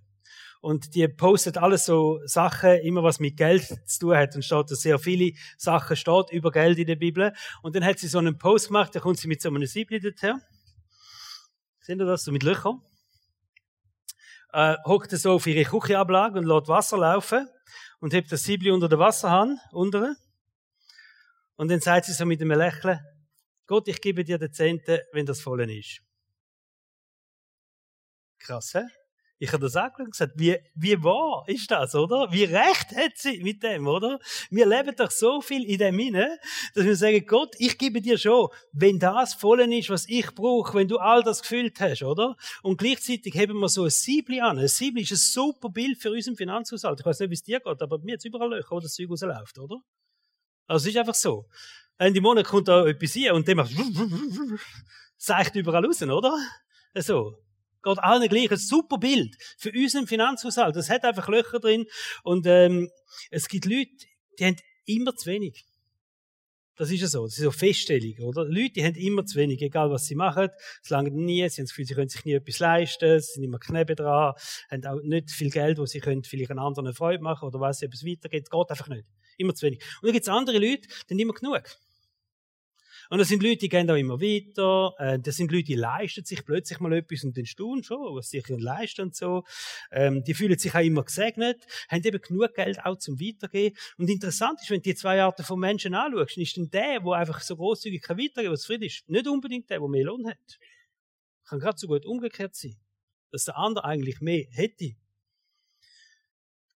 Und 0.62 0.96
die 0.96 1.08
postet 1.08 1.58
alles 1.58 1.86
so 1.86 2.20
Sachen, 2.26 2.80
immer 2.80 3.04
was 3.04 3.20
mit 3.20 3.38
Geld 3.38 3.64
zu 3.88 4.00
tun 4.00 4.18
hat. 4.18 4.36
Und 4.36 4.44
steht 4.44 4.72
da 4.72 4.76
sehr 4.76 5.00
viele 5.00 5.34
Sachen 5.58 5.96
steht 5.96 6.32
über 6.32 6.52
Geld 6.52 6.78
in 6.80 6.88
der 6.88 6.96
Bibel. 6.96 7.34
Und 7.62 7.76
dann 7.76 7.86
hat 7.86 8.00
sie 8.00 8.08
so 8.08 8.18
einen 8.18 8.38
Post 8.38 8.68
gemacht, 8.68 8.96
da 8.96 9.00
kommt 9.00 9.20
sie 9.20 9.28
mit 9.28 9.42
so 9.42 9.50
einem 9.50 9.66
Siebli 9.66 10.00
dorthin. 10.00 10.42
Seht 11.82 12.00
ihr 12.00 12.06
das? 12.06 12.24
So 12.24 12.32
mit 12.32 12.44
Löchern. 12.44 12.82
Äh, 14.52 14.76
hockt 14.86 15.12
so 15.12 15.34
auf 15.34 15.48
ihre 15.48 15.70
Küchenablage 15.70 16.40
und 16.40 16.46
lässt 16.46 16.68
Wasser 16.68 16.98
laufen. 16.98 17.48
Und 18.00 18.14
hebt 18.14 18.32
das 18.32 18.44
Siebli 18.44 18.72
unter 18.72 18.90
der 18.90 19.00
Wasserhahn, 19.00 19.60
unter. 19.72 20.16
Und 21.56 21.70
dann 21.70 21.80
sagt 21.80 22.06
sie 22.06 22.14
so 22.14 22.26
mit 22.26 22.42
einem 22.42 22.58
Lächeln, 22.58 23.00
Gott, 23.66 23.88
ich 23.88 24.00
gebe 24.00 24.24
dir 24.24 24.38
den 24.38 24.54
Zehnten, 24.54 25.00
wenn 25.12 25.26
das 25.26 25.42
voll 25.42 25.70
ist. 25.70 26.02
Krass, 28.40 28.74
hä? 28.76 28.84
Ich 29.40 29.54
habe 29.54 29.64
das 29.64 29.76
auch 29.76 29.94
gesagt, 29.94 30.34
wie, 30.36 30.58
wie 30.74 31.04
wahr 31.04 31.44
ist 31.46 31.70
das, 31.70 31.94
oder? 31.94 32.32
Wie 32.32 32.44
recht 32.44 32.96
hat 32.96 33.18
sie 33.18 33.44
mit 33.44 33.62
dem, 33.62 33.88
oder? 33.88 34.20
Wir 34.50 34.66
leben 34.66 34.96
doch 34.96 35.12
so 35.12 35.42
viel 35.42 35.64
in 35.64 35.78
dem 35.78 36.00
inne, 36.00 36.40
dass 36.74 36.86
wir 36.86 36.96
sagen, 36.96 37.24
Gott, 37.28 37.54
ich 37.60 37.78
gebe 37.78 38.02
dir 38.02 38.18
schon, 38.18 38.50
wenn 38.72 38.98
das 38.98 39.36
voll 39.36 39.60
ist, 39.72 39.92
was 39.92 40.10
ich 40.10 40.34
brauche, 40.34 40.74
wenn 40.74 40.88
du 40.88 40.98
all 40.98 41.22
das 41.22 41.44
gefüllt 41.44 41.80
hast, 41.80 42.02
oder? 42.02 42.36
Und 42.64 42.78
gleichzeitig 42.78 43.38
haben 43.38 43.60
wir 43.60 43.70
so 43.70 43.84
ein 43.84 43.92
Siebli 43.92 44.42
an. 44.42 44.58
Ein 44.58 44.68
Siebli 44.68 45.04
ist 45.04 45.12
ein 45.12 45.18
super 45.18 45.70
Bild 45.70 46.02
für 46.02 46.12
unseren 46.12 46.36
Finanzhaushalt. 46.36 47.00
Ich 47.00 47.06
weiß 47.06 47.20
nicht, 47.20 47.30
wie 47.30 47.36
es 47.36 47.44
dir 47.44 47.60
geht, 47.60 47.82
aber 47.82 48.00
mir 48.00 48.14
jetzt 48.14 48.26
überall 48.26 48.50
Löcher, 48.50 48.72
wo 48.72 48.80
das 48.80 48.94
Zeug 48.94 49.12
rausläuft, 49.12 49.60
oder? 49.60 49.78
Also 50.66 50.88
es 50.88 50.96
ist 50.96 51.00
einfach 51.00 51.16
so. 51.16 51.46
Ende 52.00 52.22
Monat 52.22 52.46
kommt 52.46 52.68
da 52.68 52.88
etwas 52.88 53.14
hier 53.14 53.36
und 53.36 53.48
dem 53.48 53.58
macht 53.58 53.72
seicht 55.18 55.56
überall 55.56 55.86
raus, 55.86 56.02
oder? 56.02 56.36
So 56.96 57.47
geht 57.84 58.00
allen 58.00 58.28
gleich. 58.28 58.52
Ein 58.52 58.58
super 58.58 58.98
Bild 58.98 59.36
für 59.58 59.72
unseren 59.72 60.08
Finanzhaushalt. 60.08 60.76
Das 60.76 60.90
hat 60.90 61.04
einfach 61.04 61.28
Löcher 61.28 61.60
drin. 61.60 61.86
Und 62.24 62.46
ähm, 62.46 62.90
es 63.32 63.48
gibt 63.48 63.66
Leute, 63.66 63.92
die 64.40 64.46
haben 64.46 64.58
immer 64.86 65.16
zu 65.16 65.30
wenig. 65.30 65.66
Das 66.78 66.92
ist 66.92 67.02
ja 67.02 67.08
so. 67.08 67.26
Das 67.26 67.38
ist 67.38 67.44
so 67.44 67.50
Feststellung, 67.52 68.14
oder? 68.20 68.46
Leute, 68.46 68.74
die 68.74 68.86
haben 68.86 68.96
immer 68.96 69.26
zu 69.26 69.38
wenig, 69.38 69.62
egal 69.62 69.90
was 69.90 70.06
sie 70.06 70.14
machen. 70.14 70.50
Es 70.84 70.92
langt 70.92 71.14
nie, 71.14 71.48
sie 71.50 71.62
haben 71.62 71.66
das 71.66 71.72
Gefühl, 71.72 71.86
sie 71.86 71.96
können 71.96 72.10
sich 72.10 72.24
nie 72.24 72.34
etwas 72.34 72.60
leisten, 72.60 73.20
sie 73.20 73.32
sind 73.34 73.44
immer 73.44 73.58
Knebe 73.58 73.96
dran, 73.96 74.36
haben 74.70 74.86
auch 74.86 75.02
nicht 75.02 75.32
viel 75.32 75.50
Geld, 75.50 75.80
wo 75.80 75.88
sie 75.88 76.00
können 76.00 76.24
vielleicht 76.24 76.52
einen 76.52 76.60
anderen 76.60 76.94
Freude 76.94 77.24
machen 77.24 77.48
oder 77.48 77.60
was, 77.60 77.82
ob 77.82 77.94
es 77.94 78.06
weitergeht. 78.06 78.52
Geht 78.52 78.70
einfach 78.70 78.88
nicht. 78.90 79.06
Immer 79.38 79.56
zu 79.56 79.66
wenig. 79.66 79.80
Und 80.02 80.08
dann 80.08 80.14
gibt 80.14 80.24
es 80.24 80.30
andere 80.30 80.60
Leute, 80.60 80.88
die 81.10 81.14
haben 81.16 81.20
immer 81.20 81.34
genug. 81.34 81.64
Und 83.10 83.20
das 83.20 83.28
sind 83.28 83.42
Leute, 83.42 83.58
die 83.58 83.70
gehen 83.70 83.90
auch 83.90 83.96
immer 83.96 84.20
weiter. 84.20 84.94
Äh, 84.98 85.20
das 85.20 85.36
sind 85.36 85.52
Leute, 85.52 85.66
die 85.66 85.76
leisten 85.76 86.26
sich 86.26 86.44
plötzlich 86.46 86.80
mal 86.80 86.94
etwas 86.94 87.24
und 87.24 87.38
den 87.38 87.46
staunen 87.46 87.84
schon, 87.84 88.16
was 88.16 88.30
sie 88.30 88.40
sich 88.40 88.58
leisten 88.58 89.02
und 89.04 89.16
so. 89.16 89.44
Ähm, 89.92 90.24
die 90.24 90.34
fühlen 90.34 90.58
sich 90.58 90.74
auch 90.74 90.82
immer 90.82 91.04
gesegnet, 91.04 91.66
haben 91.90 92.04
eben 92.04 92.22
genug 92.22 92.54
Geld 92.54 92.84
auch 92.86 92.98
zum 92.98 93.20
Weitergehen. 93.20 93.76
Und 93.98 94.10
interessant 94.10 94.60
ist, 94.62 94.70
wenn 94.70 94.78
du 94.78 94.90
die 94.90 94.96
zwei 94.96 95.22
Arten 95.22 95.44
von 95.44 95.60
Menschen 95.60 95.94
anschaust, 95.94 96.38
ist 96.38 96.58
dann 96.58 96.70
der, 96.70 97.00
der 97.00 97.12
einfach 97.14 97.42
so 97.42 97.56
großzügig 97.56 98.02
kann 98.02 98.18
weitergehen, 98.18 98.52
was 98.52 98.62
zufrieden 98.62 98.84
ist, 98.84 99.08
nicht 99.10 99.28
unbedingt 99.28 99.70
der, 99.70 99.80
der 99.80 99.88
mehr 99.88 100.06
Lohn 100.06 100.28
hat. 100.28 100.60
Kann 101.46 101.60
gerade 101.60 101.78
so 101.78 101.88
gut 101.88 102.06
umgekehrt 102.06 102.56
sein. 102.56 102.76
Dass 103.32 103.46
der 103.46 103.58
andere 103.58 103.86
eigentlich 103.86 104.22
mehr 104.22 104.46
hätte. 104.52 104.96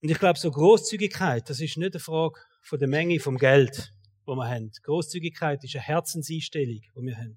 Und 0.02 0.08
ich 0.10 0.18
glaube, 0.18 0.38
so 0.38 0.50
Großzügigkeit, 0.50 1.48
das 1.50 1.60
ist 1.60 1.76
nicht 1.76 1.94
eine 1.94 2.00
Frage 2.00 2.40
von 2.62 2.78
der 2.78 2.88
Menge 2.88 3.20
vom 3.20 3.36
Geld 3.36 3.92
wo 4.30 4.36
wir 4.36 4.48
haben. 4.48 4.70
Großzügigkeit 4.82 5.62
ist 5.64 5.74
eine 5.74 5.84
Herzenseinstellung, 5.84 6.80
die 6.80 7.02
wir 7.02 7.16
haben. 7.16 7.36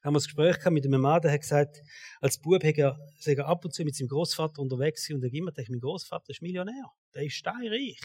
Wir 0.00 0.08
haben 0.08 0.16
ein 0.16 0.22
Gespräch 0.22 0.64
mit 0.70 0.84
einem 0.84 1.00
Mann, 1.00 1.20
der 1.20 1.32
hat 1.32 1.40
gesagt, 1.40 1.82
als 2.20 2.40
Bub 2.40 2.64
hat 2.64 2.78
er, 2.78 2.98
er 3.24 3.46
ab 3.46 3.64
und 3.64 3.74
zu 3.74 3.84
mit 3.84 3.94
seinem 3.94 4.08
Großvater 4.08 4.60
unterwegs 4.60 5.10
und 5.10 5.22
er 5.22 5.28
hat 5.28 5.34
immer 5.34 5.52
gedacht, 5.52 5.70
mein 5.70 5.80
Großvater 5.80 6.30
ist 6.30 6.42
Millionär. 6.42 6.84
Der 7.14 7.24
ist 7.24 7.34
steinreich. 7.34 8.00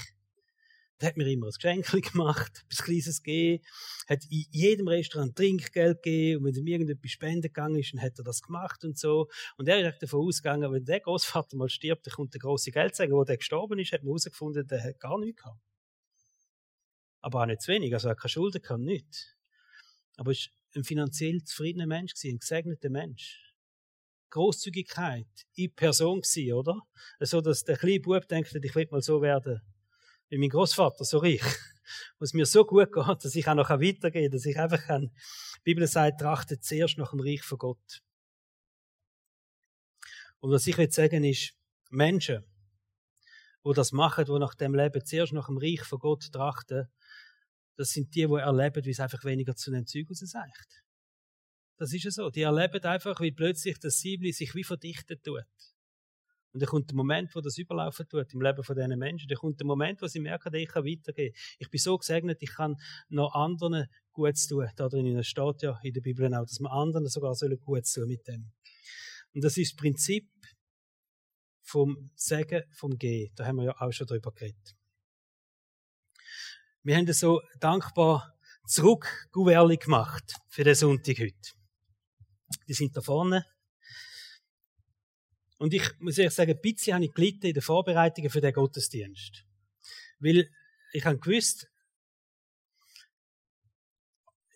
Der 0.99 1.09
hat 1.09 1.17
mir 1.17 1.27
immer 1.31 1.47
ein 1.47 1.51
Geschenk 1.51 1.91
gemacht, 2.11 2.65
etwas 2.65 2.83
Kleines 2.83 3.21
gegeben, 3.21 3.63
hat 4.07 4.23
in 4.29 4.45
jedem 4.49 4.87
Restaurant 4.87 5.35
Trinkgeld 5.35 6.01
gegeben 6.01 6.39
und 6.39 6.45
wenn 6.45 6.55
ihm 6.55 6.67
irgendetwas 6.67 7.11
spenden 7.11 7.41
gegangen 7.41 7.77
ist, 7.77 7.93
dann 7.93 8.01
hat 8.01 8.17
er 8.17 8.23
das 8.23 8.41
gemacht 8.41 8.83
und 8.83 8.97
so. 8.97 9.27
Und 9.57 9.67
er 9.67 9.87
ist 9.87 10.01
davon 10.01 10.27
ausgegangen, 10.27 10.71
wenn 10.71 10.85
der 10.85 10.99
Großvater 11.01 11.55
mal 11.55 11.69
stirbt, 11.69 12.07
dann 12.07 12.13
kommt 12.13 12.33
der 12.33 12.41
große 12.41 12.71
Geldsegen, 12.71 13.13
wo 13.13 13.23
der 13.23 13.37
gestorben 13.37 13.77
ist, 13.77 13.91
hat 13.91 14.01
man 14.01 14.09
herausgefunden, 14.09 14.65
der 14.65 14.83
hat 14.83 14.99
gar 14.99 15.19
nichts 15.19 15.43
gehabt 15.43 15.66
aber 17.27 17.41
auch 17.41 17.45
nicht 17.45 17.61
zu 17.61 17.73
wenig. 17.73 17.93
Also 17.93 18.07
er 18.07 18.11
hat 18.11 18.19
keine 18.19 18.29
Schulden 18.29 18.61
gehabt, 18.61 18.79
nicht. 18.79 19.35
Aber 20.15 20.31
er 20.31 20.37
war 20.37 20.51
ein 20.75 20.83
finanziell 20.85 21.43
zufriedener 21.43 21.85
Mensch, 21.85 22.13
ein 22.23 22.39
gesegneter 22.39 22.89
Mensch. 22.89 23.53
Großzügigkeit 24.29 25.27
in 25.55 25.75
Person 25.75 26.21
gewesen, 26.21 26.53
oder? 26.53 26.79
So, 27.19 27.41
dass 27.41 27.65
der 27.65 27.75
kleine 27.75 27.99
Bub 27.99 28.25
denkt, 28.29 28.55
ich 28.55 28.75
will 28.75 28.87
mal 28.91 29.01
so 29.01 29.21
werden 29.21 29.61
wie 30.29 30.37
mein 30.37 30.49
Großvater, 30.49 31.03
so 31.03 31.17
reich. 31.17 31.41
Was 32.19 32.33
mir 32.33 32.45
so 32.45 32.65
gut 32.65 32.93
geht, 32.93 33.25
dass 33.25 33.35
ich 33.35 33.47
auch 33.47 33.55
noch 33.55 33.69
weitergehen 33.69 34.25
kann, 34.25 34.31
dass 34.31 34.45
ich 34.45 34.57
einfach 34.57 34.85
kann. 34.85 35.11
Die 35.57 35.61
Bibel 35.63 35.87
sagt, 35.87 36.21
trachtet 36.21 36.63
zuerst 36.63 36.97
nach 36.97 37.11
dem 37.11 37.19
Reich 37.21 37.43
von 37.43 37.57
Gott. 37.57 38.01
Und 40.39 40.51
was 40.51 40.67
ich 40.67 40.77
will 40.77 40.91
sagen 40.91 41.23
ist, 41.23 41.53
Menschen, 41.89 42.45
die 43.65 43.73
das 43.73 43.91
machen, 43.91 44.25
die 44.25 44.39
nach 44.39 44.55
dem 44.55 44.75
Leben 44.75 45.05
zuerst 45.05 45.33
nach 45.33 45.47
dem 45.47 45.57
Reich 45.57 45.83
von 45.83 45.99
Gott 45.99 46.31
trachten, 46.31 46.87
das 47.77 47.91
sind 47.91 48.13
die, 48.15 48.25
die 48.25 48.33
erleben, 48.33 48.83
wie 48.83 48.89
es 48.89 48.99
einfach 48.99 49.23
weniger 49.23 49.55
zu 49.55 49.71
den 49.71 49.85
Zeug 49.85 50.07
sagt. 50.11 50.83
Das 51.77 51.93
ist 51.93 52.03
ja 52.03 52.11
so. 52.11 52.29
Die 52.31 52.41
erleben 52.41 52.83
einfach, 52.83 53.21
wie 53.21 53.31
plötzlich 53.31 53.77
das 53.79 53.99
Siebli 53.99 54.33
sich 54.33 54.55
wie 54.55 54.63
verdichtet 54.63 55.23
tut. 55.23 55.45
Und 56.53 56.61
dann 56.61 56.69
kommt 56.69 56.89
der 56.89 56.95
Moment, 56.95 57.35
wo 57.35 57.41
das 57.41 57.59
überlaufen 57.59 58.07
tut 58.09 58.33
im 58.33 58.41
Leben 58.41 58.63
von 58.63 58.75
diesen 58.75 58.97
Menschen. 58.97 59.27
Dann 59.27 59.37
kommt 59.37 59.59
der 59.59 59.67
Moment, 59.67 60.01
wo 60.01 60.07
sie 60.07 60.19
merken, 60.19 60.53
ich 60.55 60.69
kann 60.69 60.85
weitergehen. 60.85 61.33
Ich 61.59 61.69
bin 61.69 61.79
so 61.79 61.97
gesegnet, 61.99 62.39
ich 62.41 62.51
kann 62.55 62.77
noch 63.09 63.35
anderen 63.35 63.85
Gutes 64.11 64.47
tun. 64.47 64.67
Da 64.75 64.89
drin 64.89 65.23
steht 65.23 65.61
ja 65.61 65.79
in 65.83 65.93
der 65.93 66.01
Bibel 66.01 66.33
auch, 66.33 66.45
dass 66.45 66.59
man 66.59 66.71
anderen 66.71 67.07
sogar 67.07 67.35
sollen 67.35 67.59
Gutes 67.59 67.93
tun 67.93 68.07
mit 68.07 68.27
dem. 68.27 68.51
Und 69.35 69.43
das 69.43 69.55
ist 69.57 69.73
das 69.73 69.75
Prinzip 69.75 70.27
vom 71.61 72.09
Segen, 72.15 72.63
vom 72.71 72.97
Gehen. 72.97 73.31
Da 73.35 73.45
haben 73.45 73.57
wir 73.57 73.65
ja 73.65 73.75
auch 73.79 73.91
schon 73.91 74.07
drüber 74.07 74.31
geredet. 74.31 74.76
Wir 76.87 76.95
haben 76.95 77.05
das 77.05 77.19
so 77.19 77.41
dankbar 77.59 78.33
zurück 78.65 79.27
gemacht 79.33 80.35
für 80.47 80.63
den 80.63 80.73
Sonntag 80.73 81.19
heute. 81.19 81.51
Die 82.65 82.73
sind 82.73 82.95
da 82.95 83.01
vorne. 83.01 83.45
Und 85.57 85.73
ich 85.73 85.83
muss 85.99 86.17
ehrlich 86.17 86.33
sagen, 86.33 86.51
ein 86.51 86.61
bisschen 86.61 86.93
habe 86.93 87.03
ich 87.03 87.13
gelitten 87.13 87.47
in 87.47 87.55
den 87.55 87.61
Vorbereitungen 87.61 88.29
für 88.29 88.39
den 88.39 88.53
Gottesdienst. 88.53 89.43
Weil 90.19 90.49
ich 90.93 91.03
habe 91.03 91.19
gewusst, 91.19 91.67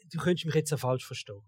du 0.06 0.18
könntest 0.18 0.46
mich 0.46 0.56
jetzt 0.56 0.74
auch 0.74 0.80
falsch 0.80 1.06
verstehen. 1.06 1.42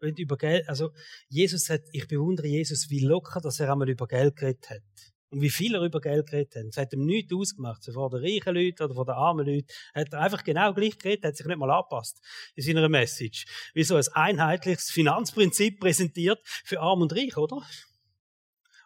Wenn 0.00 0.16
über 0.16 0.36
Geld, 0.36 0.68
also 0.68 0.92
Jesus 1.28 1.70
hat, 1.70 1.82
ich 1.92 2.08
bewundere 2.08 2.48
Jesus, 2.48 2.90
wie 2.90 3.04
locker, 3.04 3.40
dass 3.40 3.60
er 3.60 3.70
einmal 3.70 3.88
über 3.88 4.08
Geld 4.08 4.34
geredet 4.34 4.68
hat. 4.68 5.15
Und 5.30 5.40
wie 5.40 5.50
viel 5.50 5.74
er 5.74 5.82
über 5.82 6.00
Geld 6.00 6.30
geredet 6.30 6.54
hat. 6.54 6.64
Es 6.66 6.76
hat 6.76 6.92
ihm 6.92 7.04
nichts 7.04 7.32
ausgemacht. 7.34 7.82
So 7.82 7.92
von 7.92 8.10
den 8.10 8.20
reichen 8.22 8.54
Leuten 8.54 8.82
oder 8.84 8.94
von 8.94 9.06
den 9.06 9.14
armen 9.14 9.46
Leuten. 9.46 9.66
Er 9.92 10.02
hat 10.02 10.14
einfach 10.14 10.44
genau 10.44 10.72
gleich 10.72 10.98
geredet, 10.98 11.24
hat 11.24 11.36
sich 11.36 11.46
nicht 11.46 11.58
mal 11.58 11.70
angepasst 11.70 12.20
in 12.54 12.62
seiner 12.62 12.88
Message. 12.88 13.44
Wie 13.74 13.82
so 13.82 13.96
ein 13.96 14.06
einheitliches 14.12 14.90
Finanzprinzip 14.90 15.80
präsentiert 15.80 16.38
für 16.44 16.80
Arm 16.80 17.02
und 17.02 17.12
Reich, 17.12 17.36
oder? 17.36 17.60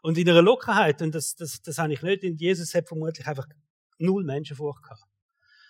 Und 0.03 0.17
in 0.17 0.29
einer 0.31 0.43
Lockerheit. 0.43 1.03
Und 1.03 1.15
das, 1.15 1.35
das, 1.37 1.61
das 1.61 1.77
habe 1.79 1.93
ich 1.93 2.01
nicht. 2.01 2.25
Und 2.25 2.41
Jesus 2.41 2.75
hat 2.75 2.89
vermutlich 2.89 3.27
einfach 3.27 3.47
null 3.99 4.25
Menschen 4.25 4.57
vorgehabt. 4.57 5.05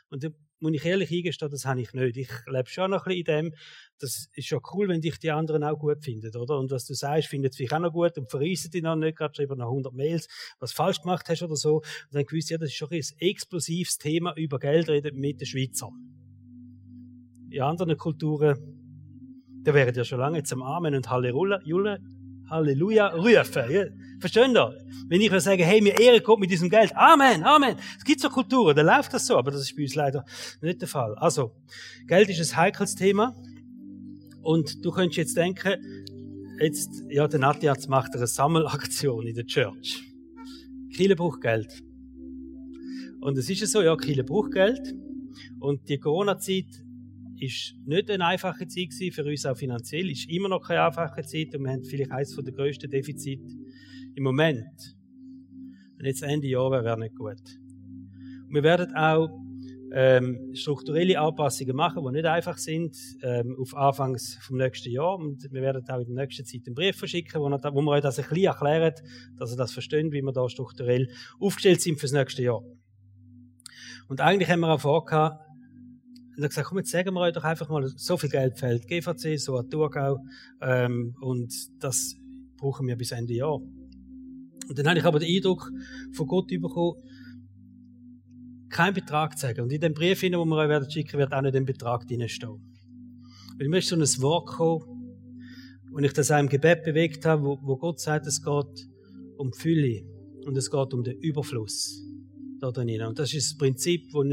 Und 0.09 0.25
muss 0.61 0.73
ich 0.75 0.85
ehrlich 0.85 1.11
eingestehen, 1.11 1.51
das 1.51 1.65
habe 1.65 1.81
ich 1.81 1.93
nicht. 1.93 2.17
Ich 2.17 2.31
lebe 2.47 2.69
schon 2.69 2.91
noch 2.91 3.07
ein 3.07 3.17
bisschen 3.17 3.41
in 3.41 3.51
dem, 3.51 3.55
das 3.99 4.29
ist 4.35 4.51
ja 4.51 4.59
cool, 4.73 4.89
wenn 4.89 5.01
dich 5.01 5.19
die 5.19 5.31
anderen 5.31 5.65
auch 5.65 5.79
gut 5.79 6.03
finden, 6.03 6.35
oder? 6.37 6.59
Und 6.59 6.71
was 6.71 6.87
du 6.87 6.95
sagst, 6.95 7.29
findet 7.29 7.55
sich 7.55 7.73
auch 7.73 7.79
noch 7.79 7.93
gut 7.93 8.17
und 8.19 8.31
verreisen 8.31 8.71
dich 8.71 8.83
noch 8.83 8.97
nicht, 8.97 9.17
gerade 9.17 9.35
schreiben 9.35 9.59
noch 9.59 9.69
100 9.69 9.93
Mails, 9.93 10.29
was 10.59 10.73
falsch 10.73 11.01
gemacht 11.01 11.29
hast 11.29 11.43
oder 11.43 11.57
so. 11.57 11.77
Und 11.77 11.87
dann 12.13 12.25
gewusst, 12.25 12.51
ja, 12.51 12.59
das 12.59 12.71
ist 12.71 12.77
schon 12.77 12.91
ein 12.91 13.03
explosives 13.19 13.99
Thema 13.99 14.35
über 14.37 14.59
Geld 14.59 14.89
reden 14.89 15.19
mit 15.19 15.41
den 15.41 15.47
Schweizern. 15.47 15.95
In 17.51 17.63
anderen 17.63 17.97
Kulturen, 17.97 18.57
da 19.63 19.75
wären 19.75 19.95
ja 19.95 20.05
schon 20.05 20.21
lange 20.21 20.39
jetzt 20.39 20.53
am 20.53 20.63
Amen 20.63 20.95
und 20.95 21.11
Halleluja, 21.11 21.61
Halleluja 22.51 23.09
rufen. 23.09 23.71
Ja? 23.71 23.85
Verstehen 24.19 24.55
ihr? 24.55 24.77
Wenn 25.09 25.21
ich 25.21 25.31
sage, 25.43 25.65
hey, 25.65 25.81
mir 25.81 25.99
Ehre 25.99 26.21
kommt 26.21 26.41
mit 26.41 26.51
diesem 26.51 26.69
Geld. 26.69 26.95
Amen, 26.95 27.43
Amen. 27.43 27.77
Es 27.97 28.05
gibt 28.05 28.21
so 28.21 28.29
Kulturen, 28.29 28.77
da 28.77 28.83
läuft 28.83 29.15
das 29.15 29.27
so, 29.27 29.37
aber 29.37 29.51
das 29.51 29.63
ist 29.63 29.77
bei 29.77 29.83
uns 29.83 29.95
leider 29.95 30.25
nicht 30.61 30.81
der 30.81 30.89
Fall. 30.89 31.15
Also, 31.17 31.53
Geld 32.07 32.29
ist 32.29 32.53
ein 32.53 32.57
heikles 32.57 32.95
Thema. 32.95 33.35
Und 34.43 34.85
du 34.85 34.91
könntest 34.91 35.17
jetzt 35.17 35.37
denken, 35.37 35.75
jetzt, 36.61 37.03
ja, 37.09 37.29
der 37.29 37.41
Natiaz 37.41 37.89
macht 37.89 38.15
eine 38.15 38.27
Sammelaktion 38.27 39.27
in 39.27 39.35
der 39.35 39.47
Church. 39.47 40.03
Kiel 40.95 41.15
braucht 41.17 41.41
Geld. 41.41 41.83
Und 43.21 43.37
es 43.37 43.51
ist 43.51 43.61
ja 43.61 43.67
so, 43.67 43.83
ja, 43.83 43.97
Kiel 43.97 44.23
braucht 44.25 44.53
Geld. 44.53 44.95
Und 45.59 45.89
die 45.89 45.99
Corona-Zeit 45.99 46.67
ist 47.41 47.75
nicht 47.87 48.11
eine 48.11 48.27
einfache 48.27 48.67
Zeit 48.67 48.91
gewesen, 48.91 49.13
für 49.13 49.25
uns 49.25 49.47
auch 49.47 49.57
finanziell, 49.57 50.11
ist 50.11 50.31
immer 50.31 50.49
noch 50.49 50.61
keine 50.61 50.83
einfache 50.83 51.23
Zeit 51.23 51.55
und 51.55 51.65
wir 51.65 51.73
haben 51.73 51.85
vielleicht 51.85 52.13
eines 52.13 52.37
der 52.37 52.53
grössten 52.53 52.91
Defizite 52.91 53.43
im 54.15 54.23
Moment. 54.23 54.97
Und 55.99 56.05
jetzt 56.05 56.23
Ende 56.23 56.49
Jahr 56.49 56.71
wäre 56.71 56.99
nicht 56.99 57.15
gut. 57.15 57.43
Und 58.47 58.55
wir 58.55 58.63
werden 58.63 58.95
auch 58.95 59.29
ähm, 59.93 60.55
strukturelle 60.55 61.19
Anpassungen 61.19 61.75
machen, 61.75 62.05
die 62.05 62.13
nicht 62.13 62.27
einfach 62.27 62.59
sind, 62.59 62.97
ähm, 63.23 63.57
auf 63.59 63.75
Anfangs 63.75 64.39
vom 64.43 64.57
nächsten 64.57 64.91
Jahr. 64.91 65.17
Und 65.17 65.43
wir 65.51 65.63
werden 65.63 65.83
auch 65.89 65.99
in 65.99 66.15
der 66.15 66.25
nächsten 66.25 66.45
Zeit 66.45 66.63
einen 66.67 66.75
Brief 66.75 66.97
verschicken, 66.97 67.41
wo, 67.41 67.51
wo 67.51 67.83
wir 67.83 67.91
euch 67.91 68.03
das 68.03 68.19
ein 68.19 68.29
bisschen 68.29 68.45
erklären, 68.45 68.95
dass 69.37 69.53
ihr 69.53 69.57
das 69.57 69.73
versteht, 69.73 70.13
wie 70.13 70.23
wir 70.23 70.33
da 70.33 70.49
strukturell 70.49 71.09
aufgestellt 71.41 71.81
sind 71.81 71.99
fürs 71.99 72.13
nächste 72.13 72.43
Jahr. 72.43 72.63
Und 74.09 74.21
eigentlich 74.21 74.51
haben 74.51 74.61
wir 74.61 74.69
auch 74.69 74.81
vorgehabt, 74.81 75.50
und 76.41 76.45
er 76.45 76.49
gesagt, 76.49 76.69
komm, 76.69 76.79
jetzt 76.79 76.91
sagen 76.91 77.13
wir 77.13 77.21
euch 77.21 77.35
doch 77.35 77.45
einfach 77.45 77.69
mal, 77.69 77.87
so 77.87 78.17
viel 78.17 78.31
Geld 78.31 78.59
fällt 78.59 78.89
GVC, 78.89 79.39
so 79.39 79.59
an 79.59 79.69
Thurgau, 79.69 80.25
ähm, 80.63 81.15
und 81.21 81.53
das 81.83 82.17
brauchen 82.57 82.87
wir 82.87 82.97
bis 82.97 83.13
Ende 83.13 83.35
Jahr. 83.35 83.57
Und 83.57 84.79
dann 84.79 84.89
habe 84.89 84.99
ich 84.99 85.05
aber 85.05 85.19
den 85.19 85.37
Eindruck 85.37 85.71
von 86.15 86.27
Gott 86.27 86.49
bekommen, 86.49 86.97
keinen 88.71 88.95
Betrag 88.95 89.37
zu 89.37 89.49
sagen. 89.49 89.61
Und 89.61 89.71
in 89.71 89.83
dem 89.83 89.93
Brief, 89.93 90.21
den 90.21 90.33
wir 90.33 90.57
euch 90.57 90.91
schicken, 90.91 91.19
wird 91.19 91.35
auch 91.35 91.43
nicht 91.43 91.57
ein 91.57 91.67
Betrag 91.67 92.09
drinstehen. 92.09 92.59
Weil 93.59 93.69
mir 93.69 93.79
ist 93.79 93.89
so 93.89 93.97
ein 93.97 94.23
Wort 94.23 94.49
gekommen, 94.49 94.97
und 95.93 96.05
ich 96.05 96.15
das 96.15 96.31
auch 96.31 96.39
im 96.39 96.49
Gebet 96.49 96.85
bewegt 96.85 97.27
habe, 97.27 97.43
wo, 97.43 97.59
wo 97.61 97.77
Gott 97.77 98.01
sagt, 98.01 98.27
es 98.27 98.43
geht 98.43 98.89
um 99.37 99.51
die 99.51 99.59
Fülle 99.59 100.03
und 100.47 100.57
es 100.57 100.71
geht 100.71 100.95
um 100.95 101.05
den 101.05 101.19
Überfluss 101.19 102.10
da 102.61 102.71
drin. 102.71 103.03
Und 103.03 103.19
das 103.19 103.33
ist 103.35 103.51
das 103.51 103.59
Prinzip, 103.59 104.13
wo, 104.13 104.25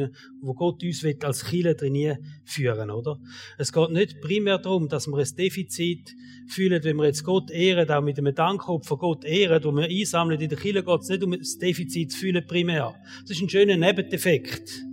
wo 0.42 0.54
Gott 0.54 0.84
uns 0.84 1.04
will, 1.04 1.18
als 1.24 1.46
Kirche 1.46 1.76
drin 1.76 2.18
führen, 2.46 2.92
oder? 2.92 3.20
Es 3.58 3.72
geht 3.72 3.92
nicht 3.92 4.22
primär 4.22 4.58
darum, 4.58 4.88
dass 4.88 5.08
wir 5.08 5.18
ein 5.18 5.36
Defizit 5.36 6.16
fühlen, 6.48 6.84
wenn 6.84 6.98
wir 6.98 7.06
jetzt 7.06 7.24
Gott 7.24 7.52
ehren, 7.52 7.90
auch 7.90 8.02
mit 8.02 8.18
einem 8.18 8.34
Dankopfer 8.34 8.98
Gott 8.98 9.26
ehren, 9.26 9.64
wo 9.64 9.72
wir 9.72 9.86
einsammeln 9.86 10.40
in 10.40 10.50
der 10.50 10.58
Kirche, 10.58 10.84
geht 10.84 11.02
es 11.02 11.10
nicht 11.10 11.24
um 11.24 11.32
das 11.32 11.58
Defizit 11.58 12.12
zu 12.12 12.20
fühlen 12.20 12.46
primär. 12.46 12.96
Das 13.22 13.32
ist 13.32 13.42
ein 13.42 13.50
schöner 13.50 13.78
Nebendefekt. 13.78 14.84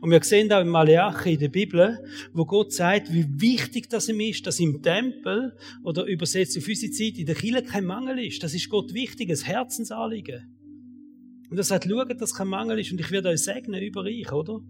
Und 0.00 0.10
wir 0.10 0.22
sehen 0.22 0.48
da 0.48 0.60
im 0.60 0.68
Maleachi 0.68 1.34
in 1.34 1.40
der 1.40 1.48
Bibel, 1.48 1.98
wo 2.32 2.44
Gott 2.44 2.72
sagt, 2.72 3.12
wie 3.12 3.26
wichtig 3.40 3.88
das 3.88 4.08
ihm 4.08 4.20
ist, 4.20 4.46
dass 4.46 4.60
im 4.60 4.82
Tempel 4.82 5.56
oder 5.82 6.04
übersetzt 6.04 6.58
auf 6.58 6.68
unsere 6.68 6.92
Zeit 6.92 7.18
in 7.18 7.26
der 7.26 7.34
Kirche 7.34 7.62
kein 7.62 7.84
Mangel 7.84 8.18
ist. 8.18 8.42
Das 8.42 8.54
ist 8.54 8.68
Gott 8.68 8.92
wichtig, 8.92 9.30
ein 9.30 9.36
Herzensanliegen. 9.36 10.61
Und 11.52 11.58
er 11.58 11.64
sagt, 11.64 11.84
schaut, 11.84 12.18
dass 12.18 12.32
kein 12.32 12.48
Mangel 12.48 12.78
ist 12.78 12.92
und 12.92 13.00
ich 13.00 13.10
werde 13.10 13.28
euch 13.28 13.42
segnen 13.42 13.82
über 13.82 14.00
euch, 14.00 14.32
oder? 14.32 14.60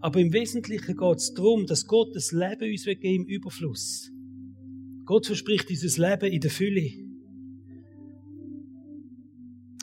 Aber 0.00 0.18
im 0.18 0.32
Wesentlichen 0.32 0.96
geht 0.96 1.16
es 1.16 1.32
darum, 1.32 1.64
dass 1.64 1.86
Gott 1.86 2.08
das 2.12 2.32
Leben 2.32 2.72
uns 2.72 2.82
geben 2.86 3.22
im 3.22 3.24
Überfluss. 3.26 4.10
Gott 5.04 5.26
verspricht 5.26 5.68
dieses 5.68 5.96
Leben 5.96 6.32
in 6.32 6.40
der 6.40 6.50
Fülle. 6.50 6.90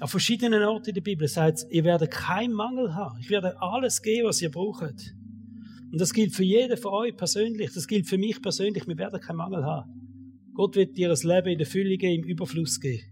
An 0.02 0.10
verschiedenen 0.10 0.62
Orten 0.64 0.90
in 0.90 0.96
der 0.96 1.02
Bibel 1.02 1.26
sagt 1.30 1.60
es, 1.60 1.68
ihr 1.70 1.86
werdet 1.86 2.12
keinen 2.12 2.52
Mangel 2.52 2.96
haben. 2.96 3.18
Ich 3.22 3.30
werde 3.30 3.56
alles 3.62 4.02
geben, 4.02 4.28
was 4.28 4.42
ihr 4.42 4.52
braucht. 4.52 5.16
Und 5.90 6.02
das 6.02 6.12
gilt 6.12 6.36
für 6.36 6.44
jeden 6.44 6.76
von 6.76 6.92
euch 6.92 7.16
persönlich. 7.16 7.72
Das 7.74 7.88
gilt 7.88 8.10
für 8.10 8.18
mich 8.18 8.42
persönlich. 8.42 8.86
Wir 8.86 8.98
werden 8.98 9.22
keinen 9.22 9.38
Mangel 9.38 9.64
haben. 9.64 9.90
Gott 10.54 10.76
wird 10.76 10.98
dir 10.98 11.08
das 11.08 11.24
Leben 11.24 11.48
in 11.48 11.60
der 11.60 11.68
Fülle 11.68 11.98
geben, 11.98 12.26
im 12.26 12.30
Überfluss 12.30 12.82
geben. 12.82 13.11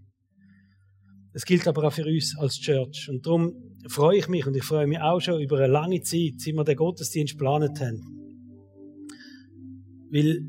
Das 1.34 1.46
gilt 1.46 1.68
aber 1.68 1.84
auch 1.84 1.94
für 1.94 2.06
uns 2.06 2.36
als 2.38 2.60
Church. 2.60 3.08
Und 3.10 3.26
darum 3.26 3.54
freue 3.88 4.18
ich 4.18 4.28
mich 4.28 4.48
und 4.48 4.56
ich 4.56 4.64
freue 4.64 4.88
mich 4.88 5.00
auch 5.00 5.20
schon 5.20 5.42
über 5.42 5.58
eine 5.58 5.68
lange 5.68 6.02
Zeit, 6.02 6.34
seit 6.38 6.56
wir 6.56 6.64
den 6.64 6.76
Gottesdienst 6.76 7.34
geplant 7.34 7.80
haben. 7.80 8.02
Weil 10.12 10.44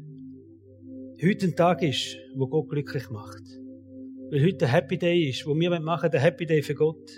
heute 1.22 1.46
ein 1.46 1.54
Tag 1.54 1.82
ist, 1.82 2.16
wo 2.34 2.46
Gott 2.46 2.70
glücklich 2.70 3.10
macht. 3.10 3.42
Weil 4.30 4.42
heute 4.42 4.66
ein 4.66 4.72
Happy 4.72 4.96
Day 4.96 5.28
ist, 5.28 5.46
wo 5.46 5.54
wir 5.54 5.78
machen, 5.80 6.10
der 6.10 6.20
Happy 6.20 6.46
Day 6.46 6.62
für 6.62 6.74
Gott. 6.74 7.10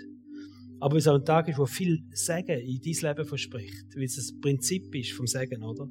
Aber 0.79 0.93
weil 0.93 0.99
es 0.99 1.07
auch 1.07 1.15
ein 1.15 1.23
Tag 1.23 1.47
ist, 1.47 1.57
wo 1.57 1.65
viel 1.65 2.03
Segen 2.11 2.59
in 2.59 2.81
dein 2.81 3.09
Leben 3.09 3.25
verspricht. 3.25 3.95
Weil 3.95 4.03
es 4.03 4.17
das 4.17 4.37
Prinzip 4.41 4.93
ist 4.93 5.13
vom 5.13 5.27
Segen, 5.27 5.63
oder? 5.63 5.87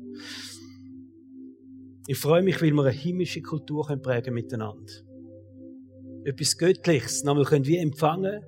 Ich 2.06 2.18
freue 2.18 2.42
mich, 2.42 2.60
weil 2.60 2.72
wir 2.72 2.82
eine 2.82 2.90
himmlische 2.90 3.40
Kultur 3.40 3.86
prägen 4.02 4.34
miteinander. 4.34 4.92
Etwas 6.24 6.56
Göttliches, 6.56 7.24
nämlich 7.24 7.48
können 7.48 7.66
wir 7.66 7.80
empfangen 7.80 8.42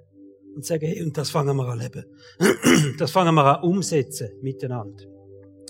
und 0.55 0.65
sagen, 0.65 0.87
hey, 0.87 1.03
und 1.03 1.17
das 1.17 1.31
fangen 1.31 1.57
wir 1.57 1.69
an 1.69 1.79
leben. 1.79 2.05
das 2.99 3.11
fangen 3.11 3.35
wir 3.35 3.45
an 3.45 3.63
umsetzen 3.65 4.31
miteinander. 4.43 5.05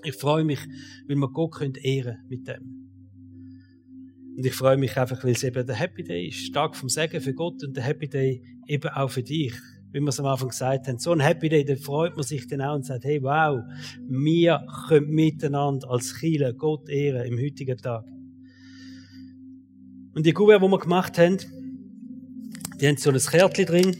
Ich 0.02 0.14
freue 0.14 0.44
mich, 0.44 0.60
weil 1.08 1.16
wir 1.16 1.28
Gott 1.28 1.58
ehren 1.60 1.78
können 1.78 2.28
mit 2.28 2.46
dem. 2.46 2.84
Und 4.36 4.44
ich 4.44 4.54
freue 4.54 4.76
mich 4.76 4.96
einfach, 4.98 5.22
weil 5.24 5.32
es 5.32 5.44
eben 5.44 5.66
der 5.66 5.76
Happy 5.76 6.02
Day 6.02 6.28
ist. 6.28 6.52
Tag 6.52 6.76
vom 6.76 6.88
Segen 6.88 7.20
für 7.20 7.32
Gott 7.32 7.62
und 7.64 7.76
der 7.76 7.84
Happy 7.84 8.08
Day 8.08 8.42
eben 8.66 8.88
auch 8.88 9.10
für 9.10 9.22
dich. 9.22 9.54
Wie 9.92 10.00
wir 10.00 10.08
es 10.08 10.18
am 10.18 10.26
Anfang 10.26 10.48
gesagt 10.48 10.88
haben. 10.88 10.98
So 10.98 11.12
ein 11.12 11.20
Happy 11.20 11.48
Day, 11.48 11.64
da 11.64 11.76
freut 11.76 12.16
man 12.16 12.24
sich 12.24 12.48
dann 12.48 12.60
auch 12.60 12.74
und 12.74 12.84
sagt, 12.84 13.04
hey, 13.04 13.22
wow, 13.22 13.62
wir 14.08 14.66
können 14.88 15.08
miteinander 15.10 15.88
als 15.88 16.14
Chile 16.18 16.52
Gott 16.52 16.88
ehren 16.88 17.26
im 17.26 17.38
heutigen 17.38 17.78
Tag. 17.78 18.04
Und 20.14 20.26
die 20.26 20.32
Kuvert, 20.32 20.62
die 20.62 20.68
wir 20.68 20.78
gemacht 20.78 21.16
haben, 21.16 21.38
die 22.80 22.88
haben 22.88 22.96
so 22.96 23.10
ein 23.10 23.18
Kärtchen 23.18 23.66
drin. 23.66 23.96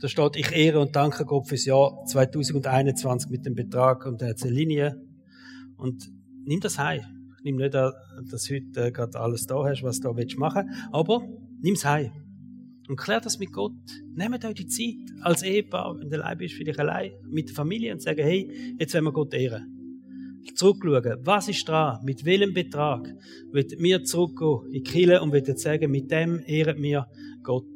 Da 0.00 0.08
steht, 0.08 0.36
ich 0.36 0.50
ehre 0.50 0.80
und 0.80 0.96
danke 0.96 1.24
Gott 1.24 1.48
fürs 1.48 1.64
Jahr 1.64 2.04
2021 2.06 3.30
mit 3.30 3.46
dem 3.46 3.54
Betrag 3.54 4.04
und 4.06 4.20
der 4.20 4.34
Linie. 4.44 5.00
Und 5.76 6.10
nimm 6.44 6.60
das 6.60 6.78
heim. 6.78 7.02
Nimm 7.44 7.56
nicht, 7.56 7.74
dass 7.74 7.94
du 8.44 8.54
heute 8.54 8.86
äh, 8.86 8.92
gerade 8.92 9.18
alles 9.18 9.46
da 9.46 9.64
hast, 9.64 9.82
was 9.82 10.00
du 10.00 10.08
da 10.08 10.16
willst 10.16 10.38
machen 10.38 10.70
aber 10.92 11.26
nimm 11.60 11.74
es 11.74 11.84
heim. 11.84 12.12
Und 12.88 12.96
klär 12.96 13.20
das 13.20 13.38
mit 13.38 13.52
Gott. 13.52 13.72
Nehmt 14.14 14.44
euch 14.44 14.54
die 14.54 14.66
Zeit 14.66 14.96
als 15.22 15.42
Ehepaar, 15.42 15.96
wenn 15.98 16.10
du 16.10 16.16
allein 16.22 16.38
bist, 16.38 16.58
dich 16.58 16.78
allein, 16.78 17.12
mit 17.24 17.48
der 17.48 17.54
Familie 17.54 17.92
und 17.92 18.02
sagen, 18.02 18.22
hey, 18.22 18.76
jetzt 18.78 18.94
wollen 18.94 19.04
wir 19.04 19.12
Gott 19.12 19.34
ehren. 19.34 19.81
Zurückschauen, 20.54 21.18
was 21.22 21.48
ist 21.48 21.68
dran, 21.68 21.98
mit 22.04 22.24
welchem 22.24 22.52
Betrag 22.52 23.08
wird 23.50 23.78
mir 23.78 24.02
zurückgehen 24.02 24.66
in 24.66 24.72
die 24.72 24.82
Kirche 24.82 25.20
und 25.20 25.32
wird 25.32 25.58
sagen, 25.58 25.90
mit 25.90 26.10
dem 26.10 26.42
ehren 26.46 26.82
wir 26.82 27.06
Gott. 27.42 27.66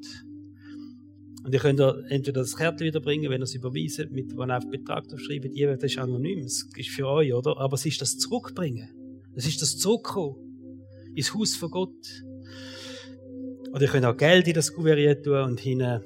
Und 1.45 1.53
ihr 1.53 1.61
könnt 1.61 1.81
entweder 2.09 2.41
das 2.41 2.57
Kärtchen 2.57 2.87
wiederbringen, 2.87 3.31
wenn 3.31 3.41
ihr 3.41 3.45
es 3.45 3.55
überweisen, 3.55 4.11
mit, 4.11 4.33
ihr 4.33 4.57
auf 4.57 4.69
Betrag 4.69 5.05
schreibt, 5.17 5.55
ihr, 5.55 5.77
das 5.77 5.93
ist 5.93 5.99
anonym, 5.99 6.43
das 6.43 6.69
ist 6.77 6.91
für 6.91 7.07
euch, 7.07 7.33
oder? 7.33 7.57
Aber 7.59 7.75
es 7.75 7.87
ist 7.87 8.01
das 8.01 8.19
Zurückbringen. 8.19 8.89
Es 9.37 9.47
ist 9.47 9.63
das 9.63 9.79
Zurückkommen 9.79 10.47
ins 11.15 11.33
Haus 11.35 11.55
von 11.55 11.71
Gott. 11.71 12.25
Oder 13.73 13.83
ihr 13.83 13.89
könnt 13.89 14.07
auch 14.07 14.17
Geld 14.17 14.49
in 14.49 14.55
das 14.55 14.73
Kuvert 14.73 15.25
tun 15.25 15.43
und 15.43 15.61
hinten 15.61 16.03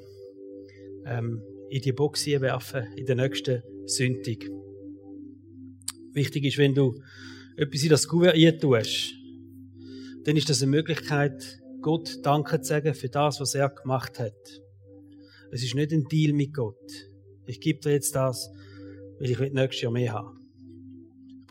ähm, 1.05 1.41
in 1.69 1.81
die 1.81 1.93
Box 1.93 2.27
werfen, 2.27 2.83
in 2.95 3.05
der 3.05 3.15
nächsten 3.15 3.63
Sündig. 3.85 4.51
Wichtig 6.13 6.45
ist, 6.45 6.57
wenn 6.57 6.73
du 6.73 7.01
etwas 7.57 7.83
in 7.83 7.89
das 7.89 8.07
Kuvert 8.07 8.61
tust, 8.61 9.13
dann 10.23 10.37
ist 10.37 10.49
das 10.49 10.61
eine 10.61 10.71
Möglichkeit, 10.71 11.61
Gott 11.81 12.19
Danke 12.23 12.61
zu 12.61 12.69
sagen 12.69 12.93
für 12.93 13.09
das, 13.09 13.39
was 13.39 13.55
er 13.55 13.69
gemacht 13.69 14.19
hat. 14.19 14.61
Es 15.51 15.63
ist 15.63 15.75
nicht 15.75 15.91
ein 15.91 16.05
Deal 16.05 16.33
mit 16.33 16.53
Gott. 16.53 16.91
Ich 17.45 17.59
gebe 17.59 17.79
dir 17.79 17.91
jetzt 17.91 18.15
das, 18.15 18.49
weil 19.19 19.31
ich 19.31 19.39
nächstes 19.39 19.81
Jahr 19.81 19.91
mehr 19.91 20.13
haben 20.13 20.41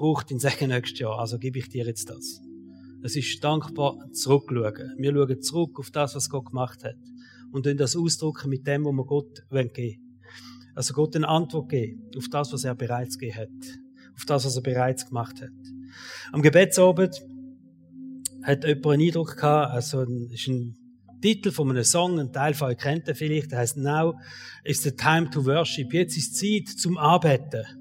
braucht 0.01 0.31
den 0.31 0.39
Segen 0.39 0.71
nächstes 0.71 0.99
Jahr, 0.99 1.19
also 1.19 1.39
gebe 1.39 1.59
ich 1.59 1.69
dir 1.69 1.85
jetzt 1.85 2.09
das. 2.09 2.41
Es 3.03 3.17
ist 3.17 3.45
dankbar 3.45 3.99
zurückschauen. 4.13 4.95
Wir 4.97 5.13
schauen 5.13 5.43
zurück 5.43 5.79
auf 5.79 5.91
das, 5.91 6.15
was 6.15 6.31
Gott 6.31 6.47
gemacht 6.47 6.83
hat. 6.83 6.97
Und 7.53 7.67
dann 7.67 7.77
das 7.77 7.97
ausdrücken 7.97 8.49
mit 8.49 8.67
dem, 8.67 8.87
was 8.87 8.93
wir 8.93 9.05
Gott 9.05 9.43
geben 9.51 9.71
wollen. 9.77 10.21
Also 10.75 10.95
Gott 10.95 11.15
eine 11.17 11.29
Antwort 11.29 11.69
geben 11.69 12.11
auf 12.17 12.29
das, 12.31 12.51
was 12.51 12.65
er 12.65 12.75
bereits 12.75 13.19
gegeben 13.19 13.41
hat. 13.41 13.79
Auf 14.15 14.25
das, 14.27 14.45
was 14.45 14.57
er 14.57 14.63
bereits 14.63 15.07
gemacht 15.07 15.41
hat. 15.41 15.51
Am 16.33 16.43
Gebetsabend 16.43 17.21
hat 18.43 18.65
jemand 18.65 18.87
einen 18.87 19.03
Eindruck 19.03 19.37
gehabt, 19.37 19.73
also 19.73 20.03
ist 20.03 20.49
ein 20.49 20.77
Titel 21.21 21.51
von 21.51 21.71
einem 21.71 21.85
Song, 21.85 22.19
ein 22.19 22.33
Teil 22.33 22.55
von 22.55 22.69
euch 22.69 22.79
kennt 22.79 23.09
ihr 23.09 23.15
vielleicht, 23.15 23.53
der 23.53 23.59
heißt 23.59 23.77
Now 23.77 24.19
is 24.65 24.83
the 24.83 24.93
time 24.93 25.29
to 25.31 25.45
worship. 25.45 25.93
Jetzt 25.93 26.17
ist 26.17 26.37
Zeit 26.37 26.69
zum 26.69 26.97
Arbeiten. 26.97 27.80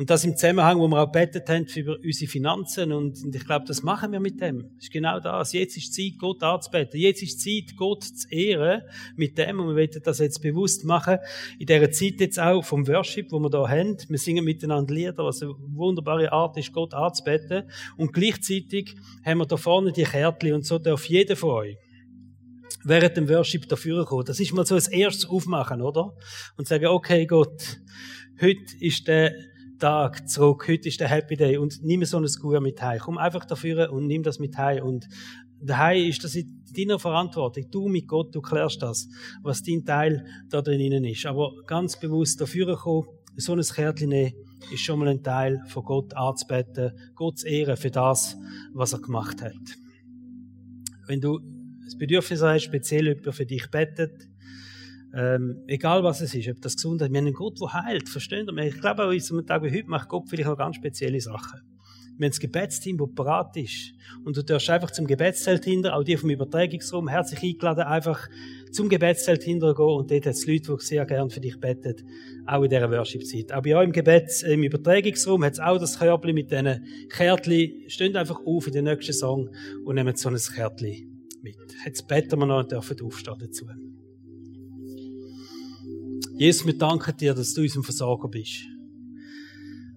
Und 0.00 0.08
das 0.08 0.24
im 0.24 0.34
Zusammenhang, 0.34 0.78
wo 0.78 0.88
wir 0.88 1.02
auch 1.02 1.12
betet 1.12 1.46
haben 1.50 1.66
für 1.66 1.98
unsere 2.02 2.30
Finanzen. 2.30 2.90
Und, 2.90 3.22
ich 3.34 3.44
glaube, 3.44 3.66
das 3.68 3.82
machen 3.82 4.12
wir 4.12 4.18
mit 4.18 4.40
dem. 4.40 4.62
Das 4.76 4.84
ist 4.84 4.92
genau 4.92 5.20
das. 5.20 5.52
Jetzt 5.52 5.76
ist 5.76 5.92
Zeit, 5.92 6.12
Gott 6.18 6.42
anzubeten. 6.42 6.98
Jetzt 6.98 7.22
ist 7.22 7.38
Zeit, 7.38 7.76
Gott 7.76 8.04
zu 8.04 8.26
ehren 8.30 8.80
mit 9.16 9.36
dem. 9.36 9.60
Und 9.60 9.68
wir 9.68 9.74
wollen 9.76 10.02
das 10.02 10.18
jetzt 10.20 10.40
bewusst 10.40 10.86
machen. 10.86 11.18
In 11.58 11.66
dieser 11.66 11.90
Zeit 11.90 12.14
jetzt 12.18 12.40
auch 12.40 12.64
vom 12.64 12.88
Worship, 12.88 13.30
wo 13.30 13.40
wir 13.40 13.50
da 13.50 13.68
haben. 13.68 13.98
Wir 14.08 14.16
singen 14.16 14.42
miteinander 14.42 14.94
Lieder, 14.94 15.22
was 15.22 15.42
eine 15.42 15.52
wunderbare 15.58 16.32
Art 16.32 16.56
ist, 16.56 16.72
Gott 16.72 16.94
anzubeten. 16.94 17.64
Und 17.98 18.14
gleichzeitig 18.14 18.94
haben 19.22 19.36
wir 19.36 19.46
da 19.46 19.58
vorne 19.58 19.92
die 19.92 20.04
Kärtchen 20.04 20.54
und 20.54 20.64
so 20.64 20.78
darf 20.78 21.04
jeder 21.10 21.36
von 21.36 21.50
euch 21.50 21.76
während 22.84 23.18
dem 23.18 23.28
Worship 23.28 23.68
dafür 23.68 24.06
kommen. 24.06 24.24
Das 24.24 24.40
ist 24.40 24.54
mal 24.54 24.64
so 24.64 24.76
das 24.76 24.88
erstes 24.88 25.28
Aufmachen, 25.28 25.82
oder? 25.82 26.14
Und 26.56 26.66
sagen, 26.66 26.86
okay, 26.86 27.26
Gott, 27.26 27.78
heute 28.40 28.62
ist 28.80 29.06
der 29.06 29.49
Tag 29.80 30.28
zurück. 30.28 30.68
Heute 30.68 30.88
ist 30.88 31.00
der 31.00 31.08
Happy 31.08 31.36
Day 31.36 31.56
und 31.56 31.82
nimm 31.82 32.04
so 32.04 32.18
ein 32.18 32.28
Skur 32.28 32.60
mit 32.60 32.80
heim. 32.82 33.00
Komm 33.00 33.16
einfach 33.16 33.46
dafür 33.46 33.90
und 33.90 34.06
nimm 34.06 34.22
das 34.22 34.38
mit 34.38 34.56
heim. 34.58 34.84
Und 34.84 35.08
daheim 35.58 36.06
ist 36.06 36.22
das 36.22 36.34
in 36.34 36.62
deiner 36.76 36.98
Verantwortung. 36.98 37.64
Du 37.70 37.88
mit 37.88 38.06
Gott, 38.06 38.34
du 38.34 38.42
klärst 38.42 38.82
das, 38.82 39.08
was 39.42 39.62
dein 39.62 39.84
Teil 39.86 40.26
da 40.50 40.60
drinnen 40.60 41.04
ist. 41.04 41.24
Aber 41.24 41.52
ganz 41.66 41.98
bewusst 41.98 42.40
dafür 42.42 42.76
kommen, 42.76 43.08
so 43.36 43.54
ein 43.54 43.62
Kärtchen 43.62 44.10
nehmen, 44.10 44.34
ist 44.70 44.82
schon 44.82 44.98
mal 44.98 45.08
ein 45.08 45.22
Teil 45.22 45.62
von 45.68 45.82
Gott 45.82 46.14
anzubeten, 46.14 46.92
Gott 47.14 47.38
zu 47.38 47.48
ehren 47.48 47.78
für 47.78 47.90
das, 47.90 48.36
was 48.74 48.92
er 48.92 49.00
gemacht 49.00 49.40
hat. 49.40 49.54
Wenn 51.06 51.22
du 51.22 51.40
das 51.84 51.96
Bedürfnis 51.96 52.42
hast, 52.42 52.64
speziell 52.64 53.08
jemand 53.08 53.34
für 53.34 53.46
dich 53.46 53.70
betet, 53.70 54.29
ähm, 55.14 55.62
egal 55.66 56.04
was 56.04 56.20
es 56.20 56.34
ist, 56.34 56.48
ob 56.48 56.60
das 56.60 56.76
Gesundheit, 56.76 57.10
wir 57.10 57.18
haben 57.18 57.26
einen 57.26 57.34
Gott, 57.34 57.60
der 57.60 57.72
heilt, 57.72 58.08
versteht 58.08 58.46
ihr? 58.48 58.58
Ich 58.58 58.80
glaube, 58.80 59.02
an 59.02 59.08
unserem 59.08 59.46
Tag 59.46 59.62
wie 59.62 59.76
heute 59.76 59.88
macht 59.88 60.08
Gott 60.08 60.28
vielleicht 60.28 60.48
noch 60.48 60.56
ganz 60.56 60.76
spezielle 60.76 61.20
Sachen. 61.20 61.60
Wir 62.20 62.26
haben 62.26 62.32
das 62.32 62.40
Gebetsteam, 62.40 62.98
das 62.98 63.08
parat 63.14 63.56
ist. 63.56 63.94
Und 64.24 64.36
du 64.36 64.44
darfst 64.44 64.68
einfach 64.68 64.90
zum 64.90 65.06
Gebetszelt 65.06 65.64
hinter, 65.64 65.96
auch 65.96 66.04
die 66.04 66.18
vom 66.18 66.28
Übertragungsraum, 66.28 67.08
herzlich 67.08 67.42
eingeladen, 67.42 67.84
einfach 67.84 68.28
zum 68.72 68.90
Gebetszelt 68.90 69.42
hinter 69.42 69.74
gehen 69.74 69.86
und 69.86 70.10
dort 70.10 70.26
hat 70.26 70.34
es 70.34 70.46
Leute, 70.46 70.76
die 70.76 70.84
sehr 70.84 71.06
gern 71.06 71.30
für 71.30 71.40
dich 71.40 71.58
beten, 71.58 71.94
auch 72.46 72.62
in 72.62 72.68
dieser 72.68 72.90
Worship-Zeit. 72.90 73.52
Aber 73.52 73.66
ja, 73.66 73.82
im 73.82 73.92
Gebets, 73.92 74.42
im 74.42 74.62
Übertragungsraum 74.62 75.42
hat 75.44 75.54
es 75.54 75.60
auch 75.60 75.78
das 75.78 75.98
Körbchen 75.98 76.34
mit 76.34 76.50
diesen 76.50 76.84
Kärtchen. 77.08 77.88
Steht 77.88 78.14
einfach 78.14 78.38
auf 78.44 78.66
in 78.66 78.74
den 78.74 78.84
nächsten 78.84 79.14
Song 79.14 79.48
und 79.84 79.94
nehmen 79.94 80.14
so 80.14 80.28
ein 80.28 80.36
Kärtchen 80.36 81.26
mit. 81.42 81.56
Jetzt 81.86 82.06
beten 82.06 82.38
wir 82.38 82.46
noch 82.46 82.60
und 82.60 82.70
dürfen 82.70 83.00
aufstehen 83.00 83.36
dazu. 83.40 83.64
Jesus, 86.40 86.64
wir 86.64 86.78
danken 86.78 87.14
dir, 87.18 87.34
dass 87.34 87.52
du 87.52 87.60
unser 87.60 87.82
Versorger 87.82 88.26
bist. 88.26 88.62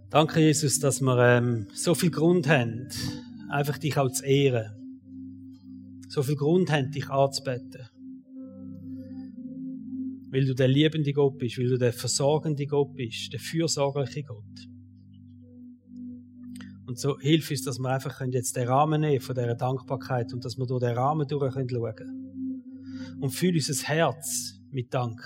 Danke, 0.09 0.41
Jesus, 0.41 0.77
dass 0.77 0.99
wir 0.99 1.17
ähm, 1.17 1.67
so 1.73 1.95
viel 1.95 2.11
Grund 2.11 2.49
haben, 2.49 2.89
einfach 3.49 3.77
dich 3.77 3.97
auch 3.97 4.11
zu 4.11 4.25
ehren. 4.25 4.73
So 6.09 6.21
viel 6.21 6.35
Grund 6.35 6.69
haben, 6.69 6.91
dich 6.91 7.09
anzubeten. 7.09 7.87
Weil 10.31 10.43
du 10.43 10.53
der 10.53 10.67
liebende 10.67 11.13
Gott 11.13 11.37
bist, 11.37 11.57
weil 11.57 11.69
du 11.69 11.77
der 11.77 11.93
versorgende 11.93 12.67
Gott 12.67 12.93
bist, 12.93 13.31
der 13.31 13.39
fürsorgliche 13.39 14.23
Gott. 14.23 14.67
Und 16.87 16.99
so 16.99 17.17
hilf 17.21 17.49
uns, 17.51 17.63
dass 17.63 17.79
wir 17.79 17.89
einfach 17.89 18.19
jetzt 18.33 18.57
den 18.57 18.67
Rahmen 18.67 18.99
nehmen 18.99 19.21
von 19.21 19.33
dieser 19.33 19.55
Dankbarkeit 19.55 20.33
und 20.33 20.43
dass 20.43 20.57
wir 20.57 20.65
durch 20.65 20.81
den 20.83 20.97
Rahmen 20.97 21.25
durch 21.25 21.53
können. 21.53 22.61
Und 23.21 23.29
fühl 23.29 23.55
unser 23.55 23.87
Herz 23.87 24.59
mit 24.71 24.93
Dank. 24.93 25.21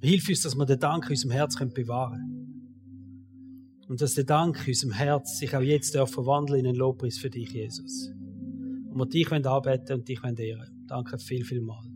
Hilf 0.00 0.28
uns, 0.28 0.42
dass 0.42 0.54
wir 0.54 0.66
den 0.66 0.78
Dank 0.78 1.04
in 1.04 1.10
unserem 1.10 1.30
Herz 1.30 1.56
bewahren 1.56 2.18
können. 2.18 2.46
Und 3.88 4.00
dass 4.00 4.14
der 4.14 4.24
Dank 4.24 4.60
in 4.66 4.68
unserem 4.68 4.92
Herz 4.92 5.38
sich 5.38 5.54
auch 5.54 5.60
jetzt 5.60 5.96
verwandeln 5.96 6.60
in 6.60 6.66
einen 6.66 6.76
Lobpreis 6.76 7.18
für 7.18 7.30
dich, 7.30 7.50
Jesus. 7.50 8.10
Und 8.88 8.98
wir 8.98 9.06
dich 9.06 9.30
anbeten 9.30 10.00
und 10.00 10.08
dich 10.08 10.22
ehren 10.22 10.86
Danke 10.88 11.18
viel, 11.18 11.44
viel 11.44 11.60
mal. 11.60 11.95